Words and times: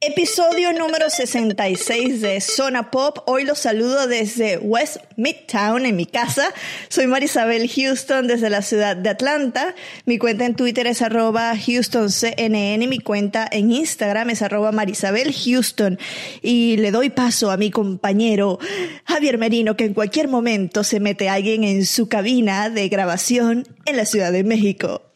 Episodio 0.00 0.72
número 0.72 1.10
66 1.10 2.20
de 2.20 2.40
Zona 2.40 2.92
Pop. 2.92 3.18
Hoy 3.26 3.42
los 3.42 3.58
saludo 3.58 4.06
desde 4.06 4.56
West 4.56 4.98
Midtown, 5.16 5.86
en 5.86 5.96
mi 5.96 6.06
casa. 6.06 6.54
Soy 6.88 7.08
Marisabel 7.08 7.68
Houston 7.68 8.28
desde 8.28 8.48
la 8.48 8.62
ciudad 8.62 8.96
de 8.96 9.08
Atlanta. 9.08 9.74
Mi 10.04 10.18
cuenta 10.18 10.46
en 10.46 10.54
Twitter 10.54 10.86
es 10.86 11.02
arroba 11.02 11.52
HoustonCNN. 11.52 12.88
Mi 12.88 13.00
cuenta 13.00 13.48
en 13.50 13.72
Instagram 13.72 14.30
es 14.30 14.40
arroba 14.40 14.70
Marisabel 14.70 15.34
Houston. 15.34 15.98
Y 16.42 16.76
le 16.76 16.92
doy 16.92 17.10
paso 17.10 17.50
a 17.50 17.56
mi 17.56 17.72
compañero 17.72 18.60
Javier 19.04 19.36
Merino, 19.36 19.76
que 19.76 19.86
en 19.86 19.94
cualquier 19.94 20.28
momento 20.28 20.84
se 20.84 21.00
mete 21.00 21.28
alguien 21.28 21.64
en 21.64 21.84
su 21.84 22.08
cabina 22.08 22.70
de 22.70 22.88
grabación 22.88 23.66
en 23.84 23.96
la 23.96 24.06
Ciudad 24.06 24.30
de 24.30 24.44
México. 24.44 25.07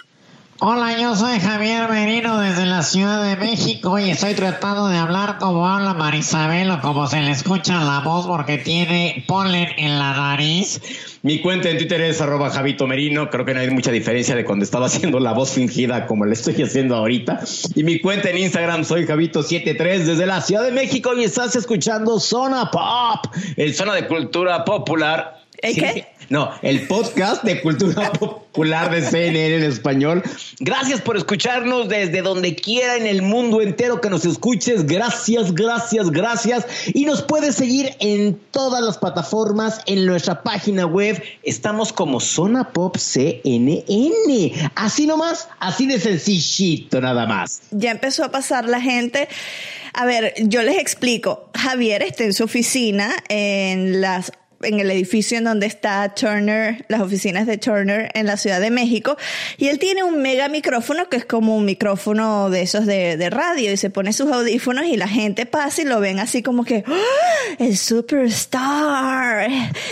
Hola, 0.65 0.97
yo 0.97 1.17
soy 1.17 1.41
Javier 1.41 1.89
Merino 1.89 2.39
desde 2.41 2.67
la 2.67 2.85
Ciudad 2.85 3.29
de 3.29 3.35
México 3.35 3.99
y 3.99 4.11
estoy 4.11 4.35
tratando 4.35 4.87
de 4.87 4.97
hablar 4.97 5.39
como 5.39 5.67
habla 5.67 5.93
Marisabel 5.93 6.71
o 6.71 6.81
como 6.81 7.09
se 7.09 7.21
le 7.21 7.33
escucha 7.33 7.83
la 7.83 7.99
voz 7.99 8.29
porque 8.29 8.59
tiene 8.59 9.25
polen 9.27 9.71
en 9.77 9.99
la 9.99 10.13
nariz. 10.13 10.81
Mi 11.23 11.41
cuenta 11.41 11.69
en 11.69 11.79
Twitter 11.79 12.01
es 12.03 12.21
arroba 12.21 12.49
Javito 12.51 12.87
Merino. 12.87 13.29
Creo 13.29 13.45
que 13.45 13.55
no 13.55 13.59
hay 13.59 13.71
mucha 13.71 13.91
diferencia 13.91 14.37
de 14.37 14.45
cuando 14.45 14.65
estaba 14.65 14.87
haciendo 14.87 15.19
la 15.19 15.33
voz 15.33 15.51
fingida 15.51 16.07
como 16.07 16.27
la 16.27 16.35
estoy 16.35 16.63
haciendo 16.63 16.95
ahorita. 16.95 17.41
Y 17.75 17.83
mi 17.83 17.99
cuenta 17.99 18.31
en 18.31 18.39
Instagram 18.39 18.85
soy 18.85 19.05
Javito73 19.05 20.05
desde 20.05 20.27
la 20.27 20.41
Ciudad 20.43 20.63
de 20.63 20.71
México 20.71 21.13
y 21.17 21.25
estás 21.25 21.57
escuchando 21.57 22.21
Zona 22.21 22.71
Pop, 22.71 23.35
el 23.57 23.75
zona 23.75 23.95
de 23.95 24.07
cultura 24.07 24.65
popular. 24.65 25.43
¿El 25.61 25.75
qué? 25.75 26.12
No, 26.33 26.51
el 26.63 26.87
podcast 26.87 27.45
de 27.45 27.61
cultura 27.61 28.11
popular 28.19 28.91
de 28.91 29.03
CNN 29.03 29.57
en 29.57 29.65
español. 29.65 30.23
Gracias 30.61 31.03
por 31.03 31.19
escucharnos 31.19 31.91
desde 31.91 32.23
donde 32.23 32.57
quiera 32.57 32.97
en 32.97 33.05
el 33.05 33.21
mundo 33.21 33.61
entero 33.61 34.01
que 34.01 34.09
nos 34.09 34.25
escuches. 34.25 34.87
Gracias, 34.87 35.53
gracias, 35.55 36.11
gracias. 36.11 36.65
Y 36.95 37.05
nos 37.05 37.21
puedes 37.21 37.57
seguir 37.57 37.91
en 38.01 38.41
todas 38.51 38.83
las 38.83 38.97
plataformas, 38.97 39.83
en 39.85 40.07
nuestra 40.07 40.43
página 40.43 40.87
web. 40.87 41.23
Estamos 41.43 41.93
como 41.93 42.19
Zona 42.19 42.71
Pop 42.73 42.97
CNN. 42.97 44.73
Así 44.75 45.07
nomás, 45.07 45.51
así 45.61 45.87
de 45.87 46.01
sencillito 46.01 47.03
nada 47.03 47.27
más. 47.27 47.61
ya 47.73 47.91
empezó 47.91 48.25
a 48.25 48.31
pasar 48.31 48.67
la 48.71 48.81
gente. 48.81 49.29
A 49.93 50.07
ver, 50.07 50.33
yo 50.39 50.63
les 50.63 50.79
explico. 50.79 51.51
Javier 51.55 52.03
está 52.03 52.25
en 52.25 52.33
su 52.33 52.45
oficina 52.45 53.13
en 53.29 54.01
las 54.01 54.33
en 54.63 54.81
el 54.81 54.91
edificio 54.91 55.39
en 55.39 55.45
donde 55.45 55.67
está 55.67 56.15
Turner, 56.15 56.85
las 56.89 57.01
oficinas 57.01 57.47
de 57.47 57.59
Turner 57.59 58.11
en 58.15 58.27
la 58.27 58.37
Ciudad 58.37 58.61
de 58.61 58.71
México, 58.71 59.17
y 59.59 59.69
él 59.69 59.79
tiene 59.79 60.03
un 60.03 60.23
mega 60.23 60.49
micrófono 60.49 61.09
que 61.09 61.17
es 61.17 61.25
como 61.25 61.57
un 61.57 61.65
micrófono 61.65 62.51
de 62.51 62.63
esos 62.63 62.87
de, 62.87 63.17
de 63.17 63.31
radio, 63.31 63.73
y 63.73 63.77
se 63.77 63.91
pone 63.91 64.13
sus 64.13 64.31
audífonos 64.31 64.87
y 64.87 64.97
la 64.97 65.09
gente 65.09 65.47
pasa 65.47 65.83
y 65.83 65.85
lo 65.85 66.01
ven 66.01 66.19
así 66.19 66.43
como 66.43 66.65
que, 66.65 66.85
¡Ah! 66.87 67.57
el 67.59 67.77
superstar, 67.77 69.49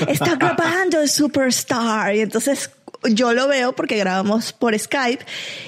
está 0.09 0.37
grabando 0.37 1.01
el 1.01 1.09
superstar, 1.09 2.15
y 2.15 2.21
entonces 2.21 2.71
yo 3.09 3.33
lo 3.33 3.49
veo 3.49 3.73
porque 3.73 3.97
grabamos 3.97 4.53
por 4.53 4.79
Skype, 4.79 5.25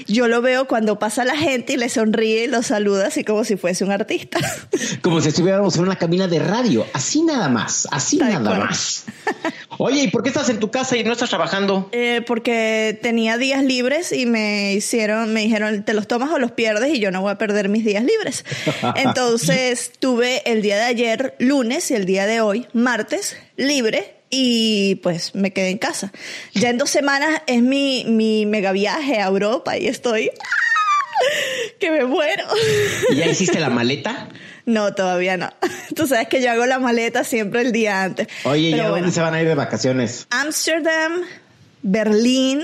yo 0.07 0.29
lo 0.29 0.43
veo 0.43 0.67
cuando 0.67 0.99
pasa 0.99 1.25
la 1.25 1.37
gente 1.37 1.75
y 1.75 1.77
le 1.77 1.89
sonríe 1.89 2.45
y 2.45 2.47
lo 2.47 2.63
saluda 2.63 3.07
así 3.07 3.25
como 3.25 3.45
si 3.45 3.57
fuese 3.57 3.85
un 3.85 3.93
artista. 3.93 4.39
Como 5.03 5.21
si 5.21 5.29
estuviéramos 5.29 5.77
en 5.77 5.83
una 5.83 5.97
cabina 5.97 6.29
de 6.29 6.39
radio. 6.39 6.87
Así 6.93 7.23
nada 7.23 7.49
más, 7.49 7.89
así 7.91 8.19
Tal 8.19 8.33
nada 8.33 8.57
cual. 8.57 8.69
más. 8.69 9.05
Oye, 9.79 10.05
¿y 10.05 10.09
por 10.09 10.23
qué 10.23 10.29
estás 10.29 10.49
en 10.49 10.61
tu 10.61 10.71
casa 10.71 10.97
y 10.97 11.05
no 11.05 11.13
estás 11.13 11.31
trabajando? 11.31 11.89
Eh, 11.93 12.23
porque 12.27 12.99
tenía 13.03 13.39
días 13.39 13.65
libres 13.65 14.13
y 14.13 14.27
me 14.27 14.73
hicieron, 14.75 15.33
me 15.33 15.41
dijeron, 15.41 15.85
te 15.85 15.95
los 15.95 16.07
tomas 16.07 16.31
o 16.31 16.39
los 16.39 16.53
pierdes 16.53 16.95
y 16.95 17.01
yo 17.01 17.11
no 17.11 17.21
voy 17.23 17.33
a 17.33 17.39
perder 17.39 17.69
mis 17.69 17.85
días 17.85 18.05
libres. 18.05 18.45
Entonces 18.97 19.93
tuve 19.99 20.43
el 20.51 20.63
día 20.63 20.77
de 20.77 20.85
ayer, 20.85 21.35
lunes, 21.39 21.91
y 21.91 21.95
el 21.95 22.05
día 22.05 22.27
de 22.27 22.41
hoy, 22.41 22.67
martes, 22.73 23.37
libre. 23.57 24.22
Y 24.35 24.95
pues 25.03 25.35
me 25.35 25.53
quedé 25.53 25.69
en 25.69 25.77
casa. 25.79 26.11
Ya 26.55 26.71
en 26.71 26.79
dos 26.79 26.89
semanas 26.89 27.43
es 27.47 27.61
mi, 27.63 28.05
mi 28.09 28.47
mega 28.47 28.73
viaje 28.73 29.19
a 29.21 29.27
Europa 29.27 29.77
y 29.77 29.87
estoy 29.89 30.31
¡ah! 30.41 31.25
que 31.79 31.91
me 31.91 32.07
muero. 32.07 32.45
¿Y 33.11 33.17
ya 33.17 33.27
hiciste 33.27 33.61
la 33.61 33.69
maleta? 33.71 34.29
No, 34.65 34.95
todavía 34.95 35.37
no. 35.37 35.51
Tú 35.97 36.07
sabes 36.07 36.29
que 36.29 36.41
yo 36.41 36.49
hago 36.53 36.67
la 36.67 36.79
maleta 36.79 37.25
siempre 37.25 37.63
el 37.63 37.73
día 37.73 38.05
antes. 38.05 38.29
Oye, 38.45 38.69
¿y 38.69 38.73
a 38.75 38.77
bueno. 38.91 38.95
dónde 38.99 39.11
se 39.11 39.21
van 39.21 39.35
a 39.35 39.43
ir 39.43 39.49
de 39.49 39.57
vacaciones? 39.57 40.29
Ámsterdam, 40.31 41.23
Berlín, 41.83 42.63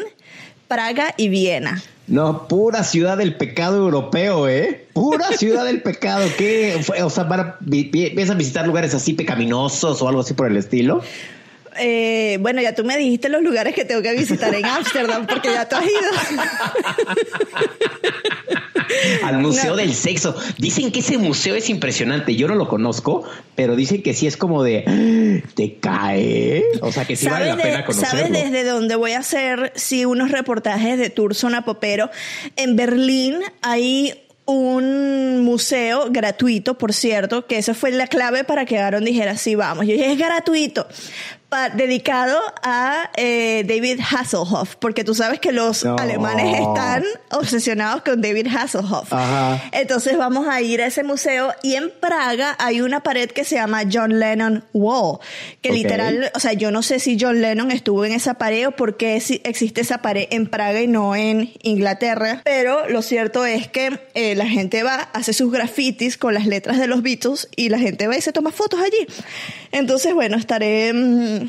Praga 0.69 1.13
y 1.17 1.29
Viena. 1.29 1.83
No, 2.07 2.47
pura 2.47 2.85
ciudad 2.85 3.19
del 3.19 3.35
pecado 3.37 3.79
europeo, 3.79 4.49
¿eh? 4.49 4.87
Pura 4.93 5.27
ciudad 5.33 5.65
del 5.65 5.83
pecado. 5.83 6.29
¿Qué? 6.39 6.81
O 7.03 7.11
sea, 7.11 7.25
van 7.25 7.41
a, 7.41 7.57
vi- 7.59 7.91
vi- 7.91 8.11
¿vienes 8.11 8.31
a 8.31 8.35
visitar 8.35 8.65
lugares 8.65 8.95
así 8.95 9.15
pecaminosos 9.15 10.01
o 10.01 10.09
algo 10.09 10.21
así 10.21 10.35
por 10.35 10.47
el 10.47 10.57
estilo? 10.57 11.03
Eh, 11.79 12.39
bueno, 12.41 12.61
ya 12.63 12.75
tú 12.75 12.85
me 12.85 12.97
dijiste 12.97 13.29
los 13.29 13.43
lugares 13.43 13.75
que 13.75 13.85
tengo 13.85 14.01
que 14.03 14.13
visitar 14.13 14.55
en 14.55 14.65
Ámsterdam 14.65 15.27
porque 15.27 15.53
ya 15.53 15.69
tú 15.69 15.77
has 15.77 15.85
ido. 15.85 16.43
Al 19.23 19.39
Museo 19.39 19.71
No. 19.73 19.77
del 19.77 19.95
Sexo. 19.95 20.35
Dicen 20.57 20.91
que 20.93 21.01
ese 21.01 21.19
museo 21.19 21.55
es 21.55 21.69
impresionante. 21.69 22.35
Yo 22.37 22.49
no 22.49 22.55
lo 22.55 22.69
conozco, 22.69 23.25
pero 23.55 23.77
dicen 23.77 24.03
que 24.03 24.15
sí 24.15 24.27
es 24.27 24.37
como 24.37 24.63
de... 24.63 24.85
"Ah, 24.87 25.49
¿Te 25.55 25.77
cae? 25.77 26.65
O 26.81 26.91
sea, 26.93 27.05
que 27.05 27.17
sí 27.17 27.29
vale 27.29 27.47
la 27.47 27.57
de- 27.57 27.63
pena 27.63 27.85
conocerlo. 27.85 28.19
¿Sabes 28.27 28.33
desde 28.33 28.65
dónde 28.65 28.97
voy 28.97 29.13
a 29.13 29.19
hacer 29.19 29.73
sí 29.77 30.05
unos 30.05 30.31
reportajes 30.31 30.99
de 30.99 31.11
Tour 31.11 31.35
Zona 31.35 31.65
Popero? 31.65 32.11
En 32.57 32.77
Berlín 32.77 33.39
hay 33.63 34.15
un 34.47 35.43
museo 35.43 36.07
gratuito, 36.11 36.79
por 36.79 36.95
cierto, 36.95 37.47
que 37.47 37.59
esa 37.59 37.75
fue 37.75 37.91
la 37.91 38.07
clave 38.07 38.45
para 38.45 38.65
que 38.65 38.79
Aaron 38.79 39.05
dijera, 39.05 39.37
sí, 39.37 39.55
vamos. 39.55 39.87
Yo 39.87 39.93
dije, 39.93 40.13
es 40.13 40.19
gratuito, 40.19 40.87
pa- 41.49 41.71
dedicado 41.71 42.39
a 42.63 43.11
eh, 43.17 43.65
David 43.67 44.01
Hasselhoff, 44.01 44.77
porque 44.77 45.05
tú 45.05 45.15
sabes 45.15 45.41
que 45.41 45.53
los 45.53 45.85
No. 45.85 45.97
alemanes 45.99 46.59
están 46.61 47.05
obsesionados 47.31 48.03
con 48.03 48.21
David 48.21 48.49
Hasselhoff. 48.55 49.13
Ajá. 49.13 49.63
Entonces 49.73 50.17
vamos 50.19 50.47
a 50.49 50.61
ir 50.61 50.83
a 50.83 50.87
ese 50.87 51.03
museo 51.05 51.53
y 51.63 51.75
en 51.75 51.91
Praga 52.01 52.55
hay 52.59 52.81
una 52.81 53.03
pared 53.03 53.31
que 53.31 53.45
se 53.45 53.55
llama 53.57 53.83
John 53.91 54.19
Lennon 54.19 54.65
Wall, 54.73 55.19
que 55.63 55.71
Ok. 55.71 55.75
literal, 55.77 56.31
o 56.35 56.41
sea, 56.41 56.53
yo 56.53 56.71
no 56.71 56.83
sé 56.83 56.99
si 57.01 57.17
John 57.21 57.41
Lennon 57.41 57.71
estuvo 57.71 58.05
en 58.05 58.13
esa 58.13 58.35
pared 58.35 58.69
o 58.69 58.73
por 58.73 58.97
qué 58.97 59.17
existe 59.17 59.81
esa 59.81 59.99
pared 59.99 60.27
en 60.31 60.47
Praga 60.49 60.81
y 60.83 60.87
no 60.87 61.17
en 61.17 61.53
Inglaterra, 61.63 62.43
pero 62.45 62.89
lo 62.89 63.03
cierto 63.03 63.45
es 63.47 63.69
que 63.69 63.99
eh, 64.15 64.35
la 64.35 64.47
gente 64.47 64.83
va, 64.83 65.09
hace 65.13 65.33
sus 65.33 65.51
grafitis 65.53 66.17
con 66.19 66.35
las 66.35 66.47
letras 66.47 66.79
de 66.79 66.87
los 66.87 67.03
Beatles 67.03 67.49
y 67.57 67.69
la 67.71 67.79
gente 67.79 68.07
va 68.07 68.17
y 68.17 68.21
se 68.21 68.33
toma 68.33 68.51
fotos 68.53 68.81
allí. 68.81 69.07
Entonces, 69.73 70.13
bueno, 70.15 70.37
estaré... 70.37 70.93
mm, 70.93 71.48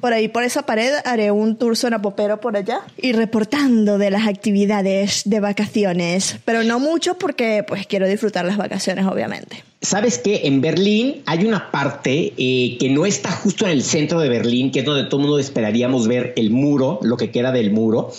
por 0.00 0.12
ahí, 0.12 0.28
por 0.28 0.42
esa 0.42 0.62
pared, 0.62 0.92
haré 1.04 1.30
un 1.30 1.56
tour 1.56 1.76
sonapopero 1.76 2.40
por 2.40 2.56
allá 2.56 2.80
y 2.96 3.12
reportando 3.12 3.98
de 3.98 4.10
las 4.10 4.26
actividades 4.26 5.22
de 5.24 5.40
vacaciones. 5.40 6.38
Pero 6.44 6.64
no 6.64 6.78
mucho 6.80 7.18
porque 7.18 7.64
pues 7.66 7.86
quiero 7.86 8.06
disfrutar 8.08 8.44
las 8.44 8.56
vacaciones, 8.56 9.06
obviamente. 9.06 9.64
¿Sabes 9.80 10.18
que 10.18 10.48
En 10.48 10.60
Berlín 10.60 11.22
hay 11.26 11.44
una 11.44 11.70
parte 11.70 12.32
eh, 12.36 12.76
que 12.80 12.88
no 12.90 13.06
está 13.06 13.30
justo 13.30 13.64
en 13.64 13.70
el 13.70 13.82
centro 13.82 14.18
de 14.18 14.28
Berlín, 14.28 14.72
que 14.72 14.80
es 14.80 14.84
donde 14.84 15.04
todo 15.04 15.20
el 15.20 15.26
mundo 15.26 15.38
esperaríamos 15.38 16.08
ver 16.08 16.32
el 16.36 16.50
muro, 16.50 16.98
lo 17.02 17.16
que 17.16 17.30
queda 17.30 17.52
del 17.52 17.70
muro. 17.70 18.12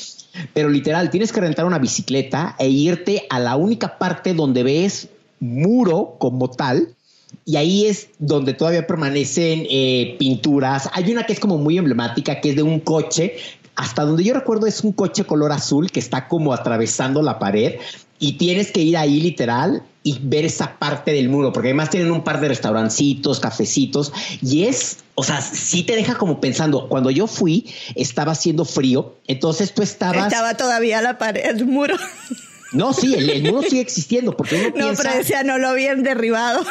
Pero 0.54 0.70
literal, 0.70 1.10
tienes 1.10 1.34
que 1.34 1.42
rentar 1.42 1.66
una 1.66 1.80
bicicleta 1.80 2.56
e 2.60 2.70
irte 2.70 3.26
a 3.30 3.40
la 3.40 3.56
única 3.56 3.98
parte 3.98 4.34
donde 4.34 4.64
ves 4.64 5.10
muro 5.40 6.16
como 6.18 6.50
tal. 6.50 6.90
Y 7.50 7.58
ahí 7.58 7.88
es 7.88 8.10
donde 8.20 8.54
todavía 8.54 8.86
permanecen 8.86 9.66
eh, 9.72 10.16
pinturas. 10.20 10.88
Hay 10.94 11.12
una 11.12 11.24
que 11.24 11.34
es 11.34 11.40
como 11.40 11.58
muy 11.58 11.80
emblemática, 11.80 12.42
que 12.42 12.52
es 12.52 12.56
de 12.56 12.62
un 12.62 12.80
coche. 12.80 13.38
Hasta 13.76 14.04
donde 14.04 14.24
yo 14.24 14.36
recuerdo 14.36 14.68
es 14.68 14.84
un 14.84 14.92
coche 14.92 15.24
color 15.24 15.52
azul 15.52 15.90
que 15.90 16.00
está 16.00 16.28
como 16.28 16.54
atravesando 16.54 17.24
la 17.24 17.40
pared 17.40 17.80
y 18.20 18.34
tienes 18.34 18.70
que 18.70 18.82
ir 18.82 18.98
ahí 18.98 19.20
literal 19.20 19.82
y 20.04 20.20
ver 20.22 20.46
esa 20.46 20.78
parte 20.78 21.12
del 21.12 21.30
muro, 21.30 21.52
porque 21.52 21.70
además 21.70 21.90
tienen 21.90 22.12
un 22.12 22.24
par 22.24 22.40
de 22.40 22.50
restaurancitos, 22.50 23.40
cafecitos, 23.40 24.14
y 24.44 24.66
es, 24.66 24.98
o 25.16 25.24
sea, 25.24 25.42
sí 25.42 25.82
te 25.82 25.96
deja 25.96 26.16
como 26.16 26.40
pensando, 26.40 26.88
cuando 26.88 27.10
yo 27.10 27.26
fui 27.26 27.66
estaba 27.96 28.34
haciendo 28.34 28.64
frío, 28.64 29.16
entonces 29.26 29.74
tú 29.74 29.82
estabas... 29.82 30.28
Estaba 30.28 30.56
todavía 30.56 31.02
la 31.02 31.18
pared, 31.18 31.46
el 31.46 31.66
muro. 31.66 31.96
No, 32.72 32.94
sí, 32.94 33.14
el, 33.16 33.44
muro 33.44 33.64
sigue 33.64 33.82
existiendo, 33.82 34.36
porque 34.36 34.56
uno 34.56 34.74
piensa... 34.74 35.04
No, 35.04 35.10
pero 35.10 35.18
decía, 35.18 35.44
no 35.44 35.58
lo 35.58 35.70
habían 35.70 36.04
derribado. 36.04 36.64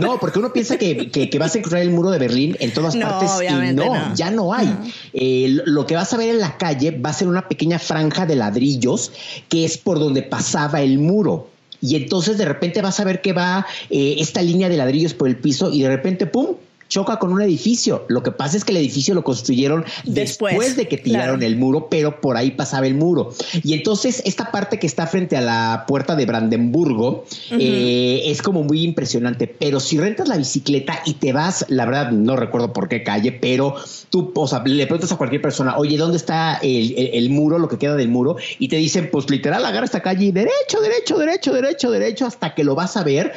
No, 0.00 0.18
porque 0.18 0.38
uno 0.38 0.52
piensa 0.52 0.76
que, 0.76 1.10
que, 1.10 1.38
vas 1.38 1.54
a 1.54 1.58
encontrar 1.58 1.82
el 1.82 1.90
muro 1.90 2.10
de 2.10 2.18
Berlín 2.18 2.56
en 2.60 2.72
todas 2.72 2.96
partes 2.96 3.30
y 3.48 3.72
no, 3.72 4.14
ya 4.14 4.30
no 4.30 4.52
hay. 4.52 4.68
Eh, 5.12 5.60
lo 5.64 5.86
que 5.86 5.94
vas 5.94 6.12
a 6.12 6.16
ver 6.16 6.30
en 6.30 6.40
la 6.40 6.58
calle 6.58 6.90
va 6.90 7.10
a 7.10 7.12
ser 7.12 7.28
una 7.28 7.48
pequeña 7.48 7.78
franja 7.78 8.26
de 8.26 8.36
ladrillos 8.36 9.12
que 9.48 9.64
es 9.64 9.78
por 9.78 9.98
donde 9.98 10.22
pasaba 10.22 10.82
el 10.82 10.98
muro. 10.98 11.48
Y 11.80 11.96
entonces 11.96 12.36
de 12.36 12.44
repente 12.44 12.82
vas 12.82 13.00
a 13.00 13.04
ver 13.04 13.22
que 13.22 13.32
va 13.32 13.66
eh, 13.88 14.16
esta 14.18 14.42
línea 14.42 14.68
de 14.68 14.76
ladrillos 14.76 15.14
por 15.14 15.28
el 15.28 15.36
piso 15.36 15.72
y 15.72 15.82
de 15.82 15.88
repente, 15.88 16.26
¡pum!, 16.26 16.56
choca 16.90 17.18
con 17.18 17.32
un 17.32 17.40
edificio. 17.40 18.04
Lo 18.08 18.22
que 18.22 18.32
pasa 18.32 18.56
es 18.56 18.64
que 18.64 18.72
el 18.72 18.78
edificio 18.78 19.14
lo 19.14 19.22
construyeron 19.22 19.84
después, 20.04 20.76
de 20.76 20.88
que 20.88 20.98
tiraron 20.98 21.42
el 21.42 21.56
muro, 21.56 21.88
pero 21.88 22.20
por 22.20 22.36
ahí 22.36 22.50
pasaba 22.50 22.86
el 22.86 22.94
muro. 22.94 23.32
Y 23.62 23.72
entonces 23.72 24.22
esta 24.26 24.50
parte 24.50 24.78
que 24.78 24.88
está 24.88 25.06
frente 25.06 25.36
a 25.36 25.40
la 25.40 25.84
puerta 25.86 26.16
de 26.16 26.26
Brandenburgo 26.26 27.24
eh, 27.52 28.22
es 28.26 28.42
como 28.42 28.64
muy 28.64 28.82
impresionante. 28.82 29.46
Pero 29.46 29.78
si 29.78 29.98
rentas 29.98 30.28
la 30.28 30.36
bicicleta 30.36 31.00
y 31.06 31.14
te 31.14 31.32
vas, 31.32 31.64
la 31.68 31.86
verdad 31.86 32.10
no 32.10 32.36
recuerdo 32.36 32.72
por 32.72 32.88
qué 32.88 33.04
calle, 33.04 33.30
pero 33.32 33.76
tú, 34.10 34.32
o 34.34 34.48
sea, 34.48 34.62
le 34.64 34.86
preguntas 34.86 35.12
a 35.12 35.16
cualquier 35.16 35.40
persona, 35.40 35.78
oye, 35.78 35.96
¿dónde 35.96 36.16
está 36.16 36.58
el, 36.60 37.30
muro, 37.30 37.60
lo 37.60 37.68
que 37.68 37.78
queda 37.78 37.94
del 37.94 38.08
muro? 38.08 38.36
Y 38.58 38.66
te 38.66 38.76
dicen, 38.76 39.10
pues 39.12 39.30
literal, 39.30 39.64
agarra 39.64 39.84
esta 39.84 40.02
calle 40.02 40.26
y 40.26 40.32
derecho, 40.32 40.80
derecho, 40.82 41.18
derecho, 41.18 41.52
derecho, 41.52 41.90
derecho, 41.92 42.26
hasta 42.26 42.52
que 42.52 42.64
lo 42.64 42.74
vas 42.74 42.96
a 42.96 43.04
ver. 43.04 43.32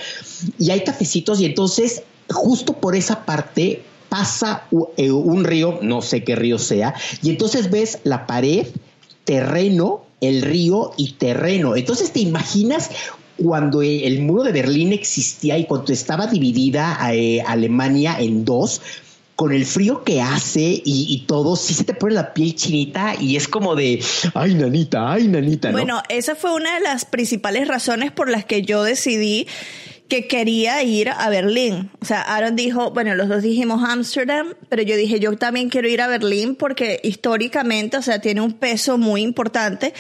Y 0.58 0.72
hay 0.72 0.84
cafecitos 0.84 1.40
y 1.40 1.46
entonces 1.46 2.02
justo 2.34 2.74
por 2.74 2.96
esa 2.96 3.26
parte 3.26 3.84
pasa 4.10 4.68
eh, 4.98 5.12
un 5.12 5.44
río, 5.44 5.80
no 5.82 6.02
sé 6.02 6.24
qué 6.24 6.36
río 6.36 6.60
sea, 6.60 6.94
y 7.22 7.30
entonces 7.30 7.72
ves 7.72 8.00
la 8.04 8.28
pared, 8.28 8.68
terreno, 9.24 10.06
el 10.22 10.42
río 10.42 10.92
y 10.98 11.14
terreno. 11.14 11.76
Entonces 11.76 12.12
te 12.12 12.20
imaginas 12.20 12.92
cuando 13.38 13.82
el 13.82 14.22
muro 14.22 14.44
de 14.44 14.52
Berlín 14.52 14.94
existía 14.94 15.58
y 15.58 15.66
cuando 15.66 15.92
estaba 15.92 16.28
dividida 16.28 16.98
eh, 17.12 17.42
Alemania 17.42 18.18
en 18.20 18.46
dos, 18.46 18.82
con 19.36 19.52
el 19.52 19.66
frío 19.66 20.04
que 20.04 20.22
hace 20.22 20.62
y, 20.62 21.08
y, 21.10 21.26
todo, 21.26 21.56
sí 21.56 21.74
se 21.74 21.84
te 21.84 21.96
pone 21.96 22.14
la 22.14 22.34
piel 22.34 22.54
chinita 22.56 23.16
y 23.20 23.36
es 23.36 23.48
como 23.48 23.76
de, 23.76 24.04
ay, 24.36 24.54
nanita, 24.54 25.12
ay, 25.12 25.28
nanita. 25.28 25.72
Bueno, 25.72 26.04
esa 26.10 26.36
fue 26.36 26.54
una 26.54 26.76
de 26.76 26.82
las 26.82 27.06
principales 27.06 27.68
razones 27.68 28.12
por 28.12 28.30
las 28.30 28.46
que 28.46 28.62
yo 28.62 28.84
decidí 28.84 29.48
que 30.14 30.28
quería 30.28 30.84
ir 30.84 31.10
a 31.10 31.28
Berlín. 31.30 31.90
O 32.00 32.06
sea, 32.06 32.22
Aaron 32.22 32.56
dijo, 32.56 32.92
bueno, 32.92 33.16
los 33.16 33.30
dos 33.30 33.42
dijimos 33.42 33.84
Ámsterdam, 33.84 34.54
pero 34.70 34.84
yo 34.84 34.96
dije, 34.96 35.20
yo 35.20 35.36
también 35.38 35.70
quiero 35.70 35.88
ir 35.88 36.02
a 36.02 36.08
Berlín 36.08 36.54
porque 36.54 37.00
históricamente, 37.02 37.98
o 37.98 38.02
sea, 38.04 38.22
tiene 38.22 38.42
un 38.42 38.54
peso 38.54 39.00
muy 39.00 39.24
importante. 39.24 39.92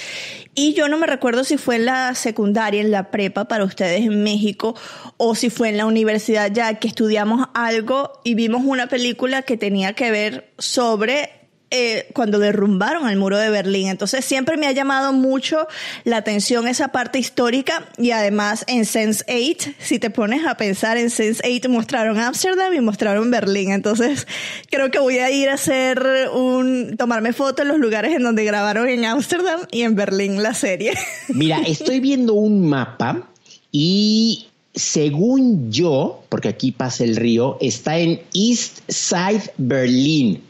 Y 0.54 0.75
yo 0.75 0.88
no 0.88 1.00
me 1.00 1.07
recuerdo 1.07 1.44
si 1.44 1.57
fue 1.57 1.77
en 1.77 1.86
la 1.86 2.13
secundaria, 2.13 2.80
en 2.80 2.92
la 2.92 3.10
prepa 3.10 3.45
para 3.45 3.63
ustedes 3.63 4.01
en 4.01 4.21
México, 4.21 4.75
o 5.18 5.33
si 5.33 5.50
fue 5.50 5.69
en 5.69 5.77
la 5.77 5.88
universidad 5.88 6.51
ya 6.54 6.75
que 6.75 6.89
estudiamos 6.89 7.48
algo 7.56 8.12
y 8.24 8.36
vimos 8.36 8.62
una 8.63 8.86
película 8.86 9.42
que 9.42 9.57
tenía 9.57 9.94
que 9.94 10.12
ver 10.12 10.54
sobre 10.60 11.43
eh, 11.75 12.08
cuando 12.14 12.38
derrumbaron 12.38 13.10
el 13.10 13.18
muro 13.18 13.40
de 13.40 13.50
Berlín. 13.50 13.88
Entonces 13.88 14.24
siempre 14.24 14.58
me 14.58 14.68
ha 14.68 14.72
llamado 14.72 15.12
mucho 15.12 15.68
la 16.04 16.18
atención 16.18 16.68
esa 16.68 16.90
parte 16.90 17.18
histórica 17.18 17.90
y 17.98 18.12
además 18.12 18.64
en 18.68 18.86
Sense 18.86 19.25
8, 19.28 19.72
si 19.80 19.98
te 19.98 20.12
pones 20.12 20.46
a 20.46 20.56
pensar 20.56 20.98
en 20.98 21.10
Sense 21.10 21.42
8 21.44 21.70
mostraron 21.70 22.20
Ámsterdam 22.20 22.75
y 22.75 22.80
mostraron 22.80 23.31
Berlín. 23.31 23.72
Entonces 23.72 24.28
creo 24.70 24.92
que 24.92 25.00
voy 25.00 25.18
a 25.18 25.31
ir 25.31 25.50
a 25.50 25.56
hacer 25.56 26.30
un, 26.31 26.96
tomarme 26.96 27.34
fotos 27.34 27.64
en 27.64 27.70
los 27.70 27.80
lugares 27.80 28.16
en 28.16 28.22
donde 28.22 28.44
grabaron 28.44 28.88
en 28.88 29.06
Ámsterdam 29.06 29.62
y 29.72 29.81
en 29.81 29.96
Berlín 29.96 30.44
la 30.44 30.54
serie. 30.54 30.94
Mira, 31.30 31.58
estoy 31.66 32.00
viendo 32.00 32.36
un 32.36 32.70
mapa 32.70 33.28
y 33.72 34.46
según 34.75 35.72
yo, 35.72 36.24
porque 36.30 36.50
aquí 36.50 36.72
pasa 36.72 37.04
el 37.04 37.16
río, 37.16 37.58
está 37.62 37.98
en 37.98 38.22
East 38.36 38.81
Side 38.88 39.54
Berlín. 39.58 40.44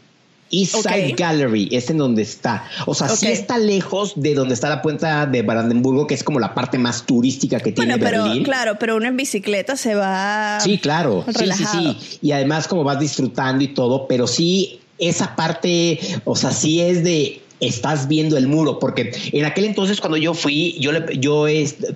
East 0.54 0.76
Side 0.76 1.16
Gallery 1.18 1.68
es 1.72 1.90
en 1.90 1.98
donde 1.98 2.22
está. 2.22 2.64
O 2.86 2.94
sea, 2.94 3.10
sí 3.10 3.28
está 3.28 3.58
lejos 3.58 4.14
de 4.16 4.36
donde 4.36 4.54
está 4.54 4.70
la 4.70 4.82
puerta 4.82 5.26
de 5.26 5.42
Brandenburgo, 5.42 6.06
que 6.06 6.14
es 6.14 6.24
como 6.24 6.40
la 6.40 6.54
parte 6.54 6.78
más 6.78 7.06
turística 7.06 7.60
que 7.60 7.72
tiene 7.72 7.98
pero, 7.98 8.24
Berlín. 8.24 8.44
Claro, 8.44 8.78
pero 8.80 8.96
uno 8.96 9.08
en 9.08 9.18
bicicleta 9.18 9.76
se 9.76 9.96
va. 9.96 10.60
Sí, 10.62 10.78
claro. 10.78 11.26
Sí, 11.36 11.46
sí, 11.52 11.66
sí. 11.66 12.20
Y 12.22 12.32
además, 12.32 12.68
como 12.68 12.84
vas 12.84 13.00
disfrutando 13.00 13.64
y 13.64 13.70
todo, 13.70 14.08
pero 14.08 14.28
sí, 14.28 14.80
esa 15.00 15.36
parte, 15.36 16.00
o 16.24 16.36
sea, 16.36 16.52
sí 16.52 16.82
es 16.82 17.04
de 17.04 17.42
estás 17.60 18.08
viendo 18.08 18.38
el 18.38 18.48
muro, 18.48 18.78
porque 18.78 19.12
en 19.32 19.46
aquel 19.46 19.66
entonces 19.66 20.00
cuando 20.02 20.18
yo 20.18 20.34
fui, 20.34 20.76
yo, 20.80 20.92
le, 20.92 21.18
yo 21.18 21.46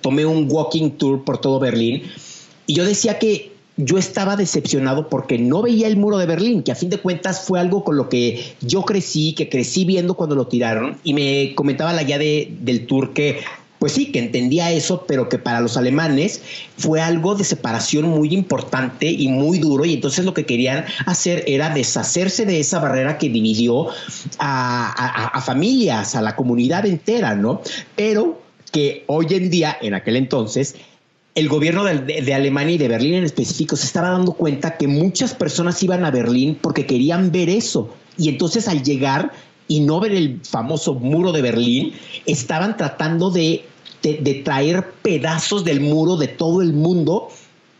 tomé 0.01 0.25
un 0.25 0.47
walking 0.49 0.91
tour 0.91 1.23
por 1.25 1.39
todo 1.39 1.59
Berlín 1.59 2.03
y 2.65 2.73
yo 2.73 2.85
decía 2.85 3.19
que 3.19 3.56
yo 3.77 3.97
estaba 3.97 4.35
decepcionado 4.35 5.07
porque 5.07 5.37
no 5.37 5.61
veía 5.61 5.87
el 5.87 5.97
muro 5.97 6.17
de 6.17 6.25
Berlín, 6.25 6.63
que 6.63 6.71
a 6.71 6.75
fin 6.75 6.89
de 6.89 6.97
cuentas 6.97 7.45
fue 7.45 7.59
algo 7.59 7.83
con 7.83 7.95
lo 7.95 8.09
que 8.09 8.55
yo 8.61 8.83
crecí, 8.83 9.33
que 9.33 9.49
crecí 9.49 9.85
viendo 9.85 10.15
cuando 10.15 10.35
lo 10.35 10.47
tiraron, 10.47 10.97
y 11.03 11.13
me 11.13 11.53
comentaba 11.55 11.93
la 11.93 12.01
ya 12.01 12.17
de, 12.17 12.51
del 12.61 12.87
tour 12.87 13.13
que 13.13 13.39
pues 13.79 13.91
sí, 13.91 14.11
que 14.11 14.17
entendía 14.17 14.71
eso, 14.71 15.05
pero 15.07 15.29
que 15.29 15.37
para 15.37 15.61
los 15.61 15.77
alemanes 15.77 16.41
fue 16.77 16.99
algo 16.99 17.35
de 17.35 17.43
separación 17.43 18.05
muy 18.05 18.33
importante 18.33 19.11
y 19.11 19.27
muy 19.27 19.59
duro, 19.59 19.85
y 19.85 19.93
entonces 19.93 20.25
lo 20.25 20.33
que 20.33 20.47
querían 20.47 20.85
hacer 21.05 21.43
era 21.45 21.69
deshacerse 21.69 22.47
de 22.47 22.59
esa 22.59 22.79
barrera 22.79 23.19
que 23.19 23.29
dividió 23.29 23.87
a, 24.39 25.27
a 25.27 25.41
familias, 25.41 26.15
a 26.15 26.23
la 26.23 26.35
comunidad 26.35 26.87
entera, 26.87 27.35
¿no? 27.35 27.61
Pero 27.95 28.41
que 28.71 29.03
hoy 29.07 29.27
en 29.29 29.49
día, 29.49 29.77
en 29.79 29.93
aquel 29.93 30.15
entonces, 30.15 30.75
el 31.37 31.49
gobierno 31.49 31.83
de, 31.83 32.33
Alemania 32.33 32.73
y 32.73 32.77
de 32.79 32.87
Berlín 32.87 33.13
en 33.13 33.23
específico 33.23 33.75
se 33.75 33.85
estaba 33.85 34.09
dando 34.09 34.31
cuenta 34.31 34.75
que 34.75 34.87
muchas 34.87 35.35
personas 35.35 35.83
iban 35.83 36.03
a 36.03 36.09
Berlín 36.09 36.57
porque 36.59 36.87
querían 36.87 37.31
ver 37.31 37.47
eso. 37.47 37.93
Y 38.17 38.29
entonces 38.29 38.67
al 38.67 38.81
llegar 38.81 39.31
y 39.67 39.81
no 39.81 39.99
ver 39.99 40.13
el 40.13 40.41
famoso 40.43 40.95
muro 40.95 41.31
de 41.31 41.43
Berlín, 41.43 41.93
estaban 42.25 42.75
tratando 42.75 43.29
de, 43.29 43.65
traer 44.43 44.93
pedazos 45.03 45.63
del 45.63 45.79
muro 45.79 46.17
de 46.17 46.27
todo 46.27 46.63
el 46.63 46.73
mundo 46.73 47.29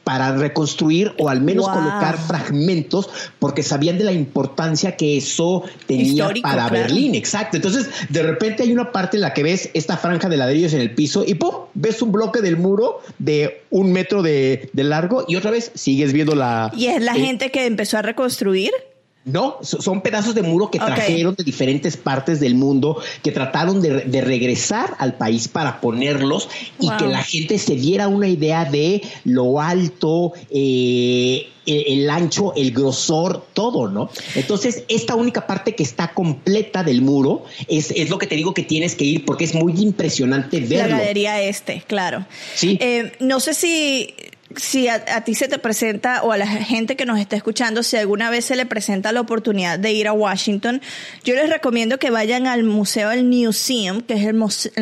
para 0.08 0.32
reconstruir 0.32 1.14
o 1.18 1.28
al 1.28 1.42
menos 1.42 1.68
colocar 1.68 2.18
fragmentos 2.18 3.10
porque 3.40 3.62
sabían 3.62 3.98
de 3.98 4.06
la 4.06 4.14
importancia 4.14 4.96
que 4.96 5.18
eso 5.18 5.66
tenía 5.86 6.32
para 6.42 6.70
Berlín. 6.70 7.14
Exacto. 7.14 7.58
Entonces, 7.58 7.90
de 8.08 8.24
repente 8.24 8.64
hay 8.64 8.72
una 8.72 8.94
parte 8.94 9.18
en 9.18 9.22
la 9.22 9.34
que 9.34 9.44
ves 9.44 9.70
esta 9.74 9.98
franja 9.98 10.30
de 10.30 10.38
ladrillos 10.38 10.72
en 10.72 10.80
el 10.80 10.96
piso 10.96 11.26
y 11.28 11.34
¡pum! 11.34 11.56
ves 11.74 12.02
un 12.02 12.14
bloque 12.14 12.40
del 12.40 12.56
muro 12.56 13.02
de 13.20 13.64
un 13.70 13.92
metro 13.92 14.24
de, 14.24 14.70
largo 14.76 15.26
y 15.28 15.36
otra 15.36 15.52
vez 15.52 15.74
sigues 15.76 16.14
viendo 16.14 16.36
la... 16.36 16.72
¿Y 16.74 16.86
es 16.86 17.02
la 17.02 17.18
eh, 17.18 17.20
gente 17.20 17.52
que 17.52 17.66
empezó 17.66 17.98
a 17.98 18.02
reconstruir? 18.02 18.72
No, 19.28 19.58
son 19.62 20.00
pedazos 20.02 20.34
de 20.36 20.42
muro 20.42 20.72
que 20.72 20.80
trajeron 20.80 21.36
de 21.36 21.44
diferentes 21.44 21.98
partes 21.98 22.40
del 22.40 22.56
mundo, 22.56 23.02
que 23.22 23.32
trataron 23.32 23.82
de, 23.82 24.22
regresar 24.22 24.96
al 25.00 25.16
país 25.16 25.50
para 25.50 25.82
ponerlos 25.82 26.48
y 26.80 26.90
que 26.92 27.06
la 27.08 27.22
gente 27.22 27.60
se 27.60 27.76
diera 27.76 28.08
una 28.08 28.30
idea 28.30 28.64
de 28.64 29.02
lo 29.26 29.60
alto, 29.60 30.32
eh, 30.50 31.50
el, 31.66 32.10
ancho, 32.10 32.54
el 32.56 32.72
grosor, 32.72 33.46
todo, 33.52 33.90
¿no? 33.90 34.10
Entonces, 34.36 34.86
esta 34.88 35.16
única 35.16 35.46
parte 35.46 35.76
que 35.76 35.84
está 35.84 36.14
completa 36.14 36.84
del 36.84 37.02
muro 37.02 37.44
es, 37.68 37.92
es 37.92 38.10
lo 38.10 38.18
que 38.18 38.28
te 38.28 38.36
digo 38.36 38.54
que 38.54 38.64
tienes 38.64 38.96
que 38.96 39.04
ir 39.04 39.26
porque 39.26 39.44
es 39.44 39.54
muy 39.54 39.74
impresionante 39.74 40.62
verlo. 40.62 40.96
La 40.96 41.00
galería 41.00 41.42
este, 41.42 41.84
claro. 41.86 42.26
Sí. 42.56 42.78
Eh, 42.80 43.12
no 43.20 43.42
sé 43.42 43.54
si 43.54 44.14
si 44.56 44.88
a, 44.88 45.22
ti 45.24 45.36
se 45.36 45.48
te 45.48 45.60
presenta 45.60 46.24
o 46.24 46.32
a 46.32 46.38
la 46.38 46.48
gente 46.48 46.96
que 46.96 47.06
nos 47.06 47.20
está 47.20 47.36
escuchando, 47.36 47.84
si 47.84 47.98
alguna 47.98 48.30
vez 48.30 48.46
se 48.46 48.56
le 48.56 48.66
presenta 48.66 49.12
la 49.12 49.22
oportunidad 49.22 49.78
de 49.78 49.92
ir 49.92 50.08
a 50.08 50.14
Washington, 50.14 50.82
yo 51.24 51.36
les 51.36 51.50
recomiendo 51.50 52.00
que 52.00 52.10
vayan 52.10 52.48
al 52.48 52.64
Museo 52.64 53.10
del 53.10 53.26
Museum, 53.26 54.02
que 54.02 54.14
es 54.14 54.26
el, 54.26 54.36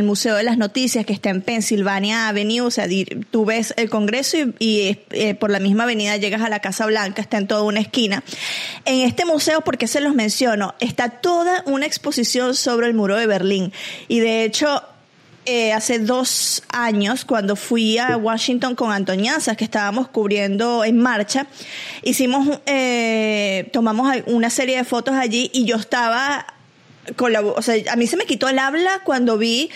Museo 0.03 0.35
de 0.35 0.43
las 0.43 0.57
Noticias, 0.57 1.05
que 1.05 1.13
está 1.13 1.29
en 1.29 1.41
Pennsylvania 1.41 2.27
Avenue. 2.27 2.61
O 2.61 2.71
sea, 2.71 2.87
tú 3.31 3.45
ves 3.45 3.73
el 3.77 3.89
Congreso 3.89 4.37
y, 4.59 4.99
eh, 5.11 5.33
por 5.35 5.49
la 5.49 5.59
misma 5.59 5.83
avenida 5.83 6.17
llegas 6.17 6.41
a 6.41 6.49
la 6.49 6.59
Casa 6.59 6.85
Blanca, 6.85 7.21
está 7.21 7.37
en 7.37 7.47
toda 7.47 7.63
una 7.63 7.79
esquina. 7.79 8.23
En 8.85 9.01
este 9.01 9.25
museo, 9.25 9.61
porque 9.61 9.87
se 9.87 9.99
los 9.99 10.13
menciono, 10.13 10.75
está 10.79 11.09
toda 11.09 11.63
una 11.65 11.85
exposición 11.85 12.55
sobre 12.55 12.87
el 12.87 12.93
muro 12.93 13.17
de 13.17 13.25
Berlín. 13.25 13.73
Y 14.07 14.19
de 14.19 14.43
hecho, 14.43 14.83
eh, 15.45 15.73
hace 15.73 15.99
dos 15.99 16.63
años 16.69 17.25
cuando 17.25 17.55
fui 17.55 17.97
a 17.97 18.17
Washington 18.17 18.75
con 18.75 18.91
Antoñanzas, 18.91 19.55
que 19.55 19.63
estábamos 19.63 20.07
cubriendo 20.07 20.83
en 20.83 20.97
marcha. 20.97 21.47
Hicimos, 22.03 22.59
eh, 22.65 23.69
tomamos 23.71 24.15
una 24.25 24.49
serie 24.49 24.77
de 24.77 24.83
fotos 24.83 25.15
allí 25.15 25.51
y 25.53 25.65
yo 25.65 25.75
estaba 25.75 26.47
con 27.15 27.31
la, 27.31 27.41
o 27.41 27.61
sea, 27.61 27.75
a 27.91 27.95
mí 27.95 28.07
se 28.07 28.17
me 28.17 28.25
quitó 28.25 28.49
el 28.49 28.57
habla 28.57 29.01
cuando 29.03 29.37
vi 29.37 29.69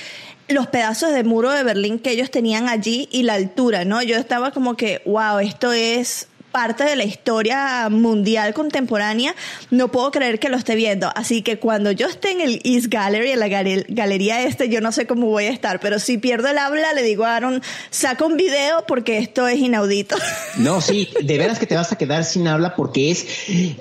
los 0.47 0.67
pedazos 0.67 1.13
de 1.13 1.23
muro 1.23 1.51
de 1.51 1.63
Berlín 1.63 1.99
que 1.99 2.11
ellos 2.11 2.31
tenían 2.31 2.67
allí 2.67 3.07
y 3.11 3.23
la 3.23 3.35
altura, 3.35 3.85
¿no? 3.85 4.01
Yo 4.01 4.17
estaba 4.17 4.51
como 4.51 4.75
que, 4.75 5.01
wow, 5.05 5.39
esto 5.39 5.71
es 5.71 6.27
parte 6.59 6.83
de 6.83 6.97
la 6.97 7.05
historia 7.05 7.87
mundial 7.89 8.53
contemporánea, 8.53 9.33
no 9.71 9.93
puedo 9.93 10.11
creer 10.11 10.39
que 10.39 10.49
lo 10.49 10.57
esté 10.57 10.75
viendo. 10.75 11.09
Así 11.15 11.41
que 11.41 11.57
cuando 11.57 11.93
yo 11.93 12.05
esté 12.05 12.31
en 12.31 12.41
el 12.41 12.59
East 12.65 12.87
Gallery, 12.89 13.31
en 13.31 13.39
la 13.39 13.47
galería 13.47 14.43
este, 14.43 14.67
yo 14.67 14.81
no 14.81 14.91
sé 14.91 15.07
cómo 15.07 15.27
voy 15.27 15.45
a 15.45 15.51
estar, 15.51 15.79
pero 15.79 15.99
si 15.99 16.17
pierdo 16.17 16.49
el 16.49 16.57
habla, 16.57 16.91
le 16.91 17.01
digo 17.01 17.23
a 17.23 17.37
Aaron, 17.37 17.61
saca 17.91 18.25
un 18.25 18.35
video 18.35 18.83
porque 18.85 19.19
esto 19.19 19.47
es 19.47 19.57
inaudito. 19.57 20.17
No, 20.57 20.81
sí, 20.81 21.07
de 21.21 21.37
veras 21.37 21.57
que 21.57 21.65
te 21.65 21.75
vas 21.75 21.91
a 21.93 21.97
quedar 21.97 22.25
sin 22.25 22.47
habla 22.47 22.75
porque 22.75 23.11
es, 23.11 23.25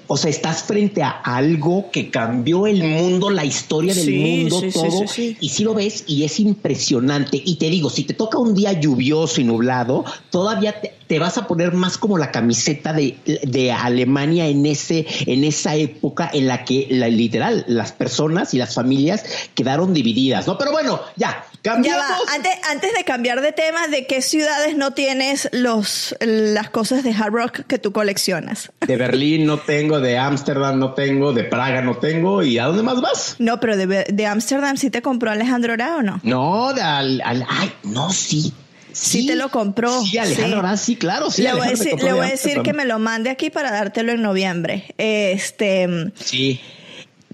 o 0.06 0.16
sea, 0.16 0.30
estás 0.30 0.62
frente 0.62 1.02
a 1.02 1.10
algo 1.10 1.90
que 1.90 2.10
cambió 2.10 2.68
el 2.68 2.84
mundo, 2.84 3.30
la 3.30 3.44
historia 3.44 3.92
del 3.92 4.14
mundo, 4.14 4.62
todo, 4.72 5.04
y 5.16 5.48
si 5.48 5.64
lo 5.64 5.74
ves 5.74 6.04
y 6.06 6.22
es 6.22 6.38
impresionante. 6.38 7.42
Y 7.44 7.56
te 7.56 7.68
digo, 7.68 7.90
si 7.90 8.04
te 8.04 8.14
toca 8.14 8.38
un 8.38 8.54
día 8.54 8.72
lluvioso 8.74 9.40
y 9.40 9.44
nublado, 9.44 10.04
todavía 10.30 10.80
te, 10.80 10.97
te 11.08 11.18
vas 11.18 11.38
a 11.38 11.46
poner 11.46 11.72
más 11.72 11.98
como 11.98 12.18
la 12.18 12.30
camiseta 12.30 12.92
de, 12.92 13.16
de, 13.42 13.72
Alemania 13.72 14.46
en 14.46 14.64
ese 14.66 15.06
en 15.26 15.42
esa 15.42 15.74
época 15.74 16.30
en 16.32 16.46
la 16.46 16.64
que 16.64 16.86
la, 16.90 17.08
literal 17.08 17.64
las 17.66 17.92
personas 17.92 18.54
y 18.54 18.58
las 18.58 18.74
familias 18.74 19.24
quedaron 19.54 19.94
divididas, 19.94 20.46
¿no? 20.46 20.58
Pero 20.58 20.70
bueno, 20.70 21.00
ya, 21.16 21.44
cambiamos. 21.62 22.04
Ya 22.06 22.34
Antes, 22.34 22.52
antes 22.70 22.92
de 22.94 23.04
cambiar 23.04 23.40
de 23.40 23.52
tema, 23.52 23.88
¿de 23.88 24.06
qué 24.06 24.20
ciudades 24.20 24.76
no 24.76 24.92
tienes 24.92 25.48
los 25.52 26.14
las 26.20 26.70
cosas 26.70 27.02
de 27.02 27.12
hard 27.12 27.32
rock 27.32 27.60
que 27.66 27.78
tú 27.78 27.92
coleccionas? 27.92 28.70
De 28.86 28.96
Berlín 28.96 29.46
no 29.46 29.58
tengo, 29.58 30.00
de 30.00 30.18
Ámsterdam 30.18 30.78
no 30.78 30.92
tengo, 30.92 31.32
de 31.32 31.44
Praga 31.44 31.80
no 31.80 31.96
tengo, 31.96 32.42
¿y 32.42 32.58
a 32.58 32.66
dónde 32.66 32.82
más 32.82 33.00
vas? 33.00 33.36
No, 33.38 33.60
pero 33.60 33.76
de 33.76 34.26
Ámsterdam 34.26 34.76
sí 34.76 34.90
te 34.90 35.00
compró 35.00 35.30
Alejandro 35.30 35.72
Ora 35.72 35.96
o 35.96 36.02
no? 36.02 36.20
No, 36.22 36.74
de 36.74 36.82
al, 36.82 37.22
al 37.24 37.46
ay, 37.48 37.72
no, 37.84 38.10
sí, 38.10 38.52
Sí, 38.92 39.26
te 39.26 39.36
lo 39.36 39.50
compró. 39.50 40.02
Sí, 40.02 40.18
Alejandro, 40.18 40.76
sí, 40.76 40.96
claro, 40.96 41.30
sí. 41.30 41.42
Le 41.42 41.52
voy 41.52 41.66
a 41.66 41.70
decir, 41.70 42.02
le 42.02 42.12
voy 42.12 42.26
a 42.26 42.30
decir 42.30 42.62
que 42.62 42.72
me 42.72 42.84
lo 42.84 42.98
mande 42.98 43.30
aquí 43.30 43.50
para 43.50 43.70
dártelo 43.70 44.12
en 44.12 44.22
noviembre. 44.22 44.94
Este. 44.98 45.88
Sí. 46.14 46.60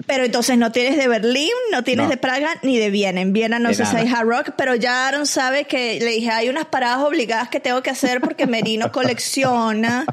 Pero 0.07 0.25
entonces 0.25 0.59
no 0.59 0.71
tienes 0.73 0.99
de 0.99 1.09
Berlín, 1.09 1.53
no 1.71 1.83
tienes 1.83 2.09
de 2.09 2.17
Praga 2.17 2.51
ni 2.63 2.79
de 2.79 2.91
Viena. 2.91 3.21
En 3.21 3.33
Viena 3.33 3.59
no 3.59 3.73
sé 3.73 3.87
si 3.87 3.97
hay 3.97 4.09
hard 4.09 4.29
rock, 4.29 4.51
pero 4.57 4.75
ya 4.75 5.07
Aaron 5.07 5.27
sabe 5.27 5.65
que 5.65 5.99
le 6.01 6.11
dije, 6.11 6.31
hay 6.31 6.49
unas 6.49 6.67
paradas 6.67 6.99
obligadas 6.99 7.49
que 7.49 7.61
tengo 7.61 7.83
que 7.83 7.91
hacer 7.91 8.21
porque 8.21 8.47
Merino 8.47 8.93
colecciona 8.93 10.05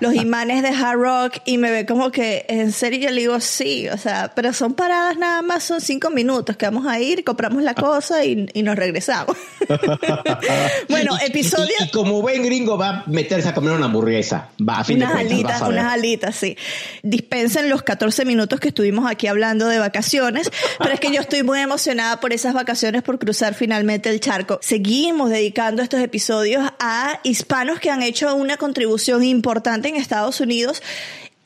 los 0.00 0.14
imanes 0.14 0.62
de 0.62 0.70
hard 0.70 0.98
rock 0.98 1.38
y 1.44 1.58
me 1.58 1.70
ve 1.70 1.86
como 1.86 2.10
que, 2.10 2.44
en 2.48 2.72
serio, 2.72 3.00
yo 3.00 3.10
le 3.10 3.20
digo, 3.20 3.40
sí, 3.40 3.88
o 3.88 3.98
sea, 3.98 4.32
pero 4.34 4.52
son 4.52 4.74
paradas 4.74 5.16
nada 5.16 5.42
más, 5.42 5.62
son 5.62 5.80
cinco 5.80 6.10
minutos 6.10 6.56
que 6.56 6.66
vamos 6.66 6.86
a 6.86 6.98
ir, 6.98 7.22
compramos 7.22 7.62
la 7.62 7.74
cosa 7.74 8.24
y, 8.24 8.46
nos 8.66 8.74
regresamos. 8.74 9.36
bueno, 10.88 11.16
episodio... 11.24 11.72
Y, 11.78 11.90
como 11.90 12.20
buen 12.20 12.42
gringo 12.42 12.76
va 12.76 12.88
a 12.88 13.04
meterse 13.06 13.50
a 13.50 13.54
comer 13.54 13.74
una 13.74 13.86
hamburguesa. 13.86 14.48
Va, 14.66 14.78
a 14.78 14.84
fin 14.84 14.96
unas 14.96 15.14
alitas, 15.14 15.60
unas 15.60 15.92
alitas, 15.92 16.34
sí. 16.34 16.56
Dispensen 17.04 17.68
los 17.68 17.82
14 17.82 18.24
minutos 18.24 18.58
que 18.58 18.68
estuvimos 18.68 19.08
aquí 19.08 19.25
hablando 19.26 19.68
de 19.68 19.78
vacaciones, 19.78 20.50
pero 20.78 20.92
es 20.92 21.00
que 21.00 21.12
yo 21.12 21.20
estoy 21.20 21.42
muy 21.42 21.60
emocionada 21.60 22.20
por 22.20 22.32
esas 22.32 22.54
vacaciones, 22.54 23.02
por 23.02 23.18
cruzar 23.18 23.54
finalmente 23.54 24.08
el 24.08 24.20
charco. 24.20 24.58
Seguimos 24.62 25.30
dedicando 25.30 25.82
estos 25.82 26.00
episodios 26.00 26.64
a 26.78 27.20
hispanos 27.22 27.80
que 27.80 27.90
han 27.90 28.02
hecho 28.02 28.34
una 28.34 28.56
contribución 28.56 29.24
importante 29.24 29.88
en 29.88 29.96
Estados 29.96 30.40
Unidos 30.40 30.82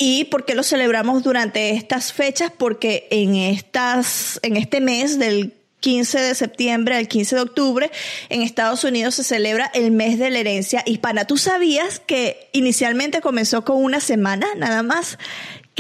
¿Y 0.03 0.25
por 0.25 0.47
qué 0.47 0.55
lo 0.55 0.63
celebramos 0.63 1.23
durante 1.23 1.73
estas 1.73 2.15
fechas? 2.15 2.51
Porque 2.57 3.07
en, 3.11 3.35
estas, 3.35 4.41
en 4.43 4.57
este 4.57 4.81
mes 4.81 5.19
del 5.19 5.53
15 5.81 6.21
de 6.21 6.35
septiembre 6.35 6.97
al 6.97 7.07
15 7.07 7.37
de 7.37 7.43
octubre, 7.43 7.91
en 8.31 8.41
Estados 8.41 8.83
Unidos 8.85 9.17
se 9.17 9.25
celebra 9.25 9.71
el 9.75 9.91
mes 9.91 10.19
de 10.19 10.31
la 10.31 10.39
herencia 10.39 10.83
hispana. 10.87 11.27
¿Tú 11.27 11.37
sabías 11.37 12.01
que 12.01 12.49
inicialmente 12.53 13.21
comenzó 13.21 13.63
con 13.63 13.77
una 13.77 14.01
semana 14.01 14.47
nada 14.57 14.83
más? 14.83 15.19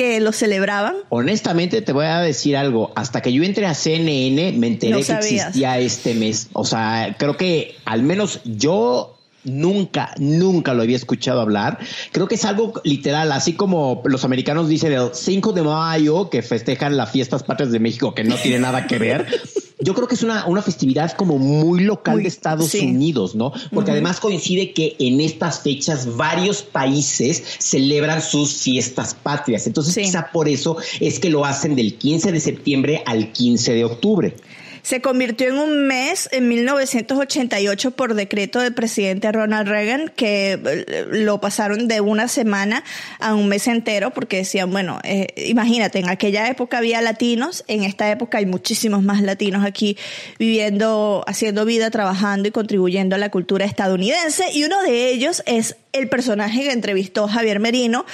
Que 0.00 0.19
lo 0.19 0.33
celebraban? 0.33 0.97
Honestamente, 1.11 1.83
te 1.83 1.92
voy 1.92 2.07
a 2.07 2.21
decir 2.21 2.57
algo. 2.57 2.90
Hasta 2.95 3.21
que 3.21 3.35
yo 3.35 3.42
entré 3.42 3.66
a 3.66 3.75
CNN, 3.75 4.52
me 4.52 4.69
enteré 4.69 5.02
que 5.02 5.12
existía 5.12 5.78
este 5.78 6.14
mes. 6.14 6.49
O 6.54 6.64
sea, 6.64 7.16
creo 7.19 7.37
que 7.37 7.76
al 7.85 8.02
menos 8.02 8.40
yo 8.45 9.19
nunca, 9.44 10.14
nunca 10.18 10.75
lo 10.75 10.82
había 10.82 10.97
escuchado 10.97 11.40
hablar. 11.40 11.78
Creo 12.12 12.28
que 12.28 12.35
es 12.35 12.44
algo 12.44 12.80
literal, 12.85 13.32
así 13.32 13.54
como 13.54 14.02
los 14.04 14.25
americanos 14.25 14.68
dicen 14.68 14.92
el 14.92 15.11
5 15.12 15.52
de 15.52 15.62
mayo 15.62 16.30
que 16.30 16.42
festejan 16.42 16.97
las 16.97 17.11
fiestas 17.11 17.42
patrias 17.42 17.73
de 17.73 17.80
México, 17.80 18.14
que 18.14 18.25
no 18.25 18.37
tiene 18.37 18.59
nada 18.59 18.87
que 18.87 18.99
ver. 18.99 19.26
Yo 19.82 19.94
creo 19.94 20.06
que 20.06 20.14
es 20.14 20.23
una, 20.23 20.44
una 20.44 20.61
festividad 20.61 21.12
como 21.12 21.38
muy 21.38 21.80
local 21.80 22.23
de 22.23 22.28
Estados 22.28 22.75
Unidos, 22.75 23.35
¿no? 23.35 23.52
Porque 23.73 23.92
además 23.92 24.20
coincide 24.20 24.75
que 24.75 24.94
en 24.99 25.23
estas 25.23 25.61
fechas 25.61 26.16
varios 26.16 26.62
países 26.62 27.42
celebran 27.59 28.20
sus 28.20 28.59
fiestas 28.59 29.14
patrias. 29.14 29.66
Entonces, 29.66 29.94
quizá 29.94 30.30
por 30.32 30.49
eso 30.49 30.76
es 31.00 31.18
que 31.18 31.30
lo 31.30 31.47
hacen 31.47 31.76
del 31.76 31.94
15 31.94 32.30
de 32.30 32.40
septiembre 32.40 33.02
al 33.06 33.32
15 33.32 33.73
de 33.73 33.85
octubre. 33.87 34.37
Se 34.82 35.00
convirtió 35.00 35.49
en 35.49 35.58
un 35.58 35.87
mes 35.87 36.28
en 36.32 36.49
1988 36.49 37.90
por 37.92 38.14
decreto 38.14 38.60
del 38.60 38.75
presidente 38.75 39.30
Ronald 39.30 39.68
Reagan, 39.68 40.12
que 40.14 40.52
eh, 40.52 41.06
lo 41.10 41.40
pasaron 41.40 41.88
de 41.88 42.00
una 42.00 42.28
semana 42.28 42.82
a 43.18 43.34
un 43.34 43.49
mes 43.49 43.66
entero, 43.66 44.10
porque 44.10 44.38
decían, 44.38 44.70
bueno, 44.70 45.00
eh, 45.04 45.28
imagínate, 45.49 45.99
en 45.99 46.08
aquella 46.08 46.49
época 46.49 46.78
había 46.78 47.00
latinos, 47.00 47.64
en 47.68 47.84
esta 47.84 48.10
época 48.10 48.38
hay 48.38 48.46
muchísimos 48.46 49.02
más 49.02 49.22
latinos 49.22 49.64
aquí 49.64 49.96
viviendo, 50.38 51.25
haciendo 51.26 51.64
vida, 51.64 51.90
trabajando 51.90 52.49
y 52.49 52.50
contribuyendo 52.50 53.16
a 53.16 53.18
la 53.18 53.30
cultura 53.30 53.64
estadounidense, 53.64 54.44
y 54.52 54.64
uno 54.64 54.82
de 54.82 55.10
ellos 55.10 55.42
es 55.46 55.76
el 55.92 56.08
personaje 56.08 56.62
que 56.62 56.72
entrevistó 56.72 57.28
Javier 57.28 57.60
Merino, 57.60 58.06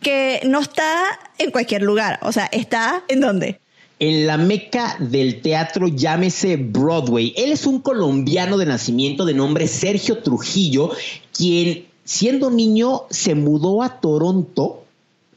que 0.00 0.40
no 0.44 0.60
está 0.60 1.18
en 1.38 1.50
cualquier 1.50 1.82
lugar, 1.82 2.18
o 2.22 2.32
sea, 2.32 2.46
está 2.46 3.04
en 3.08 3.20
dónde? 3.20 3.60
En 4.00 4.26
la 4.26 4.36
meca 4.36 4.96
del 5.00 5.40
teatro, 5.42 5.88
llámese 5.88 6.56
Broadway. 6.56 7.34
Él 7.36 7.52
es 7.52 7.66
un 7.66 7.80
colombiano 7.80 8.56
de 8.56 8.66
nacimiento 8.66 9.24
de 9.24 9.34
nombre 9.34 9.66
Sergio 9.66 10.18
Trujillo, 10.18 10.90
quien 11.36 11.86
siendo 12.04 12.50
niño 12.50 13.02
se 13.10 13.34
mudó 13.34 13.82
a 13.82 14.00
Toronto, 14.00 14.84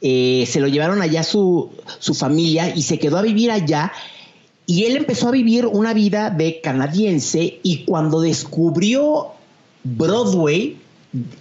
eh, 0.00 0.44
se 0.48 0.60
lo 0.60 0.68
llevaron 0.68 1.02
allá 1.02 1.22
su, 1.22 1.70
su 1.98 2.14
familia 2.14 2.74
y 2.74 2.82
se 2.82 2.98
quedó 2.98 3.18
a 3.18 3.22
vivir 3.22 3.50
allá. 3.50 3.92
Y 4.64 4.84
él 4.84 4.96
empezó 4.96 5.28
a 5.28 5.32
vivir 5.32 5.66
una 5.66 5.92
vida 5.92 6.30
de 6.30 6.60
canadiense 6.60 7.58
y 7.62 7.84
cuando 7.84 8.20
descubrió 8.20 9.32
Broadway, 9.82 10.78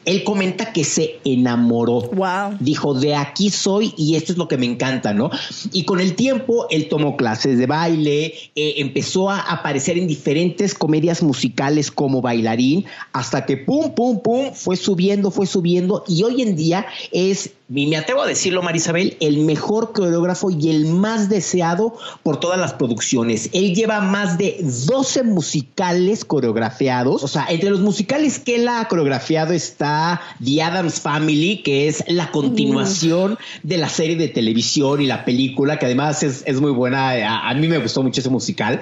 él 0.06 0.24
comenta 0.24 0.74
que 0.74 0.84
se 0.84 1.20
enamoró. 1.24 2.02
Wow. 2.02 2.58
Dijo, 2.60 2.94
de 2.94 3.16
aquí 3.16 3.50
soy 3.50 3.94
y 3.98 4.16
esto 4.16 4.34
es 4.34 4.38
lo 4.38 4.48
que 4.48 4.58
me 4.58 4.66
encanta, 4.66 5.14
¿no? 5.14 5.30
Y 5.72 5.86
con 5.86 6.00
el 6.00 6.16
tiempo 6.16 6.68
él 6.70 6.90
tomó 6.90 7.16
clases 7.16 7.58
de 7.58 7.68
baile, 7.68 8.34
eh, 8.56 8.76
empezó 8.78 9.30
a 9.30 9.40
aparecer 9.40 9.98
en 9.98 10.08
diferentes 10.08 10.74
comedias 10.74 11.24
musicales 11.24 11.92
como 11.92 12.22
bailarín, 12.22 12.86
hasta 13.14 13.46
que 13.46 13.58
pum, 13.58 13.94
pum, 13.94 14.20
pum, 14.22 14.52
fue 14.54 14.76
subiendo, 14.76 15.32
fue 15.32 15.46
subiendo 15.46 16.04
y 16.08 16.24
hoy 16.24 16.42
en 16.42 16.56
día 16.56 16.86
es 17.12 17.52
y 17.74 17.88
me 17.88 17.96
atrevo 17.96 18.22
a 18.22 18.28
decirlo, 18.28 18.62
Marisabel, 18.62 19.16
el 19.22 19.40
mejor 19.40 19.94
coreógrafo 19.94 20.52
y 20.52 20.70
el 20.70 20.88
más 20.88 21.30
deseado 21.30 21.96
por 22.22 22.38
todas 22.38 22.60
las 22.60 22.74
producciones. 22.74 23.50
Él 23.54 23.74
lleva 23.74 24.02
más 24.02 24.38
de 24.38 24.58
12 24.62 25.24
musicales 25.24 26.26
coreografiados. 26.26 27.24
O 27.24 27.30
sea, 27.30 27.46
entre 27.50 27.70
los 27.70 27.80
musicales 27.80 28.40
que 28.40 28.56
él 28.56 28.68
ha 28.68 28.86
coreografiado 28.90 29.54
está 29.54 30.20
The 30.44 30.62
Adams 30.62 31.00
Family, 31.00 31.62
que 31.64 31.88
es 31.88 32.04
la 32.08 32.30
continuación 32.32 33.38
de 33.64 33.78
la 33.78 33.88
serie 33.88 34.18
de 34.18 34.28
televisión 34.28 35.00
y 35.00 35.06
la 35.06 35.24
película, 35.24 35.80
que 35.80 35.86
además 35.86 36.24
es, 36.24 36.60
muy 36.60 36.72
buena. 36.72 37.48
A, 37.50 37.54
mí 37.54 37.70
me 37.70 37.78
gustó 37.78 38.04
mucho 38.04 38.20
ese 38.20 38.30
musical. 38.30 38.82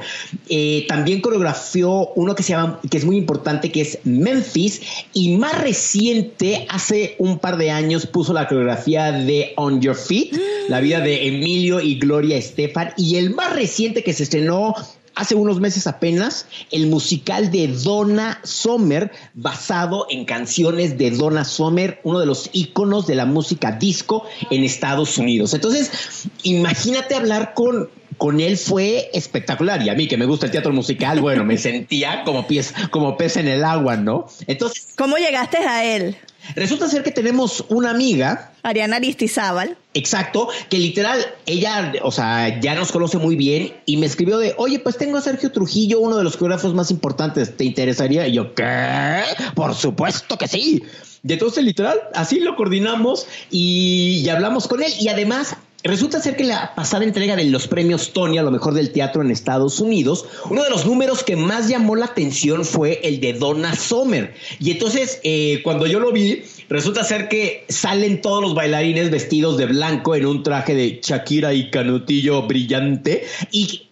Eh, 0.50 0.86
también 0.88 1.22
coreografió 1.22 2.10
uno 2.16 2.34
que 2.34 2.42
se 2.42 2.54
llama, 2.54 2.80
que 2.90 2.98
es 2.98 3.06
muy 3.06 3.18
importante, 3.18 3.72
que 3.72 3.82
es 3.82 4.00
Memphis. 4.04 4.82
Y 5.14 5.38
más 5.38 5.62
reciente, 5.62 6.66
hace 6.70 7.16
un 7.20 7.38
par 7.38 7.58
de 7.58 7.70
años, 7.70 8.08
puso 8.08 8.34
la 8.34 8.48
coreografía 8.48 8.79
de 8.86 9.54
On 9.56 9.82
Your 9.82 9.96
Feet, 9.96 10.32
la 10.68 10.80
vida 10.80 11.00
de 11.00 11.28
Emilio 11.28 11.80
y 11.80 12.00
Gloria 12.00 12.38
Estefan, 12.38 12.94
y 12.98 13.16
el 13.16 13.32
más 13.32 13.54
reciente 13.54 14.04
que 14.04 14.14
se 14.14 14.24
estrenó 14.24 14.76
hace 15.16 15.36
unos 15.36 15.60
meses 15.60 15.86
apenas, 15.86 16.46
el 16.72 16.88
musical 16.88 17.52
de 17.52 17.68
Donna 17.68 18.40
Summer, 18.44 19.12
basado 19.34 20.08
en 20.10 20.24
canciones 20.24 20.98
de 20.98 21.12
Donna 21.12 21.44
Summer, 21.44 22.00
uno 22.04 22.20
de 22.20 22.26
los 22.26 22.50
íconos 22.54 23.06
de 23.06 23.16
la 23.16 23.26
música 23.26 23.74
disco 23.74 24.26
en 24.50 24.64
Estados 24.64 25.18
Unidos. 25.18 25.54
Entonces, 25.54 25.92
imagínate 26.44 27.16
hablar 27.16 27.54
con, 27.54 27.90
con 28.18 28.40
él 28.40 28.58
fue 28.58 29.10
espectacular. 29.14 29.82
Y 29.82 29.90
a 29.90 29.94
mí 29.94 30.08
que 30.08 30.16
me 30.16 30.26
gusta 30.26 30.46
el 30.46 30.54
teatro 30.54 30.72
musical, 30.72 31.20
bueno, 31.20 31.44
me 31.44 31.58
sentía 31.58 32.24
como 32.24 32.48
pez, 32.48 32.74
como 32.90 33.18
pez 33.18 33.36
en 33.36 33.50
el 33.50 33.66
agua, 33.66 33.98
¿no? 33.98 34.28
Entonces. 34.48 34.88
¿Cómo 34.96 35.18
llegaste 35.18 35.58
a 35.58 35.84
él? 35.84 36.16
Resulta 36.56 36.88
ser 36.88 37.04
que 37.04 37.12
tenemos 37.12 37.66
una 37.70 37.92
amiga. 37.92 38.52
Ariana 38.64 38.98
Aristizábal. 38.98 39.78
Exacto, 39.94 40.50
que 40.70 40.78
literal, 40.78 41.26
ella, 41.46 41.94
o 42.04 42.12
sea, 42.12 42.60
ya 42.60 42.76
nos 42.76 42.92
conoce 42.92 43.18
muy 43.18 43.36
bien 43.36 43.74
y 43.86 43.98
me 43.98 44.06
escribió 44.06 44.38
de, 44.38 44.54
oye, 44.58 44.80
pues 44.80 44.98
tengo 44.98 45.18
a 45.18 45.22
Sergio 45.22 45.52
Trujillo, 45.52 46.00
uno 46.00 46.18
de 46.18 46.24
los 46.24 46.38
coreógrafos 46.38 46.74
más 46.74 46.92
importantes, 46.92 47.58
¿te 47.58 47.64
interesaría? 47.66 48.28
Y 48.28 48.34
yo, 48.34 48.54
¿qué? 48.54 49.22
Por 49.56 49.74
supuesto 49.76 50.38
que 50.38 50.48
sí. 50.48 50.84
Y 51.28 51.34
entonces, 51.34 51.64
literal, 51.64 52.00
así 52.14 52.40
lo 52.40 52.56
coordinamos 52.56 53.28
y, 53.52 54.22
y 54.24 54.30
hablamos 54.30 54.68
con 54.68 54.82
él. 54.82 54.92
Y 55.00 55.10
además, 55.10 55.56
Resulta 55.84 56.20
ser 56.20 56.36
que 56.36 56.44
la 56.44 56.76
pasada 56.76 57.06
entrega 57.06 57.38
de 57.38 57.46
los 57.46 57.68
premios 57.68 58.12
Tony 58.12 58.38
a 58.38 58.44
lo 58.44 58.52
mejor 58.52 58.74
del 58.74 58.92
teatro 58.92 59.22
en 59.22 59.32
Estados 59.32 59.80
Unidos, 59.80 60.26
uno 60.50 60.64
de 60.64 60.70
los 60.70 60.86
números 60.86 61.24
que 61.24 61.38
más 61.38 61.70
llamó 61.70 61.96
la 61.96 62.08
atención 62.08 62.66
fue 62.66 63.00
el 63.04 63.22
de 63.22 63.34
Donna 63.34 63.74
Summer. 63.76 64.34
Y 64.60 64.72
entonces, 64.72 65.22
eh, 65.24 65.62
cuando 65.64 65.88
yo 65.88 66.02
lo 66.02 66.12
vi, 66.12 66.44
resulta 66.68 67.06
ser 67.06 67.30
que 67.30 67.66
salen 67.70 68.20
todos 68.20 68.42
los 68.42 68.56
bailarines 68.56 69.10
vestidos 69.10 69.58
de 69.58 69.68
blanco 69.68 70.16
en 70.16 70.26
un 70.26 70.44
traje 70.44 70.76
de 70.76 71.00
Shakira 71.02 71.54
y 71.54 71.70
canutillo 71.70 72.42
brillante. 72.46 73.26
Y 73.52 73.88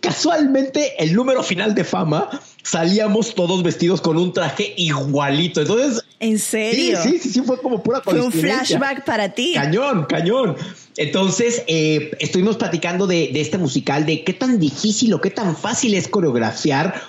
casualmente, 0.00 0.94
el 1.02 1.14
número 1.14 1.42
final 1.42 1.74
de 1.74 1.84
fama 1.84 2.30
salíamos 2.68 3.34
todos 3.34 3.62
vestidos 3.62 4.00
con 4.00 4.18
un 4.18 4.32
traje 4.32 4.74
igualito. 4.76 5.60
Entonces. 5.62 6.04
¿En 6.20 6.38
serio? 6.38 6.98
Sí, 7.02 7.18
sí, 7.18 7.30
sí, 7.30 7.42
fue 7.42 7.60
como 7.60 7.82
pura 7.82 8.00
Fue 8.02 8.20
un 8.20 8.32
flashback 8.32 9.04
para 9.04 9.30
ti. 9.30 9.52
Cañón, 9.54 10.04
cañón. 10.06 10.56
Entonces, 10.96 11.62
eh, 11.68 12.10
estuvimos 12.18 12.56
platicando 12.56 13.06
de, 13.06 13.30
de, 13.32 13.40
este 13.40 13.56
musical, 13.56 14.04
de 14.04 14.24
qué 14.24 14.32
tan 14.32 14.58
difícil 14.58 15.14
o 15.14 15.20
qué 15.20 15.30
tan 15.30 15.56
fácil 15.56 15.94
es 15.94 16.08
coreografiar 16.08 17.00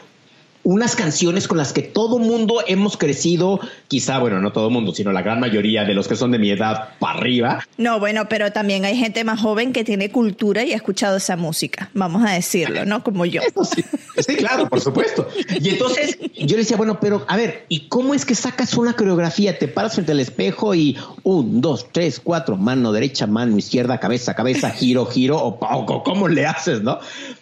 unas 0.69 0.95
canciones 0.95 1.47
con 1.47 1.57
las 1.57 1.73
que 1.73 1.81
todo 1.81 2.19
mundo 2.19 2.61
hemos 2.67 2.95
crecido, 2.95 3.59
quizá, 3.87 4.19
bueno, 4.19 4.39
no 4.39 4.51
todo 4.51 4.69
mundo, 4.69 4.93
sino 4.93 5.11
la 5.11 5.23
gran 5.23 5.39
mayoría 5.39 5.83
de 5.83 5.95
los 5.95 6.07
que 6.07 6.15
son 6.15 6.29
de 6.29 6.37
mi 6.37 6.51
edad 6.51 6.89
para 6.99 7.17
arriba. 7.17 7.67
No, 7.77 7.99
bueno, 7.99 8.29
pero 8.29 8.51
también 8.51 8.85
hay 8.85 8.95
gente 8.95 9.23
más 9.23 9.41
joven 9.41 9.73
que 9.73 9.83
tiene 9.83 10.11
cultura 10.11 10.63
y 10.63 10.73
ha 10.73 10.75
escuchado 10.75 11.17
esa 11.17 11.37
música, 11.37 11.89
vamos 11.95 12.23
a 12.23 12.33
decirlo, 12.33 12.85
¿no? 12.85 13.03
Como 13.03 13.25
yo. 13.25 13.41
sí. 13.63 13.83
sí, 14.19 14.35
claro, 14.35 14.69
por 14.69 14.79
supuesto. 14.79 15.27
Y 15.59 15.69
entonces 15.69 16.19
yo 16.37 16.55
le 16.55 16.57
decía, 16.57 16.77
bueno, 16.77 16.99
pero 16.99 17.25
a 17.27 17.35
ver, 17.35 17.65
¿y 17.67 17.87
cómo 17.87 18.13
es 18.13 18.23
que 18.23 18.35
sacas 18.35 18.75
una 18.75 18.93
coreografía? 18.93 19.57
Te 19.57 19.67
paras 19.67 19.95
frente 19.95 20.11
al 20.11 20.19
espejo 20.19 20.75
y 20.75 20.95
un, 21.23 21.61
dos, 21.61 21.87
tres, 21.91 22.21
cuatro, 22.23 22.57
mano 22.57 22.91
derecha, 22.91 23.25
mano 23.25 23.57
izquierda, 23.57 23.99
cabeza, 23.99 24.35
cabeza, 24.35 24.69
giro, 24.69 25.07
giro, 25.07 25.39
o, 25.39 25.57
o 25.59 26.03
cómo 26.03 26.27
le 26.27 26.45
haces, 26.45 26.83
¿no? 26.83 26.99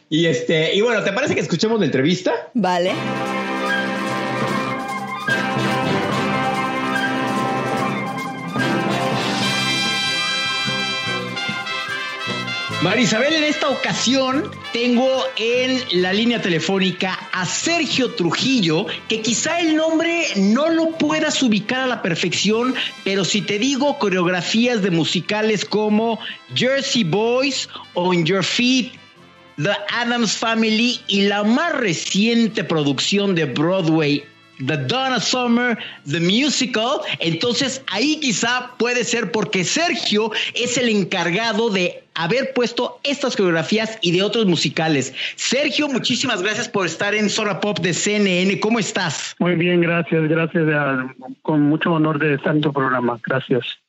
Y 0.10 0.26
este, 0.26 0.74
y 0.74 0.82
bueno, 0.82 1.04
¿te 1.04 1.12
parece 1.12 1.36
que 1.36 1.42
escuchemos 1.42 1.80
la 1.80 1.86
entrevista? 1.86 2.50
Vale. 2.54 2.94
Marisabel, 12.84 13.34
en 13.34 13.44
esta 13.44 13.70
ocasión 13.70 14.50
tengo 14.72 15.10
en 15.36 16.02
la 16.02 16.14
línea 16.14 16.42
telefónica 16.42 17.20
a 17.34 17.46
Sergio 17.46 18.12
Trujillo, 18.12 18.86
que 19.10 19.22
quizá 19.22 19.60
el 19.60 19.76
nombre 19.76 20.28
no 20.38 20.70
lo 20.70 20.92
puedas 20.92 21.42
ubicar 21.44 21.82
a 21.82 21.88
la 21.88 22.02
perfección, 22.02 22.76
pero 23.04 23.26
si 23.26 23.42
te 23.42 23.60
digo 23.60 23.98
coreografías 23.98 24.84
de 24.84 24.92
musicales 24.92 25.66
como 25.66 26.20
Jersey 26.56 27.04
Boys, 27.04 27.68
On 27.94 28.24
Your 28.24 28.44
Feet, 28.44 28.94
The 29.58 29.76
Adams 29.90 30.38
Family 30.38 31.00
y 31.08 31.28
la 31.28 31.44
más 31.44 31.74
reciente 31.74 32.64
producción 32.64 33.34
de 33.34 33.46
Broadway, 33.46 34.24
The 34.66 34.78
Donna 34.78 35.20
Summer, 35.20 35.78
The 36.10 36.20
Musical. 36.20 37.02
Entonces 37.20 37.82
ahí 37.88 38.20
quizá 38.20 38.72
puede 38.78 39.04
ser 39.04 39.32
porque 39.32 39.64
Sergio 39.64 40.32
es 40.54 40.78
el 40.78 40.90
encargado 40.90 41.72
de 41.72 42.04
haber 42.14 42.54
puesto 42.54 43.00
estas 43.04 43.36
coreografías 43.36 43.98
y 44.02 44.12
de 44.12 44.22
otros 44.22 44.46
musicales. 44.46 45.14
Sergio, 45.36 45.88
muchísimas 45.88 46.44
gracias 46.44 46.70
por 46.70 46.86
estar 46.86 47.16
en 47.16 47.30
Zona 47.30 47.60
Pop 47.60 47.80
de 47.80 47.94
CNN. 47.94 48.60
¿Cómo 48.60 48.78
estás? 48.78 49.36
Muy 49.40 49.56
bien, 49.56 49.82
gracias, 49.82 50.28
gracias. 50.28 50.66
Con 51.42 51.62
mucho 51.62 51.92
honor 51.94 52.20
de 52.20 52.36
estar 52.36 52.56
en 52.56 52.62
tu 52.62 52.72
programa. 52.72 53.20
Gracias. 53.26 53.80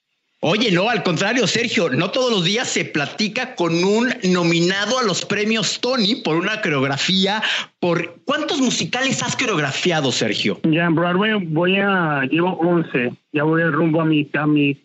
Oye, 0.41 0.71
no, 0.71 0.89
al 0.89 1.03
contrario, 1.03 1.49
Sergio, 1.49 1.91
no 1.91 2.13
todos 2.13 2.31
los 2.31 2.45
días 2.45 2.69
se 2.69 2.85
platica 2.85 3.57
con 3.57 3.83
un 3.83 4.15
nominado 4.23 5.01
a 5.01 5.03
los 5.03 5.25
premios 5.25 5.81
Tony 5.81 6.15
por 6.15 6.37
una 6.37 6.61
coreografía. 6.61 7.43
Por 7.81 8.21
¿Cuántos 8.25 8.61
musicales 8.61 9.21
has 9.25 9.35
coreografiado, 9.35 10.13
Sergio? 10.13 10.61
Ya 10.63 10.85
en 10.85 10.95
Broadway 10.95 11.45
voy 11.45 11.79
a, 11.81 12.23
llevo 12.31 12.53
11, 12.53 13.15
ya 13.33 13.43
voy 13.43 13.65
rumbo 13.65 14.01
a 14.01 14.05
mi, 14.05 14.29
a 14.35 14.47
mi 14.47 14.81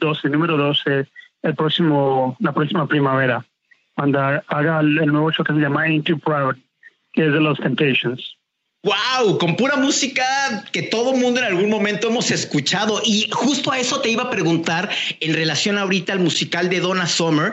12, 0.00 0.30
número 0.30 0.56
12, 0.56 1.06
el 1.42 1.54
próximo, 1.54 2.34
la 2.40 2.52
próxima 2.52 2.86
primavera, 2.88 3.44
cuando 3.96 4.18
haga 4.18 4.80
el, 4.80 4.94
nuevo 5.06 5.30
show 5.30 5.44
que 5.44 5.52
se 5.52 5.60
llama 5.60 5.84
Too 6.04 6.18
Proud, 6.18 6.56
que 7.12 7.26
es 7.26 7.32
de 7.34 7.40
los 7.40 7.58
Temptations. 7.58 8.35
Wow, 8.86 9.36
con 9.38 9.56
pura 9.56 9.74
música 9.74 10.22
que 10.70 10.82
todo 10.82 11.12
mundo 11.12 11.40
en 11.40 11.46
algún 11.46 11.68
momento 11.68 12.06
hemos 12.06 12.30
escuchado. 12.30 13.00
Y 13.04 13.28
justo 13.32 13.72
a 13.72 13.80
eso 13.80 14.00
te 14.00 14.10
iba 14.10 14.22
a 14.22 14.30
preguntar 14.30 14.88
en 15.18 15.34
relación 15.34 15.76
ahorita 15.76 16.12
al 16.12 16.20
musical 16.20 16.68
de 16.68 16.78
Donna 16.78 17.06
Summer. 17.06 17.52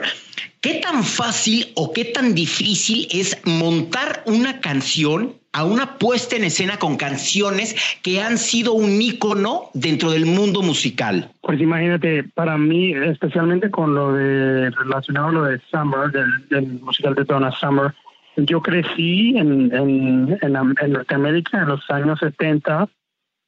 ¿Qué 0.60 0.74
tan 0.74 1.02
fácil 1.02 1.72
o 1.74 1.92
qué 1.92 2.04
tan 2.04 2.36
difícil 2.36 3.08
es 3.10 3.36
montar 3.44 4.22
una 4.26 4.60
canción 4.60 5.34
a 5.52 5.64
una 5.64 5.98
puesta 5.98 6.36
en 6.36 6.44
escena 6.44 6.78
con 6.78 6.96
canciones 6.96 7.74
que 8.02 8.20
han 8.20 8.38
sido 8.38 8.72
un 8.74 9.02
ícono 9.02 9.70
dentro 9.74 10.12
del 10.12 10.26
mundo 10.26 10.62
musical? 10.62 11.32
Pues 11.40 11.60
imagínate, 11.60 12.22
para 12.22 12.56
mí, 12.56 12.92
especialmente 12.92 13.72
con 13.72 13.92
lo 13.92 14.12
de 14.12 14.70
relacionado 14.70 15.26
a 15.26 15.32
lo 15.32 15.44
de 15.46 15.60
Summer, 15.68 16.12
del, 16.12 16.48
del 16.48 16.80
musical 16.80 17.16
de 17.16 17.24
Donna 17.24 17.50
Summer, 17.50 17.92
yo 18.36 18.60
crecí 18.60 19.36
en, 19.36 19.74
en, 19.74 20.38
en, 20.40 20.92
Norteamérica 20.92 21.62
en 21.62 21.68
los 21.68 21.90
años 21.90 22.18
70. 22.20 22.88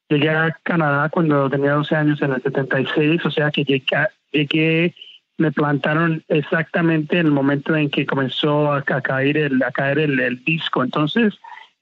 Llegué 0.08 0.30
a 0.30 0.56
Canadá 0.62 1.08
cuando 1.08 1.50
tenía 1.50 1.72
12 1.72 1.96
años 1.96 2.22
en 2.22 2.32
el 2.32 2.42
76, 2.42 3.24
o 3.24 3.30
sea 3.30 3.50
que 3.50 3.64
llegué, 3.64 4.08
llegué 4.32 4.94
me 5.38 5.52
plantaron 5.52 6.24
exactamente 6.28 7.18
en 7.18 7.26
el 7.26 7.32
momento 7.32 7.76
en 7.76 7.90
que 7.90 8.06
comenzó 8.06 8.72
a, 8.72 8.82
caer 8.82 9.36
el, 9.36 9.62
a 9.62 9.70
caer 9.70 9.98
el 9.98 10.44
disco. 10.44 10.82
Entonces, 10.82 11.34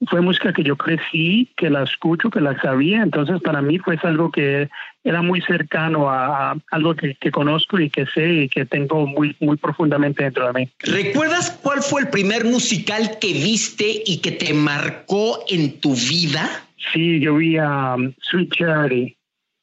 fue 0.07 0.21
música 0.21 0.51
que 0.51 0.63
yo 0.63 0.75
crecí, 0.75 1.49
que 1.55 1.69
la 1.69 1.83
escucho, 1.83 2.29
que 2.29 2.41
la 2.41 2.59
sabía, 2.61 3.01
entonces 3.01 3.41
para 3.41 3.61
mí 3.61 3.79
fue 3.79 3.97
algo 4.03 4.29
que 4.31 4.69
era 5.03 5.21
muy 5.21 5.41
cercano 5.41 6.09
a, 6.09 6.57
algo 6.71 6.95
que, 6.95 7.15
conozco 7.31 7.79
y 7.79 7.89
que 7.89 8.05
sé 8.07 8.27
y 8.27 8.49
que 8.49 8.65
tengo 8.65 9.05
muy, 9.07 9.35
muy 9.39 9.57
profundamente 9.57 10.23
dentro 10.23 10.47
de 10.47 10.53
mí. 10.53 10.69
¿Recuerdas 10.79 11.51
cuál 11.63 11.81
fue 11.81 12.01
el 12.01 12.09
primer 12.09 12.43
musical 12.45 13.17
que 13.19 13.27
viste 13.27 14.03
y 14.05 14.17
que 14.17 14.31
te 14.31 14.53
marcó 14.53 15.39
en 15.49 15.79
tu 15.79 15.93
vida? 15.93 16.49
Sí, 16.91 17.19
yo 17.19 17.35
vi 17.35 17.57
a 17.57 17.95
um, 17.95 18.13
Sweet 18.21 18.53
Charity, 18.53 19.15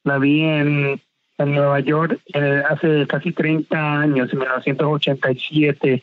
la 0.05 0.19
vi 0.19 0.41
en, 0.43 1.01
en 1.39 1.55
Nueva 1.55 1.81
York 1.81 2.21
eh, 2.35 2.63
hace 2.69 3.07
casi 3.07 3.33
30 3.33 4.01
años, 4.01 4.33
en 4.33 4.39
1987. 4.39 6.03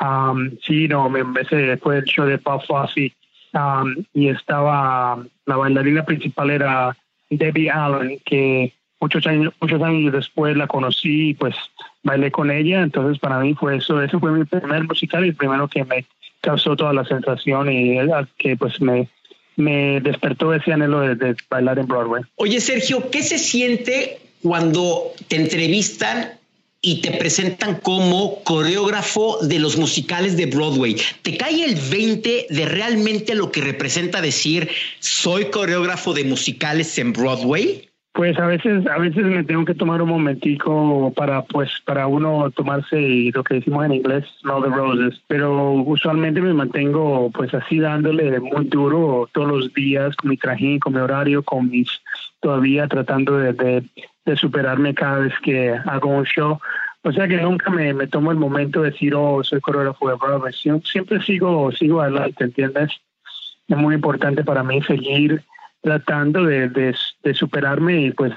Um, 0.00 0.50
sí, 0.62 0.88
no, 0.88 1.08
me, 1.08 1.22
ese 1.40 1.76
fue 1.78 1.98
el 1.98 2.04
show 2.04 2.26
de 2.26 2.38
Paul 2.38 2.60
Fosse 3.56 4.06
y 4.14 4.28
estaba 4.28 5.24
la 5.46 5.56
bailarina 5.56 6.04
principal 6.04 6.50
era 6.50 6.96
Debbie 7.30 7.70
Allen, 7.70 8.18
que 8.24 8.72
muchos 9.00 9.26
años, 9.26 9.52
muchos 9.60 9.82
años 9.82 10.12
después 10.12 10.56
la 10.56 10.66
conocí 10.66 11.30
y 11.30 11.34
pues 11.34 11.54
bailé 12.02 12.30
con 12.30 12.50
ella, 12.50 12.82
entonces 12.82 13.18
para 13.18 13.40
mí 13.40 13.54
fue 13.54 13.76
eso, 13.76 14.02
ese 14.02 14.18
fue 14.18 14.32
mi 14.32 14.44
primer 14.44 14.84
musical 14.84 15.24
y 15.24 15.28
el 15.28 15.34
primero 15.34 15.68
que 15.68 15.84
me 15.84 16.04
causó 16.40 16.76
toda 16.76 16.92
la 16.92 17.04
sensación 17.04 17.72
y 17.72 17.98
que 18.38 18.56
pues 18.56 18.80
me, 18.80 19.08
me 19.56 20.00
despertó 20.00 20.54
ese 20.54 20.72
anhelo 20.72 21.00
de, 21.00 21.36
bailar 21.50 21.78
en 21.78 21.86
Broadway. 21.86 22.22
Oye 22.36 22.60
Sergio, 22.60 23.10
¿qué 23.10 23.22
se 23.22 23.38
siente 23.38 24.20
cuando 24.42 25.12
te 25.28 25.36
entrevistan 25.36 26.38
y 26.86 27.00
te 27.00 27.10
presentan 27.10 27.80
como 27.80 28.44
coreógrafo 28.44 29.38
de 29.42 29.58
los 29.58 29.76
musicales 29.76 30.36
de 30.36 30.46
Broadway. 30.46 30.96
¿Te 31.22 31.36
cae 31.36 31.64
el 31.64 31.74
20 31.74 32.46
de 32.48 32.64
realmente 32.64 33.34
lo 33.34 33.50
que 33.50 33.60
representa 33.60 34.20
decir 34.20 34.68
soy 35.00 35.46
coreógrafo 35.46 36.14
de 36.14 36.22
musicales 36.22 36.96
en 36.98 37.12
Broadway? 37.12 37.88
Pues 38.12 38.38
a 38.38 38.46
veces, 38.46 38.86
a 38.86 38.98
veces 38.98 39.24
me 39.24 39.42
tengo 39.42 39.64
que 39.64 39.74
tomar 39.74 40.00
un 40.00 40.08
momentico 40.08 41.12
para, 41.14 41.42
pues, 41.42 41.68
para 41.84 42.06
uno 42.06 42.50
tomarse 42.52 43.30
lo 43.34 43.44
que 43.44 43.56
decimos 43.56 43.84
en 43.84 43.92
inglés, 43.92 44.24
no 44.42 44.62
the 44.62 44.68
roses. 44.68 45.20
Pero 45.26 45.72
usualmente 45.72 46.40
me 46.40 46.54
mantengo, 46.54 47.30
pues, 47.34 47.52
así 47.52 47.78
dándole 47.78 48.40
muy 48.40 48.64
duro 48.66 49.28
todos 49.32 49.48
los 49.48 49.74
días 49.74 50.16
con 50.16 50.30
mi 50.30 50.38
trajín, 50.38 50.78
con 50.78 50.94
mi 50.94 51.00
horario, 51.00 51.42
con 51.42 51.68
mis, 51.68 51.88
todavía 52.46 52.86
tratando 52.86 53.38
de, 53.38 53.82
de, 54.24 54.36
superarme 54.36 54.94
cada 54.94 55.18
vez 55.18 55.34
que 55.42 55.70
hago 55.70 56.10
un 56.10 56.24
show. 56.24 56.60
O 57.02 57.10
sea 57.10 57.26
que 57.26 57.38
nunca 57.38 57.70
me, 57.70 57.92
me 57.92 58.06
tomo 58.06 58.30
el 58.30 58.36
momento 58.36 58.82
de 58.82 58.92
decir, 58.92 59.16
oh, 59.16 59.42
soy 59.42 59.60
coreógrafo 59.60 60.08
de 60.08 60.14
Broadway. 60.14 60.52
Siempre 60.52 61.20
sigo, 61.24 61.72
sigo 61.72 62.00
adelante, 62.00 62.44
¿entiendes? 62.44 62.92
Es 63.66 63.76
muy 63.76 63.96
importante 63.96 64.44
para 64.44 64.62
mí 64.62 64.80
seguir 64.82 65.42
tratando 65.80 66.44
de, 66.44 66.68
de, 66.68 67.34
superarme 67.34 68.02
y 68.02 68.10
pues 68.12 68.32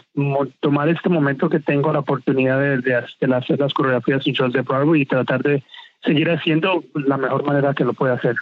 tomar 0.59 0.89
este 0.89 1.09
momento 1.09 1.47
que 1.47 1.59
tengo 1.59 1.93
la 1.93 1.99
oportunidad 1.99 2.59
de, 2.59 2.77
de, 2.79 3.35
hacer 3.35 3.59
las 3.59 3.75
coreografías 3.75 4.25
y 4.25 4.31
shows 4.31 4.53
de 4.53 4.61
Broadway 4.61 5.01
y 5.01 5.05
tratar 5.05 5.43
de 5.43 5.61
seguir 6.03 6.31
haciendo 6.31 6.83
la 6.95 7.17
mejor 7.17 7.45
manera 7.45 7.75
que 7.75 7.85
lo 7.85 7.93
pueda 7.93 8.15
hacer. 8.15 8.35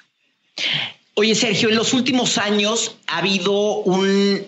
Oye, 1.16 1.36
Sergio, 1.36 1.68
en 1.68 1.76
los 1.76 1.94
últimos 1.94 2.38
años 2.38 3.02
ha 3.08 3.18
habido 3.18 3.80
un, 3.80 4.46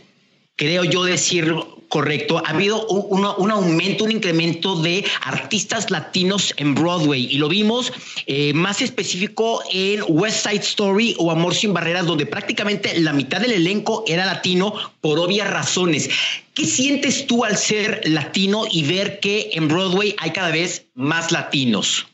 creo 0.60 0.84
yo 0.84 1.06
decir 1.06 1.56
correcto, 1.88 2.38
ha 2.46 2.52
habido 2.52 2.86
un, 2.86 3.26
aumento, 3.26 4.04
un 4.04 4.12
incremento 4.12 4.76
de 4.76 5.04
artistas 5.22 5.90
latinos 5.90 6.54
en 6.58 6.76
Broadway 6.76 7.28
y 7.32 7.38
lo 7.38 7.48
vimos 7.48 7.92
eh, 8.28 8.54
más 8.54 8.82
específico 8.82 9.64
en 9.72 10.04
West 10.08 10.46
Side 10.46 10.62
Story 10.62 11.16
o 11.18 11.32
Amor 11.32 11.56
sin 11.56 11.74
Barreras, 11.74 12.06
donde 12.06 12.26
prácticamente 12.26 13.00
la 13.00 13.14
mitad 13.14 13.42
del 13.42 13.54
elenco 13.54 14.04
era 14.06 14.26
latino 14.26 14.74
por 15.02 15.18
obvias 15.18 15.50
razones. 15.50 16.10
¿Qué 16.54 16.66
sientes 16.66 17.26
tú 17.26 17.46
al 17.46 17.58
ser 17.58 18.02
latino 18.04 18.66
y 18.70 18.84
ver 18.84 19.20
que 19.22 19.52
en 19.54 19.70
Broadway 19.70 20.14
hay 20.20 20.32
cada 20.32 20.52
vez 20.52 20.88
más 20.94 21.32
latinos? 21.32 22.06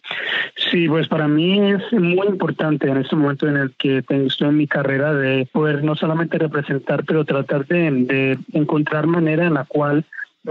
Sí, 0.75 0.89
pues 0.89 1.07
para 1.07 1.25
mí 1.29 1.57
es 1.71 1.93
muy 1.93 2.27
importante 2.27 2.89
en 2.89 2.97
este 2.97 3.15
momento 3.15 3.47
en 3.47 3.55
el 3.55 3.73
que 3.77 4.03
estoy 4.09 4.49
en 4.49 4.57
mi 4.57 4.67
carrera 4.67 5.13
de 5.13 5.47
poder 5.53 5.85
no 5.85 5.95
solamente 5.95 6.37
representar, 6.37 7.05
pero 7.05 7.23
tratar 7.23 7.65
de, 7.65 8.37
encontrar 8.51 9.07
manera 9.07 9.45
en 9.45 9.53
la 9.53 9.63
cual 9.63 10.03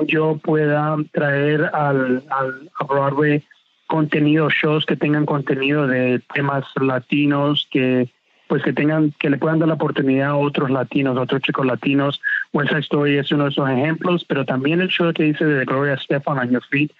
yo 0.06 0.40
pueda 0.42 0.96
traer 1.12 1.70
al, 1.74 2.22
a 2.30 2.84
Broadway 2.84 3.44
contenido, 3.87 4.48
shows 4.48 4.87
que 4.87 4.96
tengan 4.96 5.26
contenido 5.26 5.87
de 5.87 6.22
temas 6.32 6.64
latinos, 6.80 7.68
que 7.70 8.08
pues 8.46 8.62
que 8.62 8.72
tengan, 8.72 9.12
que 9.18 9.28
le 9.28 9.37
puedan 9.37 9.58
dar 9.58 9.68
la 9.68 9.74
oportunidad 9.74 10.30
a 10.30 10.37
otros 10.37 10.70
latinos, 10.70 11.18
a 11.18 11.22
otros 11.22 11.42
chicos 11.42 11.66
latinos. 11.66 12.22
West 12.54 12.70
Side 12.70 12.80
Story 12.80 13.18
es 13.18 13.30
uno 13.30 13.44
de 13.44 13.50
esos 13.50 13.68
ejemplos, 13.68 14.24
pero 14.24 14.46
también 14.46 14.80
el 14.80 14.88
show 14.88 15.12
que 15.12 15.26
hice 15.26 15.44
de 15.44 15.66
Gloria 15.66 15.98
Stefan 15.98 16.38
on 16.38 16.50
Your 16.50 16.64
Feet 16.70 16.92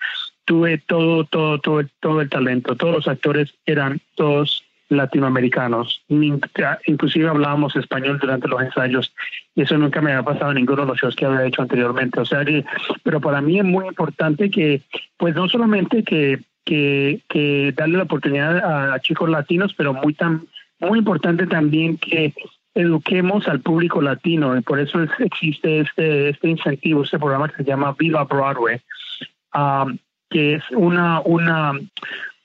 tuve 0.45 0.79
todo, 0.79 1.25
todo, 1.25 1.59
todo, 1.59 1.83
todo 2.01 2.21
el 2.21 2.29
talento. 2.29 2.77
Todos 2.77 2.95
los 2.95 3.09
actores 3.09 3.55
eran 3.67 4.01
todos 4.15 4.65
latinoamericanos. 4.89 6.03
Inclusive 6.09 7.29
hablábamos 7.29 7.77
español 7.77 8.19
durante 8.19 8.49
los 8.49 8.61
ensayos 8.61 9.15
y 9.55 9.63
eso 9.63 9.79
nunca 9.79 10.01
me 10.01 10.13
había 10.13 10.25
pasado 10.25 10.51
en 10.51 10.57
ninguno 10.57 10.83
de 10.83 10.89
los 10.89 10.99
shows 10.99 11.17
que 11.17 11.27
había 11.27 11.47
hecho 11.47 11.63
anteriormente. 11.63 12.21
O 12.21 12.25
sea 12.25 12.45
que, 12.45 12.65
pero 13.03 13.21
para 13.21 13.41
mí 13.41 13.59
es 13.59 13.65
muy 13.65 13.87
importante 13.87 14.51
que, 14.51 14.83
pues 15.17 15.35
no 15.35 15.49
solamente 15.49 16.03
que, 16.03 16.41
que, 16.65 17.21
que 17.29 17.73
darle 17.77 17.99
la 17.99 18.05
oportunidad 18.05 18.93
a, 18.93 19.01
chicos 19.01 19.29
latinos, 19.29 19.75
pero 19.75 19.95
muy 19.95 20.15
tan, 20.15 20.47
muy 20.81 20.99
importante 20.99 21.47
también 21.47 21.97
que 21.99 22.35
eduquemos 22.75 23.47
al 23.47 23.61
público 23.61 24.03
latino 24.03 24.57
y 24.57 24.61
por 24.61 24.81
eso 24.81 25.01
existe 25.21 25.81
este, 25.81 26.31
este 26.31 26.49
incentivo, 26.49 27.05
este 27.05 27.19
programa 27.19 27.49
que 27.49 27.57
se 27.57 27.65
llama 27.65 27.95
Viva 27.97 28.25
Broadway. 28.25 28.81
Um, 29.55 29.99
que 30.35 30.55
es 30.55 30.65
una, 30.73 31.21
una, 31.21 31.73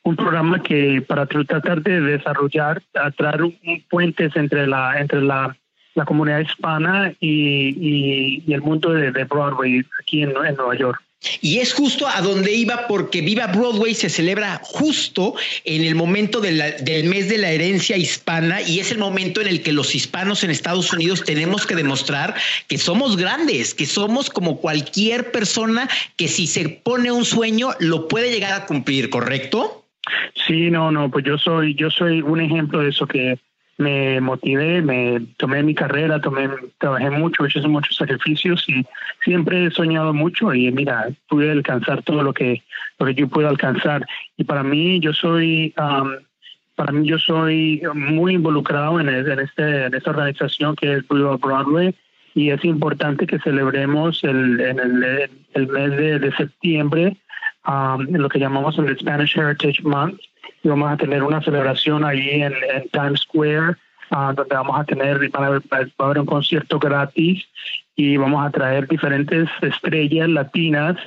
un 0.03 0.15
programa 0.15 0.61
que 0.61 1.03
para 1.07 1.25
tratar 1.25 1.81
de 1.81 1.99
desarrollar, 1.99 2.83
atraer 2.93 3.41
puentes 3.89 4.35
entre 4.35 4.67
la, 4.67 5.01
entre 5.01 5.23
la, 5.23 5.57
la 5.99 6.05
comunidad 6.05 6.39
hispana 6.39 7.13
y, 7.19 8.41
y, 8.47 8.53
el 8.53 8.61
mundo 8.61 8.91
de, 8.91 9.11
de 9.11 9.23
Broadway 9.25 9.85
aquí 10.01 10.23
en, 10.23 10.29
en 10.29 10.55
Nueva 10.55 10.75
York. 10.75 11.01
Y 11.41 11.59
es 11.59 11.73
justo 11.73 12.07
a 12.07 12.21
donde 12.21 12.53
iba 12.53 12.87
porque 12.87 13.19
Viva 13.19 13.47
Broadway 13.47 13.93
se 13.93 14.09
celebra 14.09 14.61
justo 14.63 15.35
en 15.65 15.83
el 15.83 15.93
momento 15.93 16.39
del 16.39 17.09
mes 17.09 17.27
de 17.27 17.37
la 17.37 17.51
herencia 17.51 17.97
hispana 17.97 18.61
y 18.61 18.79
es 18.79 18.91
el 18.93 18.99
momento 18.99 19.41
en 19.41 19.47
el 19.47 19.61
que 19.61 19.73
los 19.73 19.95
hispanos 19.95 20.45
en 20.45 20.49
Estados 20.51 20.93
Unidos 20.93 21.25
tenemos 21.25 21.65
que 21.65 21.75
demostrar 21.75 22.35
que 22.69 22.77
somos 22.77 23.17
grandes, 23.17 23.73
que 23.73 23.85
somos 23.85 24.29
como 24.29 24.61
cualquier 24.61 25.31
persona 25.31 25.89
que 26.15 26.29
si 26.29 26.47
se 26.47 26.69
pone 26.69 27.11
un 27.11 27.25
sueño 27.25 27.71
lo 27.79 28.07
puede 28.07 28.31
llegar 28.31 28.53
a 28.53 28.65
cumplir, 28.65 29.09
¿correcto? 29.09 29.83
Sí, 30.47 30.71
no, 30.71 30.89
no, 30.89 31.11
pues 31.11 31.25
yo 31.25 31.37
soy, 31.37 31.75
yo 31.75 31.91
soy 31.91 32.21
un 32.21 32.39
ejemplo 32.39 32.79
de 32.79 32.89
eso 32.89 33.05
que 33.05 33.37
me 33.79 34.19
motivé, 34.19 34.81
me 34.81 35.21
tomé 35.37 35.63
mi 35.63 35.73
carrera, 35.73 36.19
tomé, 36.19 36.49
trabajé 36.79 37.09
mucho, 37.09 37.47
hice 37.47 37.65
muchos 37.65 37.95
sacrificios 37.95 38.67
y 38.67 38.85
siempre 39.23 39.65
he 39.65 39.71
soñado 39.71 40.13
mucho 40.13 40.53
y 40.53 40.69
mira, 40.69 41.07
pude 41.29 41.49
alcanzar 41.49 42.03
todo 42.03 42.21
lo 42.21 42.33
que, 42.33 42.61
lo 42.99 43.05
que 43.05 43.15
yo 43.15 43.29
puedo 43.29 43.47
alcanzar. 43.47 44.05
Y 44.35 44.43
para 44.43 44.63
mí, 44.63 44.99
yo 44.99 45.13
soy, 45.13 45.73
para 46.75 46.91
mí 46.91 47.07
yo 47.07 47.17
soy 47.19 47.81
muy 47.93 48.33
involucrado 48.33 48.99
en, 48.99 49.07
este, 49.07 49.95
esta 49.95 50.09
organización 50.09 50.75
que 50.75 50.95
es 50.95 51.07
Blue 51.07 51.37
Broadway 51.37 51.95
y 52.35 52.49
es 52.49 52.63
importante 52.65 53.25
que 53.25 53.39
celebremos 53.39 54.21
el, 54.25 54.59
en 54.59 54.79
el, 54.79 55.29
el 55.53 55.67
mes 55.67 56.21
de, 56.21 56.31
septiembre 56.35 57.15
lo 58.09 58.29
que 58.29 58.39
llamamos 58.39 58.77
el 58.77 58.97
Spanish 58.97 59.37
Heritage 59.37 59.83
Month 59.83 60.19
y 60.63 60.67
vamos 60.67 60.91
a 60.91 60.97
tener 60.97 61.23
una 61.23 61.41
celebración 61.41 62.03
ahí 62.03 62.41
en, 62.41 62.53
Times 62.91 63.21
Square, 63.21 63.75
ah, 64.11 64.33
donde 64.35 64.55
vamos 64.55 64.79
a 64.79 64.83
tener, 64.83 65.19
va 65.35 65.45
a, 65.45 66.05
haber, 66.05 66.19
un 66.19 66.25
concierto 66.25 66.79
gratis 66.79 67.45
y 67.95 68.17
vamos 68.17 68.45
a 68.45 68.51
traer 68.51 68.87
diferentes 68.87 69.49
estrellas 69.61 70.29
latinas 70.29 70.97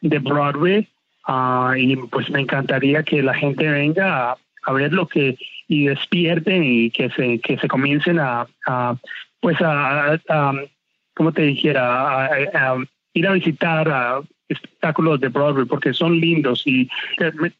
de 0.00 0.18
Broadway. 0.18 0.88
Ah, 1.26 1.74
y 1.76 1.96
pues 1.96 2.30
me 2.30 2.40
encantaría 2.40 3.02
que 3.02 3.22
la 3.22 3.34
gente 3.34 3.68
venga 3.68 4.36
a, 4.64 4.72
ver 4.72 4.92
lo 4.92 5.06
que 5.06 5.36
y 5.68 5.86
despierten 5.86 6.64
y 6.64 6.90
que 6.90 7.10
se 7.10 7.38
que 7.40 7.56
se 7.58 7.68
comiencen 7.68 8.18
a, 8.18 8.46
pues 9.40 9.60
a, 9.60 10.18
a, 10.28 10.54
como 11.14 11.32
te 11.32 11.42
dijera 11.42 12.26
a, 12.26 12.76
ir 13.14 13.26
a 13.26 13.32
visitar 13.32 13.88
a 13.88 14.20
espectáculos 14.50 15.20
de 15.20 15.28
Broadway 15.28 15.64
porque 15.64 15.94
son 15.94 16.20
lindos 16.20 16.62
y 16.66 16.88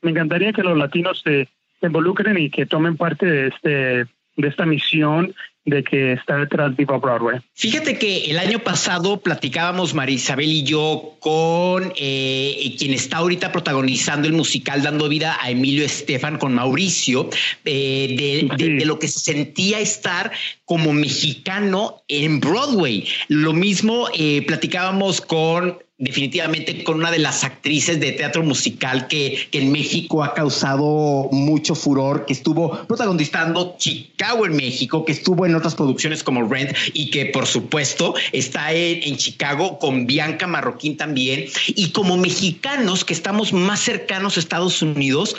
me, 0.03 0.11
encantaría 0.11 0.53
que 0.53 0.63
los 0.63 0.77
latinos 0.77 1.23
se, 1.25 1.49
involucren 1.83 2.37
y 2.37 2.51
que 2.51 2.67
tomen 2.67 2.97
parte 2.97 3.25
de 3.25 3.47
este 3.49 4.07
de 4.37 4.49
esta 4.49 4.65
misión 4.67 5.35
de 5.65 5.85
que 5.85 6.13
está 6.13 6.39
detrás 6.39 6.75
Viva 6.75 6.97
Broadway. 6.99 7.41
Fíjate 7.55 7.99
que 7.99 8.31
el 8.31 8.39
año 8.39 8.61
pasado 8.61 9.21
platicábamos 9.21 9.95
Marisabel 9.95 10.51
y 10.51 10.63
yo 10.63 11.17
con 11.21 11.93
eh, 11.97 12.75
quien 12.79 12.95
está 12.95 13.19
ahorita 13.19 13.53
protagonizando 13.53 14.27
el 14.27 14.33
musical 14.33 14.83
Dando 14.83 15.09
Vida 15.09 15.37
a 15.41 15.51
Emilio 15.51 15.85
Estefan 15.85 16.39
con 16.39 16.55
Mauricio, 16.55 17.29
eh, 17.65 18.49
de, 18.57 18.85
lo 18.87 18.99
que 18.99 19.09
se 19.09 19.21
sentía 19.21 19.81
estar 19.81 20.33
como 20.65 20.93
mexicano 20.93 22.03
en 22.09 22.41
Broadway. 22.41 23.07
Lo 23.29 23.53
mismo 23.53 24.09
eh, 24.15 24.43
platicábamos 24.47 25.21
con 25.21 25.79
definitivamente 26.01 26.83
con 26.83 26.97
una 26.97 27.11
de 27.11 27.19
las 27.19 27.45
actrices 27.45 28.01
de 28.01 28.13
teatro 28.13 28.43
musical 28.43 29.07
que, 29.07 29.49
en 29.53 29.71
México 29.71 30.25
ha 30.25 30.33
causado 30.33 31.29
mucho 31.31 31.75
furor, 31.75 32.25
que 32.25 32.33
estuvo 32.33 32.87
protagonizando 32.87 33.77
Chicago 33.79 34.47
en 34.47 34.57
México, 34.57 35.05
que 35.05 35.13
estuvo 35.13 35.45
en 35.45 35.55
otras 35.55 35.75
producciones 35.75 36.25
como 36.25 36.49
Rent 36.49 36.75
y 36.95 37.11
que 37.11 37.27
por 37.27 37.47
supuesto 37.47 38.15
está 38.33 38.73
en, 38.73 39.03
en 39.03 39.17
Chicago 39.17 39.79
con 39.79 40.07
Bianca 40.07 40.47
Marroquín 40.47 40.97
también. 40.97 41.47
Y 41.69 41.91
como 41.91 42.17
mexicanos 42.17 43.05
que 43.05 43.13
estamos 43.13 43.53
más 43.53 43.81
cercanos 43.81 44.37
a 44.37 44.41
Estados 44.41 44.81
Unidos, 44.81 45.37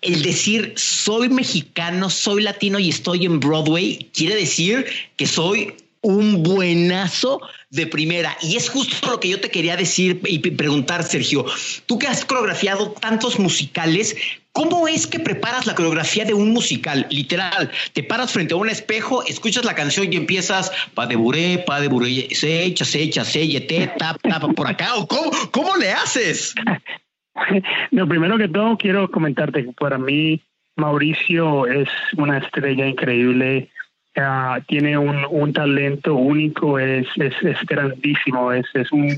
el 0.00 0.22
decir 0.22 0.74
soy 0.76 1.28
mexicano, 1.28 2.08
soy 2.08 2.42
latino 2.42 2.78
y 2.78 2.88
estoy 2.88 3.24
en 3.24 3.40
Broadway 3.40 4.08
quiere 4.12 4.36
decir 4.36 4.86
que 5.16 5.26
soy 5.26 5.74
un 6.08 6.42
buenazo 6.42 7.42
de 7.68 7.86
primera. 7.86 8.34
Y 8.40 8.56
es 8.56 8.70
justo 8.70 9.10
lo 9.10 9.20
que 9.20 9.28
yo 9.28 9.40
te 9.40 9.50
quería 9.50 9.76
decir 9.76 10.22
y 10.24 10.38
preguntar, 10.38 11.02
Sergio. 11.02 11.44
Tú 11.84 11.98
que 11.98 12.06
has 12.06 12.24
coreografiado 12.24 12.92
tantos 12.92 13.38
musicales, 13.38 14.16
¿Cómo 14.52 14.88
es 14.88 15.06
que 15.06 15.20
preparas 15.20 15.66
la 15.66 15.76
coreografía 15.76 16.24
de 16.24 16.34
un 16.34 16.50
musical? 16.50 17.06
Literal, 17.10 17.70
te 17.92 18.02
paras 18.02 18.32
frente 18.32 18.54
a 18.54 18.56
un 18.56 18.68
espejo, 18.68 19.22
escuchas 19.24 19.64
la 19.64 19.76
canción 19.76 20.12
y 20.12 20.16
empiezas 20.16 20.72
pa 20.94 21.06
de 21.06 21.14
buré, 21.14 21.62
pa 21.64 21.80
de 21.80 21.86
buré, 21.86 22.34
se 22.34 22.64
echa, 22.64 22.84
se 22.84 23.02
echa, 23.02 23.24
se 23.24 23.46
yete, 23.46 23.92
tap, 23.98 24.16
por 24.56 24.66
acá. 24.66 24.88
¿Cómo, 25.06 25.30
¿Cómo 25.52 25.76
le 25.76 25.92
haces? 25.92 26.54
No, 27.92 28.08
primero 28.08 28.36
que 28.36 28.48
todo 28.48 28.76
quiero 28.76 29.08
comentarte 29.08 29.64
que 29.64 29.72
para 29.72 29.96
mí 29.96 30.42
Mauricio 30.74 31.66
es 31.68 31.88
una 32.16 32.38
estrella 32.38 32.84
increíble. 32.84 33.70
Uh, 34.16 34.60
tiene 34.66 34.98
un, 34.98 35.24
un, 35.30 35.52
talento 35.52 36.14
único, 36.14 36.78
es, 36.78 37.06
es, 37.16 37.34
es 37.40 37.60
grandísimo, 37.66 38.52
es, 38.52 38.66
es 38.74 38.90
un, 38.90 39.10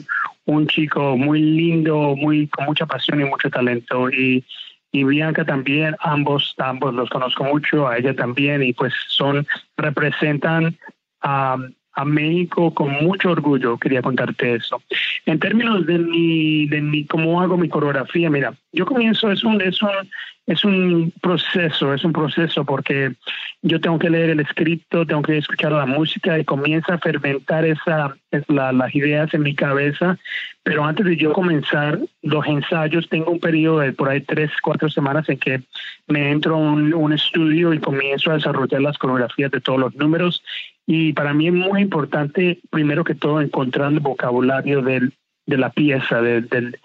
un 0.44 0.66
chico 0.66 1.16
muy 1.16 1.40
lindo, 1.40 2.14
muy 2.16 2.48
con 2.48 2.66
mucha 2.66 2.85
pasión 2.85 3.20
y 3.20 3.24
mucho 3.24 3.48
talento. 3.48 4.11
Y 4.11 4.44
y 4.92 5.05
Bianca 5.05 5.44
también, 5.44 5.96
ambos, 6.00 6.55
ambos 6.59 6.94
los 6.94 7.09
conozco 7.11 7.44
mucho, 7.44 7.87
a 7.87 7.98
ella 7.98 8.14
también, 8.14 8.62
y 8.62 8.72
pues 8.72 8.92
son, 9.09 9.46
representan 9.76 10.76
a, 11.20 11.57
a 11.92 12.05
México 12.05 12.72
con 12.72 12.90
mucho 13.05 13.31
orgullo, 13.31 13.79
quería 13.79 14.03
contarte 14.03 14.55
eso. 14.55 14.83
En 15.26 15.38
términos 15.38 15.87
de 15.87 15.98
mi, 15.98 16.66
de 16.66 16.81
mi, 16.81 17.05
cómo 17.05 17.40
hago 17.40 17.57
mi 17.57 17.68
coreografía, 17.68 18.31
mira, 18.31 18.55
yo 18.72 18.87
comienzo, 18.87 19.31
es 19.31 19.42
un, 19.44 19.61
es 19.61 19.83
un, 19.83 19.90
es 20.46 20.64
un 20.64 21.12
proceso, 21.20 21.94
es 21.94 22.05
un 22.05 22.12
proceso 22.12 22.64
porque 22.64 23.12
yo 23.62 23.81
tengo 23.81 23.98
que 23.98 24.11
leer 24.11 24.31
el 24.31 24.40
escrito, 24.40 25.07
tengo 25.07 25.22
que 25.22 25.38
escuchar 25.38 25.72
la 25.72 25.87
música 25.87 26.38
y 26.38 26.44
comienza 26.44 26.94
a 26.94 26.98
fermentar 26.98 27.64
esa, 27.64 28.16
las 28.48 28.94
ideas 28.94 29.33
en 29.35 29.42
mi 29.42 29.55
cabeza. 29.55 30.18
Pero 30.62 30.85
antes 30.85 31.07
de 31.07 31.16
yo 31.16 31.33
comenzar 31.33 31.98
los 32.22 32.46
ensayos, 32.46 33.09
tengo 33.09 33.31
un 33.31 33.40
periodo 33.40 33.79
de 33.81 33.92
por 33.92 34.09
ahí 34.09 34.20
tres, 34.20 34.50
cuatro 34.62 34.90
semanas 34.90 35.29
en 35.29 35.38
que 35.38 35.62
me 36.07 36.31
entro 36.31 36.55
a 36.55 36.59
un, 36.59 36.92
un 36.94 37.12
estudio 37.12 37.72
y 37.72 37.79
comienzo 37.79 38.31
a 38.31 38.35
desarrollar 38.35 38.81
las 38.81 38.98
coreografías 38.98 39.50
de 39.50 39.61
todos 39.61 39.79
los 39.79 39.94
números. 39.94 40.42
Y 40.92 41.12
para 41.12 41.33
mí 41.33 41.46
es 41.46 41.53
muy 41.53 41.83
importante, 41.83 42.59
primero 42.68 43.05
que 43.05 43.14
todo, 43.14 43.40
encontrar 43.40 43.92
el 43.92 44.00
vocabulario 44.00 44.83
del, 44.83 45.12
de 45.46 45.57
la 45.57 45.70
pieza, 45.70 46.20
del, 46.20 46.76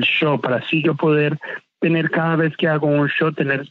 show, 0.00 0.40
para 0.40 0.56
así 0.56 0.82
yo 0.82 0.96
poder 0.96 1.38
tener 1.78 2.10
cada 2.10 2.34
vez 2.34 2.56
que 2.56 2.66
hago 2.66 2.88
un 2.88 3.06
show, 3.06 3.30
tener 3.30 3.68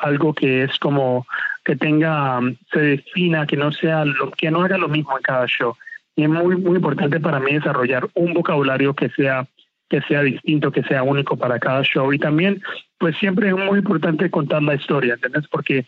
algo 0.00 0.34
que 0.34 0.64
es 0.64 0.78
como 0.78 1.26
que 1.64 1.76
tenga, 1.76 2.40
um, 2.40 2.56
se 2.70 2.80
defina, 2.80 3.46
que 3.46 3.56
no 3.56 3.72
sea 3.72 4.04
lo, 4.04 4.32
que 4.32 4.50
no 4.50 4.64
haga 4.64 4.76
lo 4.76 4.88
mismo 4.88 5.16
en 5.16 5.22
cada 5.22 5.46
show. 5.46 5.78
Y 6.14 6.24
es 6.24 6.28
muy, 6.28 6.56
muy 6.56 6.76
importante 6.76 7.18
para 7.18 7.40
mí 7.40 7.54
desarrollar 7.54 8.10
un 8.12 8.34
vocabulario 8.34 8.92
que 8.92 9.08
sea 9.08 9.46
que 9.88 10.02
sea 10.02 10.22
distinto, 10.22 10.72
que 10.72 10.82
sea 10.82 11.02
único 11.02 11.38
para 11.38 11.58
cada 11.58 11.82
show. 11.84 12.12
Y 12.12 12.18
también, 12.18 12.62
pues 12.98 13.16
siempre 13.16 13.48
es 13.48 13.54
muy 13.54 13.78
importante 13.78 14.30
contar 14.30 14.62
la 14.62 14.74
historia, 14.74 15.14
¿entendés? 15.14 15.48
Porque 15.48 15.86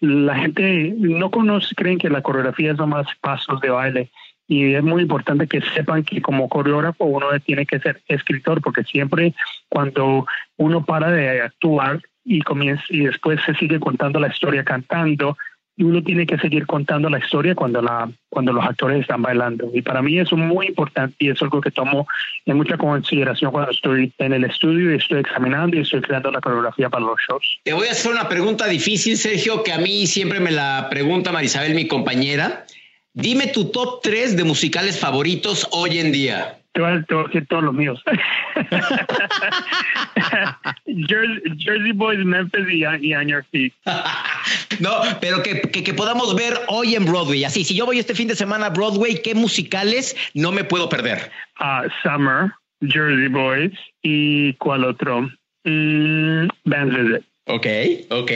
la 0.00 0.36
gente 0.36 0.94
no 0.98 1.30
conoce, 1.30 1.74
creen 1.74 1.98
que 1.98 2.10
la 2.10 2.22
coreografía 2.22 2.72
es 2.72 2.78
más 2.78 3.06
pasos 3.20 3.60
de 3.60 3.70
baile. 3.70 4.10
Y 4.48 4.74
es 4.74 4.82
muy 4.82 5.02
importante 5.02 5.48
que 5.48 5.60
sepan 5.74 6.04
que 6.04 6.22
como 6.22 6.48
coreógrafo 6.48 7.04
uno 7.04 7.26
tiene 7.44 7.66
que 7.66 7.80
ser 7.80 8.00
escritor 8.06 8.60
porque 8.60 8.84
siempre 8.84 9.34
cuando 9.68 10.26
uno 10.56 10.84
para 10.84 11.10
de 11.10 11.40
actuar 11.40 12.00
y 12.24 12.42
comienza 12.42 12.84
y 12.88 13.06
después 13.06 13.40
se 13.44 13.54
sigue 13.54 13.80
contando 13.80 14.20
la 14.20 14.28
historia 14.28 14.64
cantando 14.64 15.36
y 15.76 15.84
uno 15.84 16.02
tiene 16.02 16.26
que 16.26 16.38
seguir 16.38 16.66
contando 16.66 17.10
la 17.10 17.18
historia 17.18 17.54
cuando 17.54 17.82
la 17.82 18.10
cuando 18.30 18.52
los 18.52 18.64
actores 18.64 19.00
están 19.00 19.22
bailando 19.22 19.70
y 19.72 19.82
para 19.82 20.02
mí 20.02 20.18
es 20.18 20.32
muy 20.32 20.68
importante 20.68 21.16
y 21.18 21.30
es 21.30 21.40
algo 21.42 21.60
que 21.60 21.70
tomo 21.70 22.06
en 22.46 22.56
mucha 22.56 22.76
consideración 22.76 23.50
cuando 23.50 23.70
estoy 23.70 24.12
en 24.18 24.32
el 24.32 24.44
estudio 24.44 24.92
y 24.92 24.96
estoy 24.96 25.20
examinando 25.20 25.76
y 25.76 25.80
estoy 25.80 26.00
creando 26.00 26.30
la 26.30 26.40
coreografía 26.40 26.88
para 26.88 27.04
los 27.04 27.18
shows. 27.28 27.58
Te 27.64 27.72
voy 27.72 27.88
a 27.88 27.92
hacer 27.92 28.12
una 28.12 28.28
pregunta 28.28 28.66
difícil, 28.66 29.16
Sergio, 29.16 29.62
que 29.62 29.72
a 29.72 29.78
mí 29.78 30.06
siempre 30.06 30.40
me 30.40 30.50
la 30.50 30.88
pregunta 30.90 31.32
Marisabel, 31.32 31.74
mi 31.74 31.86
compañera. 31.86 32.66
Dime 33.12 33.46
tu 33.46 33.70
top 33.70 34.00
3 34.02 34.36
de 34.36 34.44
musicales 34.44 34.98
favoritos 34.98 35.66
hoy 35.72 35.98
en 35.98 36.12
día. 36.12 36.58
Te 36.76 36.82
voy 36.82 36.90
a, 36.90 36.96
decir 37.26 37.46
todos 37.48 37.64
los 37.64 37.72
míos. 37.72 38.02
Jersey, 40.84 41.92
Boys, 41.92 42.18
Memphis 42.18 42.66
y, 42.70 42.84
On 43.14 43.26
Your 43.26 43.42
Feet. 43.50 43.72
no, 44.80 45.00
pero 45.22 45.42
que, 45.42 45.62
que, 45.62 45.94
podamos 45.94 46.36
ver 46.36 46.52
hoy 46.68 46.94
en 46.94 47.06
Broadway. 47.06 47.44
Así, 47.44 47.64
si 47.64 47.74
yo 47.74 47.86
voy 47.86 47.98
este 47.98 48.14
fin 48.14 48.28
de 48.28 48.34
semana 48.34 48.66
a 48.66 48.70
Broadway, 48.70 49.22
¿qué 49.22 49.34
musicales 49.34 50.14
no 50.34 50.52
me 50.52 50.64
puedo 50.64 50.90
perder? 50.90 51.30
Uh, 51.60 51.88
Summer, 52.02 52.50
Jersey 52.82 53.28
Boys 53.28 53.72
y 54.02 54.52
¿cuál 54.54 54.82
otro? 54.84 55.30
Mm, 55.64 56.48
Visit. 56.64 57.24
Ok, 57.46 57.66
ok. 58.10 58.32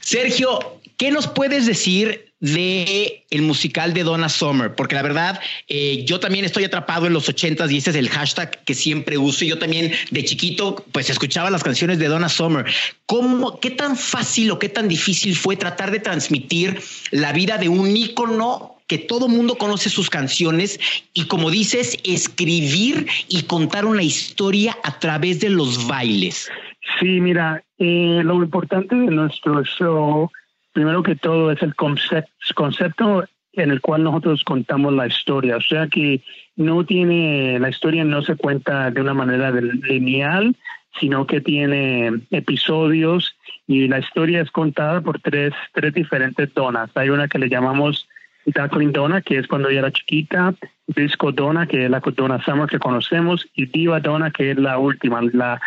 Sergio, 0.00 0.80
¿qué 0.96 1.12
nos 1.12 1.28
puedes 1.28 1.66
decir 1.66 2.29
de 2.40 3.26
el 3.30 3.42
musical 3.42 3.92
de 3.92 4.02
Donna 4.02 4.28
Summer, 4.28 4.74
porque 4.74 4.94
la 4.94 5.02
verdad 5.02 5.40
eh, 5.68 6.04
yo 6.06 6.20
también 6.20 6.44
estoy 6.44 6.64
atrapado 6.64 7.06
en 7.06 7.12
los 7.12 7.28
ochentas 7.28 7.70
y 7.70 7.76
ese 7.76 7.90
es 7.90 7.96
el 7.96 8.08
hashtag 8.08 8.64
que 8.64 8.74
siempre 8.74 9.18
uso. 9.18 9.44
Yo 9.44 9.58
también 9.58 9.92
de 10.10 10.24
chiquito 10.24 10.84
pues 10.92 11.10
escuchaba 11.10 11.50
las 11.50 11.62
canciones 11.62 11.98
de 11.98 12.08
Donna 12.08 12.28
Summer. 12.28 12.64
¿Cómo, 13.06 13.60
qué 13.60 13.70
tan 13.70 13.96
fácil 13.96 14.50
o 14.50 14.58
qué 14.58 14.68
tan 14.68 14.88
difícil 14.88 15.36
fue 15.36 15.56
tratar 15.56 15.90
de 15.90 16.00
transmitir 16.00 16.80
la 17.10 17.32
vida 17.32 17.58
de 17.58 17.68
un 17.68 17.96
ícono 17.96 18.76
que 18.86 18.98
todo 18.98 19.28
mundo 19.28 19.56
conoce 19.56 19.88
sus 19.88 20.10
canciones 20.10 20.80
y 21.14 21.26
como 21.26 21.50
dices, 21.50 21.96
escribir 22.02 23.06
y 23.28 23.42
contar 23.42 23.84
una 23.84 24.02
historia 24.02 24.76
a 24.82 24.98
través 24.98 25.38
de 25.38 25.50
los 25.50 25.86
bailes? 25.86 26.50
Sí, 26.98 27.20
mira, 27.20 27.62
eh, 27.78 28.20
lo 28.24 28.42
importante 28.42 28.96
de 28.96 29.10
nuestro 29.12 29.62
show 29.62 30.30
primero 30.72 31.02
que 31.02 31.16
todo 31.16 31.50
es 31.50 31.62
el 31.62 31.74
concepto 31.74 33.24
en 33.52 33.70
el 33.70 33.80
cual 33.80 34.04
nosotros 34.04 34.44
contamos 34.44 34.92
la 34.92 35.06
historia. 35.06 35.56
O 35.56 35.60
sea 35.60 35.88
que 35.88 36.22
no 36.56 36.84
tiene, 36.84 37.58
la 37.58 37.70
historia 37.70 38.04
no 38.04 38.22
se 38.22 38.36
cuenta 38.36 38.90
de 38.90 39.00
una 39.00 39.14
manera 39.14 39.50
lineal, 39.50 40.56
sino 40.98 41.26
que 41.26 41.40
tiene 41.40 42.12
episodios 42.30 43.36
y 43.66 43.88
la 43.88 43.98
historia 43.98 44.40
es 44.42 44.50
contada 44.50 45.00
por 45.00 45.20
tres, 45.20 45.52
tres 45.72 45.94
diferentes 45.94 46.52
donas. 46.54 46.90
Hay 46.94 47.10
una 47.10 47.28
que 47.28 47.38
le 47.38 47.48
llamamos 47.48 48.08
Duckling 48.46 48.92
Donna, 48.92 49.20
que 49.22 49.38
es 49.38 49.46
cuando 49.46 49.68
ella 49.68 49.80
era 49.80 49.92
chiquita, 49.92 50.54
Disco 50.86 51.30
Donna, 51.30 51.66
que 51.66 51.84
es 51.84 51.90
la 51.90 52.00
Donna 52.00 52.42
Summer 52.42 52.68
que 52.68 52.78
conocemos, 52.78 53.46
y 53.54 53.66
Diva 53.66 54.00
Donna, 54.00 54.30
que 54.30 54.52
es 54.52 54.58
la 54.58 54.78
última, 54.78 55.20
la, 55.32 55.60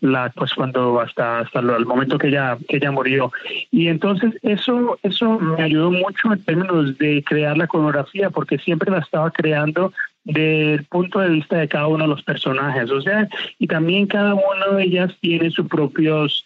la 0.00 0.30
pues 0.30 0.54
cuando 0.54 1.00
hasta 1.00 1.40
hasta 1.40 1.60
el 1.60 1.86
momento 1.86 2.18
que 2.18 2.28
ella 2.28 2.56
que 2.68 2.76
ella 2.76 2.90
murió 2.90 3.30
y 3.70 3.88
entonces 3.88 4.32
eso 4.42 4.98
eso 5.02 5.38
me 5.38 5.62
ayudó 5.62 5.90
mucho 5.90 6.32
en 6.32 6.42
términos 6.42 6.96
de 6.98 7.22
crear 7.22 7.56
la 7.56 7.66
coreografía 7.66 8.30
porque 8.30 8.58
siempre 8.58 8.90
la 8.90 8.98
estaba 8.98 9.30
creando 9.30 9.92
del 10.24 10.84
punto 10.84 11.20
de 11.20 11.30
vista 11.30 11.58
de 11.58 11.68
cada 11.68 11.86
uno 11.86 12.04
de 12.04 12.10
los 12.10 12.22
personajes 12.22 12.90
o 12.90 13.00
sea 13.00 13.28
y 13.58 13.66
también 13.66 14.06
cada 14.06 14.34
una 14.34 14.76
de 14.76 14.84
ellas 14.84 15.14
tiene 15.20 15.50
sus 15.50 15.68
propios 15.68 16.44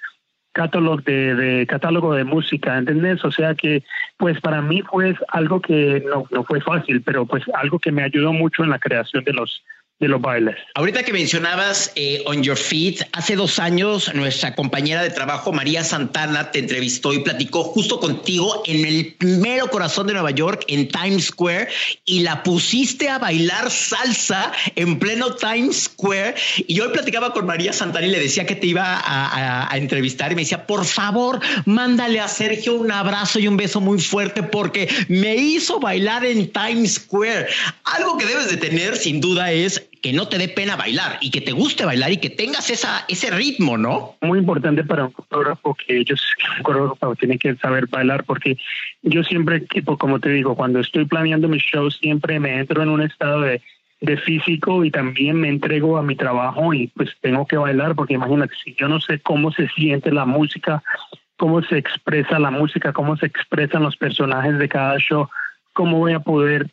catálogo 0.55 0.99
de, 0.99 1.35
de, 1.35 1.67
catálogo 1.67 2.15
de 2.15 2.23
música, 2.23 2.79
¿entendés? 2.79 3.25
O 3.25 3.31
sea 3.33 3.57
que, 3.57 3.83
pues 4.17 4.41
para 4.41 4.63
mí 4.63 4.83
fue 4.83 5.17
algo 5.29 5.61
que 5.61 6.03
no, 6.09 6.27
no 6.31 6.45
fue 6.45 6.61
fácil, 6.61 7.03
pero 7.03 7.27
pues 7.27 7.43
algo 7.55 7.81
que 7.81 7.91
me 7.91 8.05
ayudó 8.05 8.33
mucho 8.33 8.63
en 8.63 8.71
la 8.71 8.79
creación 8.79 9.25
de 9.25 9.33
los 9.33 9.65
de 10.01 10.09
los 10.09 10.21
bailes. 10.21 10.57
Ahorita 10.75 11.05
que 11.05 11.13
mencionabas 11.13 11.93
eh, 11.95 12.23
On 12.27 12.43
Your 12.43 12.57
Feet, 12.57 13.07
hace 13.13 13.37
dos 13.37 13.61
años 13.61 14.13
nuestra 14.13 14.55
compañera 14.55 15.03
de 15.03 15.11
trabajo 15.11 15.53
María 15.53 15.85
Santana 15.85 16.51
te 16.51 16.59
entrevistó 16.59 17.13
y 17.13 17.21
platicó 17.21 17.63
justo 17.63 18.01
contigo 18.01 18.63
en 18.67 18.85
el 18.85 19.17
mero 19.21 19.69
corazón 19.69 20.09
de 20.09 20.15
Nueva 20.15 20.33
York, 20.33 20.65
en 20.67 20.89
Times 20.89 21.27
Square, 21.27 21.69
y 22.05 22.21
la 22.21 22.43
pusiste 22.43 23.09
a 23.09 23.19
bailar 23.19 23.71
salsa 23.71 24.53
en 24.75 24.99
pleno 24.99 25.37
Times 25.37 25.85
Square. 25.85 26.35
Y 26.67 26.75
yo 26.75 26.93
platicaba 26.93 27.33
con 27.33 27.47
María 27.47 27.73
Santana 27.73 28.07
y 28.07 28.11
le 28.11 28.21
decía 28.21 28.47
que 28.47 28.57
te 28.57 28.67
iba 28.67 28.97
a, 28.97 29.73
a 29.73 29.77
entrevistar 29.77 30.33
y 30.33 30.35
me 30.35 30.43
decía, 30.43 30.67
por 30.67 30.85
favor, 30.85 31.41
mándale 31.67 32.19
a 32.19 32.27
Sergio 32.27 32.75
un 32.75 32.91
abrazo 32.91 33.39
y 33.39 33.47
un 33.47 33.57
beso 33.57 33.81
muy 33.81 34.01
fuerte 34.01 34.43
porque 34.43 34.89
me 35.09 35.37
hizo 35.37 35.79
bailar 35.79 36.25
en 36.25 36.51
Times 36.51 36.95
Square. 36.95 37.47
Algo 37.85 38.19
que 38.19 38.27
debes 38.27 38.51
de 38.51 38.57
tener 38.57 38.97
sin 38.97 39.21
duda 39.21 39.53
es 39.53 39.85
que 40.05 40.13
no 40.13 40.29
te 40.29 40.37
dé 40.37 40.49
pena 40.49 40.77
bailar 40.77 41.17
y 41.23 41.31
que 41.31 41.41
te 41.41 41.53
guste 41.53 41.87
bailar 41.87 42.13
y 42.13 42.19
que 42.19 42.29
tengas 42.29 42.69
esa, 42.69 43.07
ese 43.09 43.31
ritmo, 43.31 43.79
¿no? 43.79 44.17
Muy 44.21 44.39
importante 44.39 44.85
para 44.85 45.07
un 45.07 45.13
coreógrafo 45.13 45.75
que 45.75 45.97
ellos, 45.97 46.23
un 46.59 46.63
coreógrafo 46.63 47.15
que 47.17 47.57
saber 47.57 47.87
bailar 47.87 48.23
porque 48.25 48.59
yo 49.01 49.25
siempre, 49.25 49.61
tipo, 49.61 49.97
como 49.97 50.21
te 50.21 50.29
digo, 50.29 50.57
cuando 50.57 50.81
estoy 50.81 51.07
planeando 51.07 51.49
mis 51.49 51.63
shows, 51.63 51.97
siempre 52.03 52.39
me 52.39 52.59
entro 52.59 52.83
en 52.83 52.91
un 52.91 53.01
estado 53.01 53.41
de, 53.41 53.63
de 54.03 54.19
físico 54.19 54.85
y 54.85 54.91
también 54.91 55.37
me 55.37 55.49
entrego 55.49 55.97
a 55.97 56.03
mi 56.03 56.17
trabajo 56.17 56.75
y 56.75 56.89
pues 56.89 57.17
tengo 57.23 57.47
que 57.47 57.57
bailar 57.57 57.95
porque 57.95 58.13
imagínate, 58.13 58.53
si 58.63 58.75
yo 58.75 58.89
no 58.89 59.01
sé 59.01 59.21
cómo 59.21 59.53
se 59.53 59.69
siente 59.69 60.13
la 60.13 60.27
música, 60.27 60.83
cómo 61.39 61.63
se 61.63 61.79
expresa 61.79 62.39
la 62.39 62.51
música, 62.51 62.93
cómo 62.93 63.17
se 63.17 63.25
expresan 63.25 63.83
los 63.83 63.97
personajes 63.97 64.59
de 64.59 64.69
cada 64.69 64.99
show, 64.99 65.31
cómo 65.73 65.99
voy 65.99 66.13
a 66.13 66.21
poder 66.21 66.69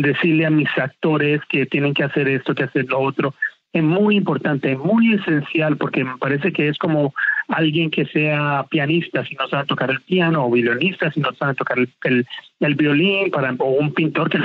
decirle 0.00 0.46
a 0.46 0.50
mis 0.50 0.68
actores 0.78 1.40
que 1.48 1.66
tienen 1.66 1.92
que 1.92 2.04
hacer 2.04 2.28
esto, 2.28 2.54
que 2.54 2.64
hacer 2.64 2.86
lo 2.86 3.00
otro. 3.00 3.34
Es 3.72 3.82
muy 3.82 4.16
importante, 4.16 4.76
muy 4.76 5.14
esencial, 5.14 5.76
porque 5.76 6.04
me 6.04 6.16
parece 6.18 6.52
que 6.52 6.68
es 6.68 6.78
como 6.78 7.14
alguien 7.48 7.90
que 7.90 8.06
sea 8.06 8.66
pianista, 8.70 9.24
si 9.24 9.34
no 9.34 9.48
sabe 9.48 9.66
tocar 9.66 9.90
el 9.90 10.00
piano, 10.00 10.46
o 10.46 10.50
violinista, 10.50 11.10
si 11.10 11.20
no 11.20 11.32
sabe 11.34 11.54
tocar 11.54 11.78
el, 11.78 12.26
el, 12.60 12.74
violín, 12.74 13.30
para, 13.30 13.54
o 13.58 13.70
un 13.70 13.92
pintor 13.92 14.30
que, 14.30 14.40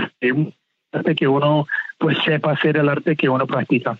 que 1.15 1.27
uno 1.27 1.67
pues 1.97 2.17
sepa 2.25 2.51
hacer 2.51 2.77
el 2.77 2.89
arte 2.89 3.15
que 3.15 3.29
uno 3.29 3.45
practica. 3.47 3.97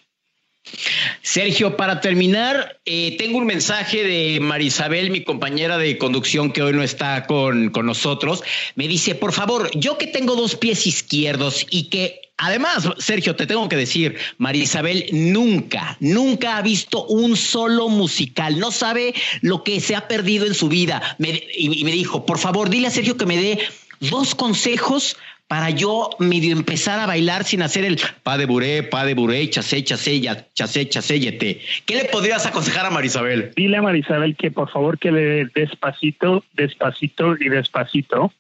Sergio, 1.28 1.76
para 1.76 2.00
terminar, 2.00 2.80
eh, 2.86 3.18
tengo 3.18 3.38
un 3.38 3.46
mensaje 3.46 4.02
de 4.02 4.40
Marisabel, 4.40 5.12
mi 5.12 5.26
compañera 5.26 5.78
de 5.78 5.98
conducción 5.98 6.54
que 6.54 6.62
hoy 6.62 6.72
no 6.72 6.84
está 6.84 7.28
con, 7.28 7.70
con 7.70 7.86
nosotros. 7.86 8.46
Me 8.76 8.88
dice, 8.88 9.14
por 9.14 9.34
favor, 9.34 9.70
yo 9.76 9.98
que 9.98 10.08
tengo 10.08 10.38
dos 10.38 10.56
pies 10.56 10.88
izquierdos 10.88 11.68
y 11.70 11.90
que 11.90 12.22
Además, 12.38 12.88
Sergio, 13.00 13.36
te 13.36 13.48
tengo 13.48 13.68
que 13.68 13.76
decir, 13.76 14.16
Marisabel 14.38 15.08
nunca, 15.12 15.98
nunca 16.00 16.58
ha 16.58 16.62
visto 16.62 17.04
un 17.08 17.36
solo 17.36 17.90
musical, 17.90 18.60
no 18.60 18.72
sabe 18.72 19.16
lo 19.42 19.64
que 19.64 19.80
se 19.80 19.96
ha 19.96 20.08
perdido 20.08 20.46
en 20.46 20.54
su 20.54 20.70
vida. 20.70 21.18
y, 21.20 21.84
me 21.84 21.92
dijo, 21.92 22.28
por 22.28 22.38
favor, 22.38 22.70
dile 22.70 22.88
a 22.88 22.92
Sergio 22.92 23.18
que 23.18 23.26
me 23.26 23.38
dé 23.38 23.60
dos 24.00 24.36
consejos 24.36 25.18
para 25.48 25.70
yo 25.70 26.10
medio 26.20 26.52
empezar 26.52 27.00
a 27.00 27.06
bailar 27.06 27.44
sin 27.46 27.62
hacer 27.62 27.86
el 27.86 28.00
pa 28.24 28.38
de 28.38 28.46
buré, 28.46 28.84
pa 28.84 29.06
de 29.06 29.14
buré, 29.14 29.50
chasé, 29.50 29.84
chasé, 29.84 30.22
chasé, 30.54 30.90
chasé, 30.90 31.20
yete. 31.20 31.62
¿Qué 31.86 31.96
le 31.96 32.06
podrías 32.06 32.46
aconsejar 32.46 32.86
a 32.86 32.90
Marisabel? 32.90 33.54
Dile 33.56 33.78
a 33.78 33.82
Marisabel 33.82 34.36
que 34.36 34.52
por 34.52 34.70
favor 34.70 35.00
que 35.00 35.12
le 35.12 35.22
dé 35.22 35.50
despacito, 35.56 36.44
despacito 36.54 37.36
y 37.40 37.50
despacito. 37.50 38.34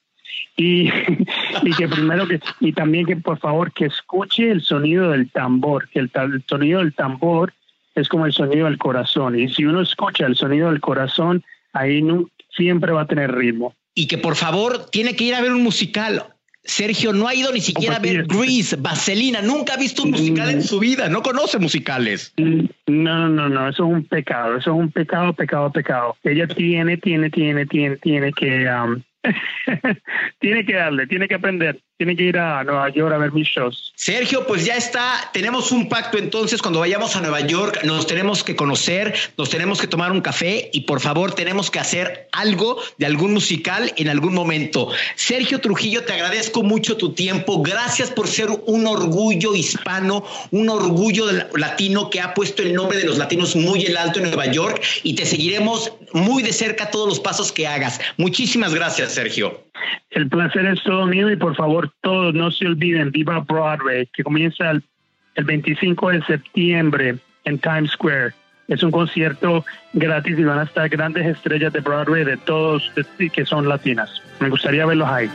Y, 0.57 0.89
y 1.63 1.71
que 1.77 1.87
primero 1.87 2.27
que, 2.27 2.41
y 2.59 2.73
también 2.73 3.05
que 3.05 3.15
por 3.15 3.39
favor 3.39 3.71
que 3.71 3.85
escuche 3.85 4.51
el 4.51 4.61
sonido 4.61 5.11
del 5.11 5.29
tambor, 5.31 5.87
que 5.89 5.99
el, 5.99 6.11
el 6.13 6.43
sonido 6.47 6.79
del 6.79 6.93
tambor 6.93 7.53
es 7.95 8.09
como 8.09 8.25
el 8.25 8.33
sonido 8.33 8.65
del 8.65 8.77
corazón. 8.77 9.39
Y 9.39 9.47
si 9.47 9.63
uno 9.63 9.81
escucha 9.81 10.25
el 10.25 10.35
sonido 10.35 10.69
del 10.69 10.81
corazón, 10.81 11.43
ahí 11.71 12.01
no, 12.01 12.29
siempre 12.49 12.91
va 12.91 13.03
a 13.03 13.07
tener 13.07 13.33
ritmo. 13.33 13.73
Y 13.95 14.07
que 14.07 14.17
por 14.17 14.35
favor 14.35 14.89
tiene 14.91 15.15
que 15.15 15.23
ir 15.23 15.33
a 15.33 15.41
ver 15.41 15.53
un 15.53 15.63
musical 15.63 16.25
Sergio 16.67 17.13
no 17.13 17.27
ha 17.27 17.33
ido 17.33 17.51
ni 17.51 17.61
siquiera 17.61 17.95
a 17.95 17.99
ver 17.99 18.25
Grease, 18.27 18.75
Vaselina, 18.75 19.41
nunca 19.41 19.73
ha 19.73 19.77
visto 19.77 20.03
un 20.03 20.11
musical 20.11 20.49
en 20.49 20.61
su 20.61 20.79
vida, 20.79 21.07
no 21.07 21.21
conoce 21.21 21.57
musicales. 21.59 22.33
No, 22.37 23.29
no, 23.29 23.49
no, 23.49 23.69
eso 23.69 23.85
es 23.85 23.93
un 23.93 24.03
pecado, 24.03 24.57
eso 24.57 24.71
es 24.71 24.77
un 24.77 24.91
pecado, 24.91 25.33
pecado, 25.33 25.71
pecado. 25.71 26.17
Ella 26.23 26.45
tiene, 26.47 26.97
tiene, 26.97 27.29
tiene, 27.29 27.65
tiene, 27.65 27.95
tiene 27.95 28.33
que, 28.33 28.69
um, 28.69 29.01
tiene 30.39 30.65
que 30.65 30.73
darle, 30.73 31.07
tiene 31.07 31.27
que 31.27 31.35
aprender 31.35 31.79
tiene 31.97 32.15
que 32.15 32.23
ir 32.25 32.37
a 32.37 32.63
Nueva 32.63 32.89
York 32.89 33.11
a 33.13 33.17
ver 33.17 33.31
mis 33.31 33.47
shows. 33.47 33.91
Sergio, 33.95 34.45
pues 34.45 34.63
ya 34.63 34.75
está, 34.75 35.31
tenemos 35.33 35.71
un 35.71 35.89
pacto 35.89 36.19
entonces, 36.19 36.61
cuando 36.61 36.79
vayamos 36.79 37.15
a 37.15 37.21
Nueva 37.21 37.39
York 37.41 37.79
nos 37.83 38.05
tenemos 38.05 38.43
que 38.43 38.55
conocer, 38.55 39.15
nos 39.35 39.49
tenemos 39.49 39.81
que 39.81 39.87
tomar 39.87 40.11
un 40.11 40.21
café 40.21 40.69
y 40.71 40.81
por 40.81 40.99
favor 40.99 41.33
tenemos 41.33 41.71
que 41.71 41.79
hacer 41.79 42.27
algo 42.31 42.79
de 42.99 43.07
algún 43.07 43.33
musical 43.33 43.91
en 43.97 44.09
algún 44.09 44.35
momento. 44.35 44.91
Sergio 45.15 45.59
Trujillo, 45.59 46.03
te 46.03 46.13
agradezco 46.13 46.61
mucho 46.61 46.97
tu 46.97 47.13
tiempo, 47.13 47.63
gracias 47.63 48.11
por 48.11 48.27
ser 48.27 48.49
un 48.67 48.85
orgullo 48.85 49.55
hispano, 49.55 50.23
un 50.51 50.69
orgullo 50.69 51.25
latino 51.55 52.11
que 52.11 52.21
ha 52.21 52.35
puesto 52.35 52.61
el 52.61 52.75
nombre 52.75 52.99
de 52.99 53.05
los 53.05 53.17
latinos 53.17 53.55
muy 53.55 53.87
en 53.87 53.97
alto 53.97 54.19
en 54.19 54.25
Nueva 54.25 54.45
York 54.45 54.83
y 55.01 55.15
te 55.15 55.25
seguiremos 55.25 55.93
muy 56.13 56.43
de 56.43 56.53
cerca 56.53 56.91
todos 56.91 57.07
los 57.09 57.19
pasos 57.19 57.51
que 57.51 57.65
hagas. 57.65 57.99
Muchísimas 58.17 58.75
gracias, 58.75 59.13
Sergio. 59.13 59.63
El 60.11 60.29
placer 60.29 60.65
es 60.65 60.81
todo 60.83 61.05
mío 61.05 61.29
y 61.29 61.35
por 61.35 61.55
favor 61.55 61.86
todos 62.01 62.33
no 62.33 62.51
se 62.51 62.65
olviden, 62.65 63.11
viva 63.11 63.39
Broadway, 63.39 64.07
que 64.07 64.23
comienza 64.23 64.71
el, 64.71 64.83
25 65.43 66.09
de 66.09 66.21
septiembre 66.23 67.15
en 67.45 67.59
Times 67.59 67.91
Square. 67.91 68.33
Es 68.67 68.81
un 68.81 68.89
concierto 68.89 69.63
gratis 69.93 70.37
y 70.37 70.43
van 70.43 70.59
a 70.59 70.63
estar 70.63 70.89
grandes 70.89 71.27
estrellas 71.27 71.71
de 71.71 71.79
Broadway 71.79 72.25
de 72.25 72.37
todos 72.37 72.91
que 73.31 73.45
son 73.45 73.69
latinas. 73.69 74.09
Me 74.39 74.49
gustaría 74.49 74.85
verlos 74.85 75.07
ahí. 75.07 75.29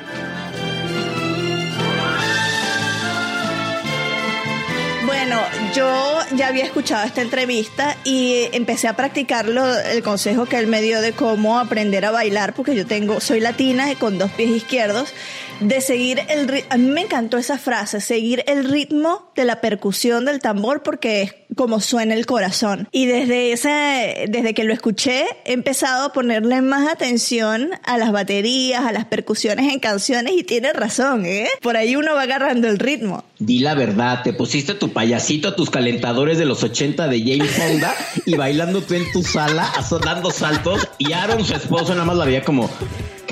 Bueno, 5.06 5.40
yo 5.74 6.18
ya 6.34 6.48
había 6.48 6.64
escuchado 6.64 7.06
esta 7.06 7.22
entrevista 7.22 7.96
y 8.04 8.48
empecé 8.52 8.88
a 8.88 8.96
practicarlo, 8.96 9.64
el 9.78 10.02
consejo 10.02 10.46
que 10.46 10.58
él 10.58 10.66
me 10.66 10.82
dio 10.82 11.00
de 11.00 11.12
cómo 11.12 11.58
aprender 11.58 12.04
a 12.04 12.10
bailar, 12.10 12.54
porque 12.54 12.74
yo 12.74 12.86
tengo, 12.86 13.20
soy 13.20 13.40
latina 13.40 13.90
y 13.92 13.96
con 13.96 14.18
dos 14.18 14.30
pies 14.32 14.50
izquierdos, 14.50 15.14
de 15.60 15.80
seguir 15.80 16.20
el 16.28 16.48
ritmo. 16.48 16.68
A 16.70 16.76
mí 16.76 16.88
me 16.88 17.02
encantó 17.02 17.38
esa 17.38 17.58
frase, 17.58 18.00
seguir 18.00 18.44
el 18.46 18.68
ritmo 18.68 19.30
de 19.34 19.44
la 19.44 19.60
percusión 19.60 20.24
del 20.24 20.40
tambor 20.40 20.82
porque 20.82 21.22
es 21.22 21.34
como 21.56 21.80
suena 21.80 22.14
el 22.14 22.26
corazón. 22.26 22.88
Y 22.92 23.06
desde 23.06 23.52
ese, 23.52 24.26
desde 24.28 24.54
que 24.54 24.64
lo 24.64 24.72
escuché, 24.72 25.26
he 25.44 25.52
empezado 25.52 26.06
a 26.06 26.12
ponerle 26.12 26.62
más 26.62 26.90
atención 26.90 27.70
a 27.84 27.98
las 27.98 28.12
baterías, 28.12 28.84
a 28.84 28.92
las 28.92 29.04
percusiones 29.04 29.72
en 29.72 29.80
canciones 29.80 30.34
y 30.36 30.44
tiene 30.44 30.72
razón, 30.72 31.26
¿eh? 31.26 31.48
Por 31.60 31.76
ahí 31.76 31.96
uno 31.96 32.14
va 32.14 32.22
agarrando 32.22 32.68
el 32.68 32.78
ritmo. 32.78 33.24
Di 33.38 33.58
la 33.58 33.74
verdad, 33.74 34.22
te 34.22 34.32
pusiste 34.32 34.74
tu 34.74 34.92
payasito, 34.92 35.54
tus 35.54 35.70
calentadores 35.70 36.38
de 36.38 36.44
los 36.44 36.62
80 36.62 37.08
de 37.08 37.20
James 37.20 37.50
Fonda 37.50 37.94
y 38.24 38.36
bailando 38.36 38.82
tú 38.82 38.94
en 38.94 39.10
tu 39.12 39.22
sala, 39.22 39.70
dando 40.04 40.30
saltos 40.30 40.88
y 40.98 41.12
Aaron, 41.12 41.44
su 41.44 41.54
esposo, 41.54 41.92
nada 41.92 42.04
más 42.04 42.16
la 42.16 42.24
veía 42.24 42.42
como 42.42 42.70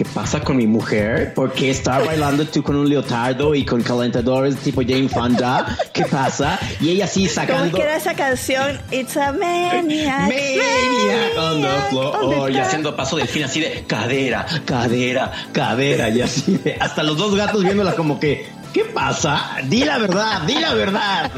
¿qué 0.00 0.06
pasa 0.14 0.40
con 0.40 0.56
mi 0.56 0.66
mujer? 0.66 1.34
¿Por 1.34 1.52
qué 1.52 1.68
estar 1.68 2.02
bailando 2.06 2.46
tú 2.46 2.62
con 2.62 2.74
un 2.74 2.88
leotardo 2.88 3.54
y 3.54 3.66
con 3.66 3.82
calentadores 3.82 4.56
tipo 4.56 4.80
Jane 4.80 5.10
Fonda? 5.10 5.76
¿Qué 5.92 6.06
pasa? 6.06 6.58
Y 6.80 6.88
ella 6.88 7.04
así 7.04 7.28
sacando... 7.28 7.70
¿Cómo 7.70 7.82
era 7.82 7.96
esa 7.96 8.14
canción? 8.14 8.80
It's 8.90 9.14
a 9.18 9.30
maniac. 9.30 10.22
Maniac 10.22 11.36
on 11.38 11.60
the 11.60 11.68
floor. 11.90 12.50
y 12.50 12.56
haciendo 12.56 12.96
paso 12.96 13.18
del 13.18 13.28
fin 13.28 13.44
así 13.44 13.60
de 13.60 13.84
cadera, 13.86 14.46
cadera, 14.64 15.32
cadera. 15.52 16.08
Y 16.08 16.22
así 16.22 16.56
de... 16.56 16.78
Hasta 16.80 17.02
los 17.02 17.18
dos 17.18 17.34
gatos 17.36 17.62
viéndola 17.62 17.94
como 17.94 18.18
que... 18.18 18.48
¿Qué 18.72 18.84
pasa? 18.84 19.56
Di 19.64 19.84
la 19.84 19.98
verdad, 19.98 20.42
di 20.42 20.54
la 20.54 20.74
verdad. 20.74 21.30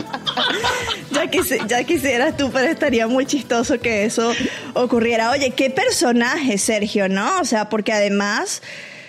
ya, 1.12 1.66
ya 1.66 1.84
quisieras 1.84 2.36
tú, 2.36 2.50
pero 2.50 2.68
estaría 2.68 3.06
muy 3.06 3.24
chistoso 3.24 3.80
que 3.80 4.04
eso 4.04 4.32
ocurriera. 4.74 5.30
Oye, 5.30 5.52
qué 5.52 5.70
personaje, 5.70 6.58
Sergio, 6.58 7.08
¿no? 7.08 7.40
O 7.40 7.44
sea, 7.44 7.68
porque 7.70 7.92
además 7.92 8.60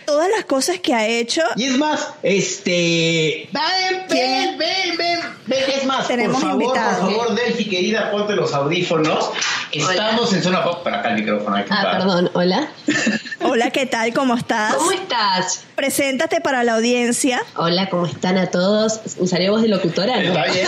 todas 0.06 0.30
las 0.30 0.46
cosas 0.46 0.80
que 0.80 0.94
ha 0.94 1.08
hecho. 1.08 1.42
Y 1.56 1.66
es 1.66 1.78
más, 1.78 2.10
este. 2.24 3.50
Ven, 3.52 4.06
ven, 4.10 4.58
ven, 4.58 4.98
ven, 4.98 5.20
ven. 5.46 5.64
Es 5.70 5.86
más, 5.86 6.08
Tenemos 6.08 6.42
por 6.42 6.52
favor, 6.52 6.74
por 6.74 6.76
favor, 6.76 7.36
Delphi, 7.36 7.70
querida, 7.70 8.12
ponte 8.12 8.34
los 8.34 8.54
audífonos. 8.54 9.32
Estamos 9.72 10.34
en 10.34 10.44
zona 10.44 10.64
pop. 10.64 10.84
Para 10.84 11.00
acá 11.00 11.10
el 11.10 11.16
micrófono. 11.22 11.58
ah, 11.70 11.98
perdón, 11.98 12.30
hola. 12.34 12.68
Hola, 13.46 13.72
¿qué 13.72 13.86
tal? 13.86 14.14
¿Cómo 14.14 14.36
estás? 14.36 14.74
¿Cómo 14.76 14.92
estás? 14.92 15.66
Preséntate 15.76 16.40
para 16.40 16.64
la 16.64 16.76
audiencia. 16.76 17.44
Hola, 17.58 17.90
¿cómo 17.90 18.06
están 18.06 18.38
a 18.38 18.50
todos? 18.50 19.02
¿Usaría 19.18 19.52
voz 19.52 19.62
de 19.62 19.68
locutora? 19.68 20.22
Está 20.22 20.46
bien, 20.46 20.66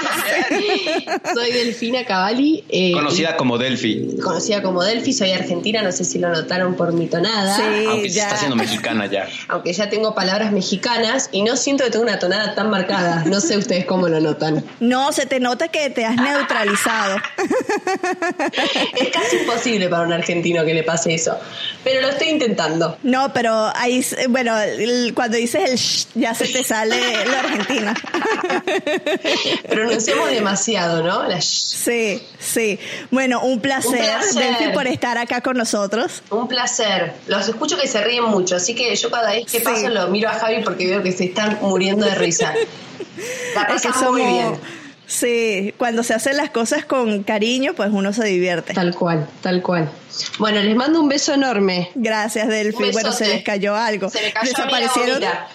soy 1.34 1.52
Delfina 1.52 2.04
Cavalli. 2.04 2.64
Eh, 2.68 2.92
conocida 2.92 3.36
como 3.36 3.58
Delphi. 3.58 4.16
Conocida 4.22 4.62
como 4.62 4.82
Delphi, 4.82 5.12
soy 5.12 5.32
argentina, 5.32 5.82
no 5.82 5.92
sé 5.92 6.04
si 6.04 6.18
lo 6.18 6.28
notaron 6.28 6.74
por 6.74 6.92
mi 6.92 7.06
tonada. 7.06 7.56
Sí, 7.56 7.62
aunque 7.88 8.08
ya. 8.08 8.24
está 8.24 8.34
haciendo 8.36 8.56
mexicana 8.56 9.06
ya. 9.06 9.28
Aunque 9.48 9.72
ya 9.72 9.88
tengo 9.90 10.14
palabras 10.14 10.52
mexicanas 10.52 11.28
y 11.32 11.42
no 11.42 11.56
siento 11.56 11.84
que 11.84 11.90
tengo 11.90 12.04
una 12.04 12.18
tonada 12.18 12.54
tan 12.54 12.70
marcada. 12.70 13.24
No 13.26 13.40
sé 13.40 13.56
ustedes 13.56 13.84
cómo 13.84 14.08
lo 14.08 14.20
notan. 14.20 14.64
No, 14.80 15.12
se 15.12 15.26
te 15.26 15.40
nota 15.40 15.68
que 15.68 15.90
te 15.90 16.04
has 16.04 16.16
neutralizado. 16.16 17.16
es 19.00 19.08
casi 19.08 19.36
imposible 19.36 19.88
para 19.88 20.02
un 20.02 20.12
argentino 20.12 20.64
que 20.64 20.74
le 20.74 20.82
pase 20.82 21.14
eso. 21.14 21.38
Pero 21.84 22.02
lo 22.02 22.08
estoy 22.08 22.28
intentando. 22.28 22.98
No, 23.02 23.32
pero 23.32 23.70
ahí, 23.74 24.04
bueno, 24.28 24.54
cuando 25.14 25.36
dices 25.36 25.70
el 25.70 25.76
shh, 25.76 26.06
ya 26.14 26.34
se 26.34 26.46
te 26.46 26.64
sale 26.64 26.96
lo 27.24 27.36
argentino. 27.36 27.92
Pronunciamos 29.90 30.30
demasiado, 30.30 31.02
¿no? 31.02 31.40
Sí, 31.40 32.22
sí. 32.38 32.78
Bueno, 33.10 33.42
un 33.42 33.60
placer, 33.60 34.18
un 34.66 34.72
por 34.72 34.86
estar 34.86 35.18
acá 35.18 35.40
con 35.40 35.56
nosotros. 35.56 36.22
Un 36.30 36.48
placer. 36.48 37.14
Los 37.26 37.48
escucho 37.48 37.76
que 37.78 37.88
se 37.88 38.02
ríen 38.02 38.24
mucho, 38.24 38.56
así 38.56 38.74
que 38.74 38.94
yo 38.94 39.10
cada 39.10 39.32
vez 39.32 39.50
que 39.50 39.60
paso 39.60 39.88
lo 39.88 40.08
miro 40.08 40.28
a 40.28 40.32
Javi 40.32 40.62
porque 40.62 40.86
veo 40.86 41.02
que 41.02 41.12
se 41.12 41.24
están 41.24 41.58
muriendo 41.62 42.06
de 42.06 42.14
risa. 42.14 42.54
La 43.54 43.66
pasamos 43.66 44.12
muy 44.12 44.22
bien 44.22 44.58
Sí, 45.10 45.74
cuando 45.76 46.04
se 46.04 46.14
hacen 46.14 46.36
las 46.36 46.50
cosas 46.50 46.84
con 46.84 47.24
cariño, 47.24 47.74
pues 47.74 47.90
uno 47.92 48.12
se 48.12 48.24
divierte. 48.24 48.74
Tal 48.74 48.94
cual, 48.94 49.28
tal 49.40 49.60
cual. 49.60 49.90
Bueno, 50.38 50.60
les 50.60 50.76
mando 50.76 51.00
un 51.00 51.08
beso 51.08 51.34
enorme. 51.34 51.90
Gracias, 51.96 52.46
Delphi. 52.46 52.92
Bueno, 52.92 53.10
se 53.10 53.26
les 53.26 53.42
cayó 53.42 53.74
algo. 53.74 54.08
Se 54.08 54.22
me 54.22 54.32
cayó 54.32 54.50
Desaparecieron. 54.50 55.20
La 55.20 55.48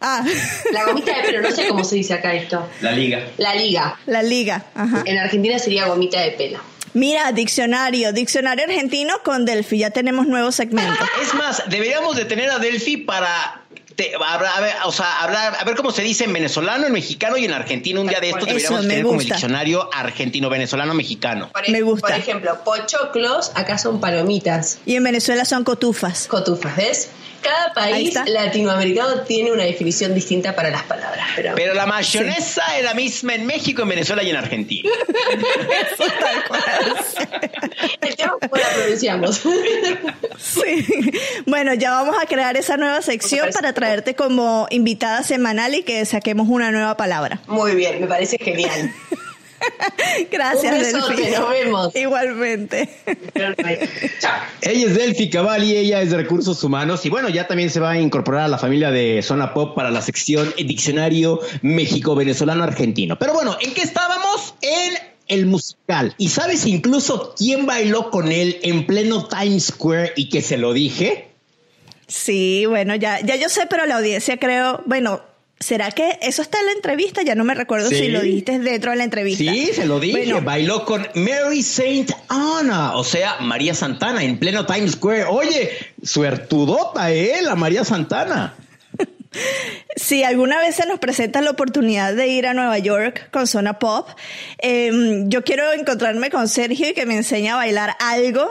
Ah. 0.00 0.24
La 0.72 0.84
gomita 0.84 1.14
de 1.16 1.22
pelo, 1.22 1.42
no 1.42 1.50
sé 1.50 1.68
cómo 1.68 1.84
se 1.84 1.96
dice 1.96 2.14
acá 2.14 2.34
esto. 2.34 2.68
La 2.80 2.92
liga. 2.92 3.28
La 3.36 3.54
liga. 3.54 3.98
La 4.06 4.22
liga, 4.22 4.64
ajá. 4.74 5.02
En 5.04 5.18
Argentina 5.18 5.58
sería 5.58 5.86
gomita 5.86 6.20
de 6.20 6.30
pelo. 6.32 6.58
Mira, 6.92 7.30
diccionario, 7.32 8.12
diccionario 8.12 8.64
argentino 8.64 9.14
con 9.22 9.44
Delphi, 9.44 9.78
ya 9.78 9.90
tenemos 9.90 10.26
nuevo 10.26 10.50
segmento. 10.50 11.04
Es 11.22 11.34
más, 11.34 11.62
deberíamos 11.68 12.16
de 12.16 12.24
tener 12.24 12.50
a 12.50 12.58
Delphi 12.58 12.96
para 12.96 13.59
a, 14.26 14.60
ver, 14.60 14.74
o 14.84 14.92
sea, 14.92 15.22
hablar, 15.22 15.56
a 15.58 15.64
ver 15.64 15.76
cómo 15.76 15.90
se 15.90 16.02
dice 16.02 16.24
en 16.24 16.32
venezolano, 16.32 16.86
en 16.86 16.92
mexicano 16.92 17.36
y 17.36 17.44
en 17.44 17.52
argentino. 17.52 18.00
Un 18.00 18.06
día 18.06 18.20
de 18.20 18.30
esto 18.30 18.46
deberíamos 18.46 18.80
tener 18.82 19.04
como 19.04 19.20
el 19.20 19.26
diccionario 19.26 19.90
argentino-venezolano-mexicano. 19.92 21.50
Me 21.68 21.82
gusta. 21.82 22.08
Por 22.08 22.16
ejemplo, 22.16 22.64
pochoclos, 22.64 23.52
acá 23.54 23.78
son 23.78 24.00
palomitas. 24.00 24.78
Y 24.86 24.96
en 24.96 25.04
Venezuela 25.04 25.44
son 25.44 25.64
cotufas. 25.64 26.26
Cotufas, 26.26 26.76
¿ves? 26.76 27.10
Cada 27.42 27.72
país 27.72 28.14
latinoamericano 28.26 29.22
tiene 29.22 29.50
una 29.52 29.64
definición 29.64 30.14
distinta 30.14 30.54
para 30.54 30.70
las 30.70 30.82
palabras. 30.82 31.26
Pero, 31.54 31.72
la 31.74 31.86
mayonesa 31.86 32.76
es 32.76 32.84
la 32.84 32.92
misma 32.92 33.34
en 33.34 33.46
México, 33.46 33.82
en 33.82 33.88
Venezuela 33.88 34.22
y 34.22 34.28
en 34.30 34.36
Argentina. 34.36 34.90
El 38.00 38.16
tema 38.16 38.36
es 38.40 38.48
cómo 38.48 38.62
la 38.62 38.68
pronunciamos. 38.74 39.40
Sí. 40.38 40.86
Bueno, 41.46 41.74
ya 41.74 41.92
vamos 41.92 42.16
a 42.20 42.26
crear 42.26 42.56
esa 42.56 42.76
nueva 42.76 43.00
sección 43.02 43.50
para 43.52 43.72
traerte 43.80 44.14
como 44.14 44.66
invitada 44.68 45.22
semanal 45.22 45.74
y 45.74 45.82
que 45.82 46.04
saquemos 46.04 46.48
una 46.48 46.70
nueva 46.70 46.98
palabra. 46.98 47.40
Muy 47.46 47.74
bien, 47.74 47.98
me 47.98 48.06
parece 48.06 48.36
genial. 48.36 48.92
Gracias, 50.30 50.74
Un 50.74 50.80
besote, 50.80 51.30
nos 51.30 51.50
vemos. 51.50 51.96
Igualmente. 51.96 52.90
Ella 54.60 54.86
es 54.86 54.94
Delphi 54.94 55.30
Cavalli, 55.30 55.76
ella 55.76 56.02
es 56.02 56.10
de 56.10 56.18
Recursos 56.18 56.62
Humanos 56.62 57.06
y 57.06 57.08
bueno, 57.08 57.30
ya 57.30 57.46
también 57.46 57.70
se 57.70 57.80
va 57.80 57.92
a 57.92 57.98
incorporar 57.98 58.42
a 58.42 58.48
la 58.48 58.58
familia 58.58 58.90
de 58.90 59.22
Zona 59.22 59.54
Pop 59.54 59.74
para 59.74 59.90
la 59.90 60.02
sección 60.02 60.52
Diccionario 60.58 61.40
México-Venezolano-Argentino. 61.62 63.18
Pero 63.18 63.32
bueno, 63.32 63.56
¿en 63.62 63.72
qué 63.72 63.80
estábamos? 63.80 64.54
En 64.60 64.92
el 65.26 65.46
musical. 65.46 66.14
¿Y 66.18 66.28
sabes 66.28 66.66
incluso 66.66 67.34
quién 67.34 67.64
bailó 67.64 68.10
con 68.10 68.30
él 68.30 68.58
en 68.62 68.86
pleno 68.86 69.26
Times 69.26 69.68
Square 69.68 70.12
y 70.16 70.28
que 70.28 70.42
se 70.42 70.58
lo 70.58 70.74
dije? 70.74 71.29
Sí, 72.10 72.66
bueno, 72.66 72.96
ya, 72.96 73.20
ya 73.20 73.36
yo 73.36 73.48
sé, 73.48 73.66
pero 73.70 73.86
la 73.86 73.96
audiencia 73.98 74.36
creo, 74.36 74.82
bueno, 74.84 75.22
¿Será 75.60 75.90
que 75.90 76.18
eso 76.22 76.40
está 76.40 76.58
en 76.58 76.66
la 76.66 76.72
entrevista? 76.72 77.20
Ya 77.20 77.34
no 77.34 77.44
me 77.44 77.54
recuerdo 77.54 77.90
si 77.90 78.08
lo 78.08 78.22
dijiste 78.22 78.58
dentro 78.58 78.92
de 78.92 78.96
la 78.96 79.04
entrevista. 79.04 79.44
Sí, 79.44 79.70
se 79.74 79.84
lo 79.84 80.00
dije. 80.00 80.32
Bailó 80.40 80.86
con 80.86 81.06
Mary 81.14 81.62
Saint 81.62 82.10
Anna, 82.28 82.96
o 82.96 83.04
sea, 83.04 83.40
María 83.40 83.74
Santana 83.74 84.24
en 84.24 84.38
pleno 84.38 84.64
Times 84.64 84.92
Square. 84.92 85.24
Oye, 85.24 85.70
suertudota, 86.02 87.12
¿eh? 87.12 87.42
La 87.42 87.56
María 87.56 87.84
Santana. 87.84 88.54
Si 89.94 90.24
alguna 90.24 90.58
vez 90.58 90.74
se 90.74 90.86
nos 90.86 90.98
presenta 90.98 91.40
la 91.40 91.50
oportunidad 91.50 92.14
de 92.14 92.26
ir 92.26 92.48
a 92.48 92.54
Nueva 92.54 92.76
York 92.78 93.28
con 93.30 93.46
Zona 93.46 93.78
Pop, 93.78 94.08
em, 94.58 95.28
yo 95.28 95.44
quiero 95.44 95.72
encontrarme 95.72 96.30
con 96.30 96.48
Sergio 96.48 96.88
y 96.88 96.94
que 96.94 97.06
me 97.06 97.16
enseñe 97.16 97.50
a 97.50 97.54
bailar 97.54 97.94
algo 98.00 98.50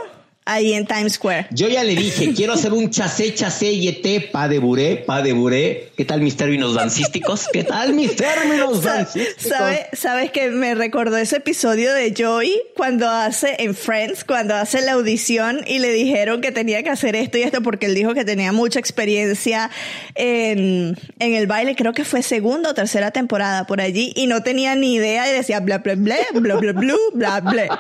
ahí 0.49 0.73
en 0.73 0.85
Times 0.85 1.13
Square. 1.13 1.47
Yo 1.51 1.67
ya 1.67 1.83
le 1.83 1.95
dije, 1.95 2.33
quiero 2.33 2.53
hacer 2.53 2.73
un 2.73 2.89
chasé, 2.89 3.33
chasé, 3.33 3.77
yete, 3.77 4.19
pa 4.19 4.47
de 4.47 4.57
buré, 4.59 4.97
pa 4.97 5.21
de 5.21 5.33
buré. 5.33 5.91
¿Qué 5.95 6.05
tal 6.05 6.21
mis 6.21 6.35
términos 6.35 6.73
dancísticos? 6.73 7.47
¿Qué 7.53 7.63
tal 7.63 7.93
mis 7.93 8.15
términos 8.15 8.83
dancísticos? 8.83 9.57
¿Sabes 9.93 10.31
que 10.31 10.49
me 10.49 10.73
recordó 10.73 11.17
ese 11.17 11.37
episodio 11.37 11.93
de 11.93 12.13
Joey 12.17 12.59
cuando 12.75 13.07
hace 13.07 13.57
en 13.59 13.75
Friends, 13.75 14.23
cuando 14.23 14.55
hace 14.55 14.81
la 14.81 14.93
audición 14.93 15.61
y 15.67 15.79
le 15.79 15.91
dijeron 15.91 16.41
que 16.41 16.51
tenía 16.51 16.81
que 16.81 16.89
hacer 16.89 17.15
esto 17.15 17.37
y 17.37 17.43
esto 17.43 17.61
porque 17.61 17.85
él 17.85 17.95
dijo 17.95 18.13
que 18.13 18.25
tenía 18.25 18.51
mucha 18.51 18.79
experiencia 18.79 19.69
en, 20.15 20.97
en 21.19 21.33
el 21.33 21.45
baile, 21.45 21.75
creo 21.75 21.93
que 21.93 22.05
fue 22.05 22.23
segunda 22.23 22.71
o 22.71 22.73
tercera 22.73 23.11
temporada 23.11 23.67
por 23.67 23.81
allí 23.81 24.13
y 24.15 24.25
no 24.27 24.41
tenía 24.41 24.75
ni 24.75 24.95
idea 24.95 25.29
y 25.29 25.33
decía 25.33 25.59
bla 25.59 25.77
bla 25.79 25.95
bla, 25.95 26.15
bla 26.33 26.55
bla 26.55 26.73
bla, 26.73 26.95
bla 27.13 27.39
bla. 27.41 27.79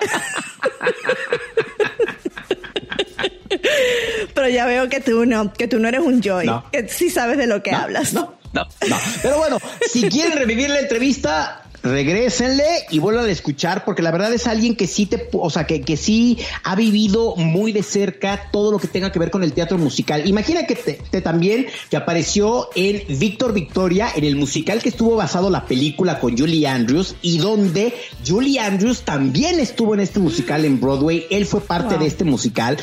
Pero 4.33 4.49
ya 4.49 4.65
veo 4.65 4.89
que 4.89 4.99
tú 4.99 5.25
no, 5.25 5.53
que 5.53 5.67
tú 5.67 5.79
no 5.79 5.87
eres 5.87 6.01
un 6.01 6.21
Joy, 6.21 6.49
que 6.71 6.87
sí 6.87 7.09
sabes 7.09 7.37
de 7.37 7.47
lo 7.47 7.63
que 7.63 7.71
hablas. 7.71 8.13
No, 8.13 8.35
no, 8.53 8.67
no. 8.87 8.97
Pero 9.21 9.37
bueno, 9.37 9.57
si 9.91 10.03
quieren 10.09 10.37
revivir 10.37 10.69
la 10.69 10.79
entrevista, 10.79 11.63
regrésenle 11.83 12.85
y 12.89 12.99
vuelvan 12.99 13.25
a 13.25 13.31
escuchar 13.31 13.85
porque 13.85 14.01
la 14.01 14.11
verdad 14.11 14.33
es 14.33 14.47
alguien 14.47 14.75
que 14.75 14.87
sí 14.87 15.05
te, 15.05 15.29
o 15.31 15.49
sea, 15.49 15.65
que, 15.65 15.81
que 15.81 15.97
sí 15.97 16.37
ha 16.63 16.75
vivido 16.75 17.35
muy 17.35 17.71
de 17.71 17.83
cerca 17.83 18.49
todo 18.51 18.71
lo 18.71 18.79
que 18.79 18.87
tenga 18.87 19.11
que 19.11 19.19
ver 19.19 19.31
con 19.31 19.43
el 19.43 19.53
teatro 19.53 19.77
musical. 19.77 20.27
Imagina 20.27 20.65
que 20.65 20.75
te, 20.75 21.21
también 21.21 21.67
que 21.89 21.97
apareció 21.97 22.69
en 22.75 23.03
Víctor 23.19 23.53
Victoria, 23.53 24.09
en 24.15 24.23
el 24.23 24.35
musical 24.35 24.81
que 24.81 24.89
estuvo 24.89 25.15
basado 25.15 25.49
la 25.49 25.65
película 25.65 26.19
con 26.19 26.37
Julie 26.37 26.67
Andrews 26.67 27.15
y 27.21 27.37
donde 27.37 27.93
Julie 28.27 28.59
Andrews 28.59 29.01
también 29.01 29.59
estuvo 29.59 29.93
en 29.93 30.01
este 30.01 30.19
musical 30.19 30.65
en 30.65 30.79
Broadway. 30.79 31.25
Él 31.29 31.45
fue 31.45 31.61
parte 31.61 31.97
de 31.97 32.05
este 32.05 32.23
musical. 32.23 32.77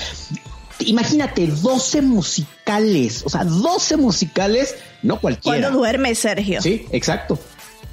Imagínate, 0.86 1.46
12 1.46 2.02
musicales, 2.02 3.22
o 3.24 3.28
sea, 3.28 3.44
12 3.44 3.96
musicales, 3.96 4.74
no 5.02 5.20
cualquiera. 5.20 5.58
Cuando 5.58 5.78
duerme 5.78 6.14
Sergio. 6.14 6.62
Sí, 6.62 6.86
exacto 6.90 7.38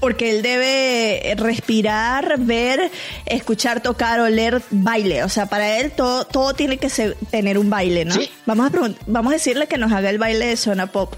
porque 0.03 0.31
él 0.31 0.41
debe 0.41 1.33
respirar, 1.37 2.35
ver, 2.39 2.91
escuchar, 3.25 3.81
tocar, 3.81 4.19
oler, 4.19 4.61
baile. 4.69 5.23
O 5.23 5.29
sea, 5.29 5.45
para 5.45 5.79
él 5.79 5.93
todo, 5.93 6.25
todo 6.25 6.53
tiene 6.53 6.75
que 6.75 6.89
tener 7.31 7.57
un 7.57 7.69
baile, 7.69 8.03
¿no? 8.03 8.13
Vamos, 8.45 8.69
a 8.69 8.89
vamos 9.07 9.31
a 9.31 9.35
decirle 9.35 9.67
que 9.67 9.77
nos 9.77 9.93
haga 9.93 10.09
el 10.09 10.17
baile 10.17 10.47
de 10.47 10.57
zona 10.57 10.87
pop. 10.87 11.15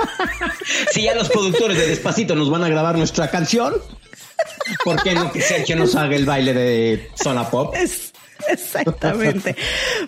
si 0.90 1.02
ya 1.02 1.14
los 1.14 1.28
productores 1.28 1.76
de 1.76 1.86
Despacito 1.86 2.34
nos 2.34 2.48
van 2.48 2.64
a 2.64 2.70
grabar 2.70 2.96
nuestra 2.96 3.30
canción, 3.30 3.74
¿por 4.86 5.02
qué 5.02 5.12
no 5.12 5.30
que 5.30 5.42
Sergio 5.42 5.76
nos 5.76 5.94
haga 5.94 6.16
el 6.16 6.24
baile 6.24 6.54
de 6.54 7.10
zona 7.14 7.50
pop? 7.50 7.74
Exactamente. 8.48 9.56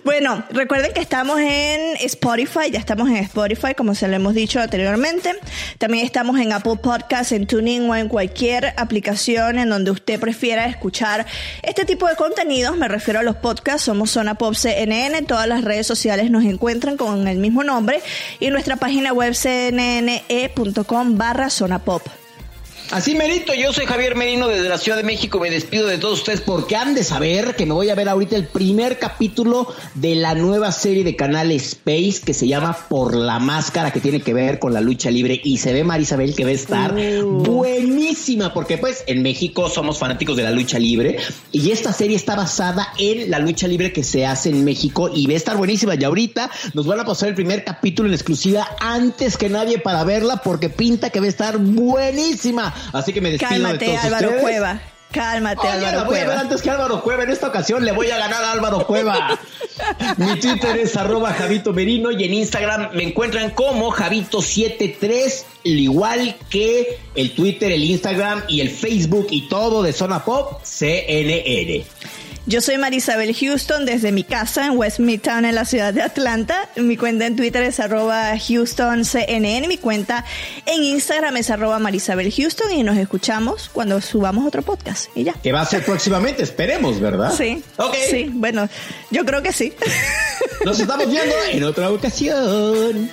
bueno, 0.03 0.43
recuerden 0.51 0.93
que 0.93 1.01
estamos 1.01 1.39
en 1.39 1.97
Spotify, 2.01 2.71
ya 2.71 2.79
estamos 2.79 3.09
en 3.09 3.17
Spotify, 3.17 3.73
como 3.75 3.95
se 3.95 4.07
lo 4.07 4.15
hemos 4.15 4.33
dicho 4.33 4.59
anteriormente. 4.59 5.35
También 5.77 6.05
estamos 6.05 6.39
en 6.39 6.53
Apple 6.53 6.77
Podcasts, 6.81 7.31
en 7.31 7.47
Tuning 7.47 7.89
o 7.89 7.95
en 7.95 8.07
cualquier 8.07 8.73
aplicación 8.77 9.59
en 9.59 9.69
donde 9.69 9.91
usted 9.91 10.19
prefiera 10.19 10.65
escuchar 10.65 11.25
este 11.63 11.85
tipo 11.85 12.07
de 12.07 12.15
contenidos. 12.15 12.77
Me 12.77 12.87
refiero 12.87 13.19
a 13.19 13.23
los 13.23 13.35
podcasts, 13.35 13.83
somos 13.83 14.11
Zona 14.11 14.35
Pop 14.35 14.55
CNN, 14.55 15.21
todas 15.23 15.47
las 15.47 15.63
redes 15.63 15.87
sociales 15.87 16.31
nos 16.31 16.43
encuentran 16.43 16.97
con 16.97 17.27
el 17.27 17.37
mismo 17.37 17.63
nombre 17.63 18.01
y 18.39 18.49
nuestra 18.49 18.75
página 18.75 19.13
web 19.13 19.33
cnne.com 19.33 21.17
barra 21.17 21.49
Zona 21.49 21.79
Pop. 21.79 22.20
Así 22.91 23.15
merito, 23.15 23.53
yo 23.53 23.71
soy 23.71 23.85
Javier 23.85 24.17
Merino 24.17 24.49
desde 24.49 24.67
la 24.67 24.77
Ciudad 24.77 24.97
de 24.97 25.03
México, 25.03 25.39
me 25.39 25.49
despido 25.49 25.87
de 25.87 25.97
todos 25.97 26.19
ustedes 26.19 26.41
porque 26.41 26.75
han 26.75 26.93
de 26.93 27.05
saber 27.05 27.55
que 27.55 27.65
me 27.65 27.73
voy 27.73 27.89
a 27.89 27.95
ver 27.95 28.09
ahorita 28.09 28.35
el 28.35 28.47
primer 28.47 28.99
capítulo 28.99 29.73
de 29.95 30.15
la 30.15 30.35
nueva 30.35 30.73
serie 30.73 31.05
de 31.05 31.15
canal 31.15 31.51
Space 31.51 32.19
que 32.25 32.33
se 32.33 32.49
llama 32.49 32.77
Por 32.89 33.15
la 33.15 33.39
Máscara, 33.39 33.91
que 33.91 34.01
tiene 34.01 34.19
que 34.19 34.33
ver 34.33 34.59
con 34.59 34.73
la 34.73 34.81
lucha 34.81 35.09
libre 35.09 35.39
y 35.41 35.59
se 35.59 35.71
ve 35.71 35.85
Marisabel 35.85 36.35
que 36.35 36.43
va 36.43 36.49
a 36.49 36.53
estar 36.53 36.93
uh. 36.93 37.43
buenísima 37.43 38.53
porque 38.53 38.77
pues 38.77 39.05
en 39.07 39.21
México 39.21 39.69
somos 39.69 39.97
fanáticos 39.97 40.35
de 40.35 40.43
la 40.43 40.51
lucha 40.51 40.77
libre 40.77 41.17
y 41.53 41.71
esta 41.71 41.93
serie 41.93 42.17
está 42.17 42.35
basada 42.35 42.89
en 42.99 43.31
la 43.31 43.39
lucha 43.39 43.69
libre 43.69 43.93
que 43.93 44.03
se 44.03 44.25
hace 44.25 44.49
en 44.49 44.65
México 44.65 45.09
y 45.13 45.27
va 45.27 45.33
a 45.33 45.37
estar 45.37 45.55
buenísima 45.55 45.95
y 45.95 46.03
ahorita 46.03 46.51
nos 46.73 46.85
van 46.85 46.99
a 46.99 47.05
pasar 47.05 47.29
el 47.29 47.35
primer 47.35 47.63
capítulo 47.63 48.09
en 48.09 48.15
exclusiva 48.15 48.67
antes 48.81 49.37
que 49.37 49.47
nadie 49.47 49.77
para 49.79 50.03
verla 50.03 50.41
porque 50.43 50.67
pinta 50.67 51.09
que 51.09 51.21
va 51.21 51.27
a 51.27 51.29
estar 51.29 51.57
buenísima. 51.57 52.73
Así 52.93 53.13
que 53.13 53.21
me 53.21 53.31
despido 53.31 53.49
Cálmate, 53.49 53.85
de 53.85 53.91
todos 53.91 54.05
Álvaro 54.05 54.39
Cueva. 54.39 54.81
Cálmate, 55.11 55.67
Álvaro 55.67 55.97
la 55.97 56.03
voy 56.05 56.17
a 56.19 56.27
ver 56.27 56.37
antes 56.37 56.61
que 56.61 56.69
Álvaro 56.69 57.01
Cueva. 57.01 57.23
En 57.23 57.31
esta 57.31 57.47
ocasión 57.47 57.83
le 57.83 57.91
voy 57.91 58.09
a 58.11 58.17
ganar 58.17 58.43
a 58.43 58.51
Álvaro 58.53 58.87
Cueva. 58.87 59.37
Mi 60.17 60.39
Twitter 60.39 60.77
es 60.77 60.95
arroba 60.95 61.33
Javito 61.33 61.73
Merino 61.73 62.11
y 62.11 62.23
en 62.23 62.33
Instagram 62.33 62.89
me 62.93 63.03
encuentran 63.03 63.51
como 63.51 63.91
Javito73, 63.91 65.43
igual 65.63 66.35
que 66.49 66.97
el 67.15 67.35
Twitter, 67.35 67.71
el 67.71 67.83
Instagram 67.83 68.43
y 68.47 68.61
el 68.61 68.69
Facebook 68.69 69.27
y 69.31 69.49
todo 69.49 69.83
de 69.83 69.91
Zona 69.91 70.23
Pop 70.23 70.61
CNN. 70.63 71.83
Yo 72.47 72.59
soy 72.59 72.77
Marisabel 72.79 73.35
Houston 73.35 73.85
desde 73.85 74.11
mi 74.11 74.23
casa 74.23 74.65
en 74.65 74.75
West 74.75 74.99
Midtown 74.99 75.45
en 75.45 75.53
la 75.53 75.63
ciudad 75.63 75.93
de 75.93 76.01
Atlanta. 76.01 76.67
Mi 76.75 76.97
cuenta 76.97 77.27
en 77.27 77.35
Twitter 77.35 77.61
es 77.61 77.79
arroba 77.79 78.33
HoustonCNN. 78.33 79.67
Mi 79.67 79.77
cuenta 79.77 80.25
en 80.65 80.83
Instagram 80.83 81.37
es 81.37 81.51
arroba 81.51 81.77
Marisabel 81.77 82.33
Houston 82.33 82.71
y 82.71 82.81
nos 82.81 82.97
escuchamos 82.97 83.69
cuando 83.71 84.01
subamos 84.01 84.47
otro 84.47 84.63
podcast 84.63 85.15
y 85.15 85.23
ya. 85.23 85.33
Que 85.33 85.51
va 85.51 85.61
a 85.61 85.65
ser 85.65 85.85
próximamente, 85.85 86.41
esperemos, 86.41 86.99
¿verdad? 86.99 87.31
Sí. 87.37 87.63
Ok. 87.77 87.95
Sí, 88.09 88.31
bueno, 88.33 88.67
yo 89.11 89.23
creo 89.23 89.43
que 89.43 89.53
sí. 89.53 89.73
Nos 90.65 90.79
estamos 90.79 91.09
viendo 91.09 91.35
en 91.51 91.63
otra 91.63 91.91
ocasión. 91.91 93.09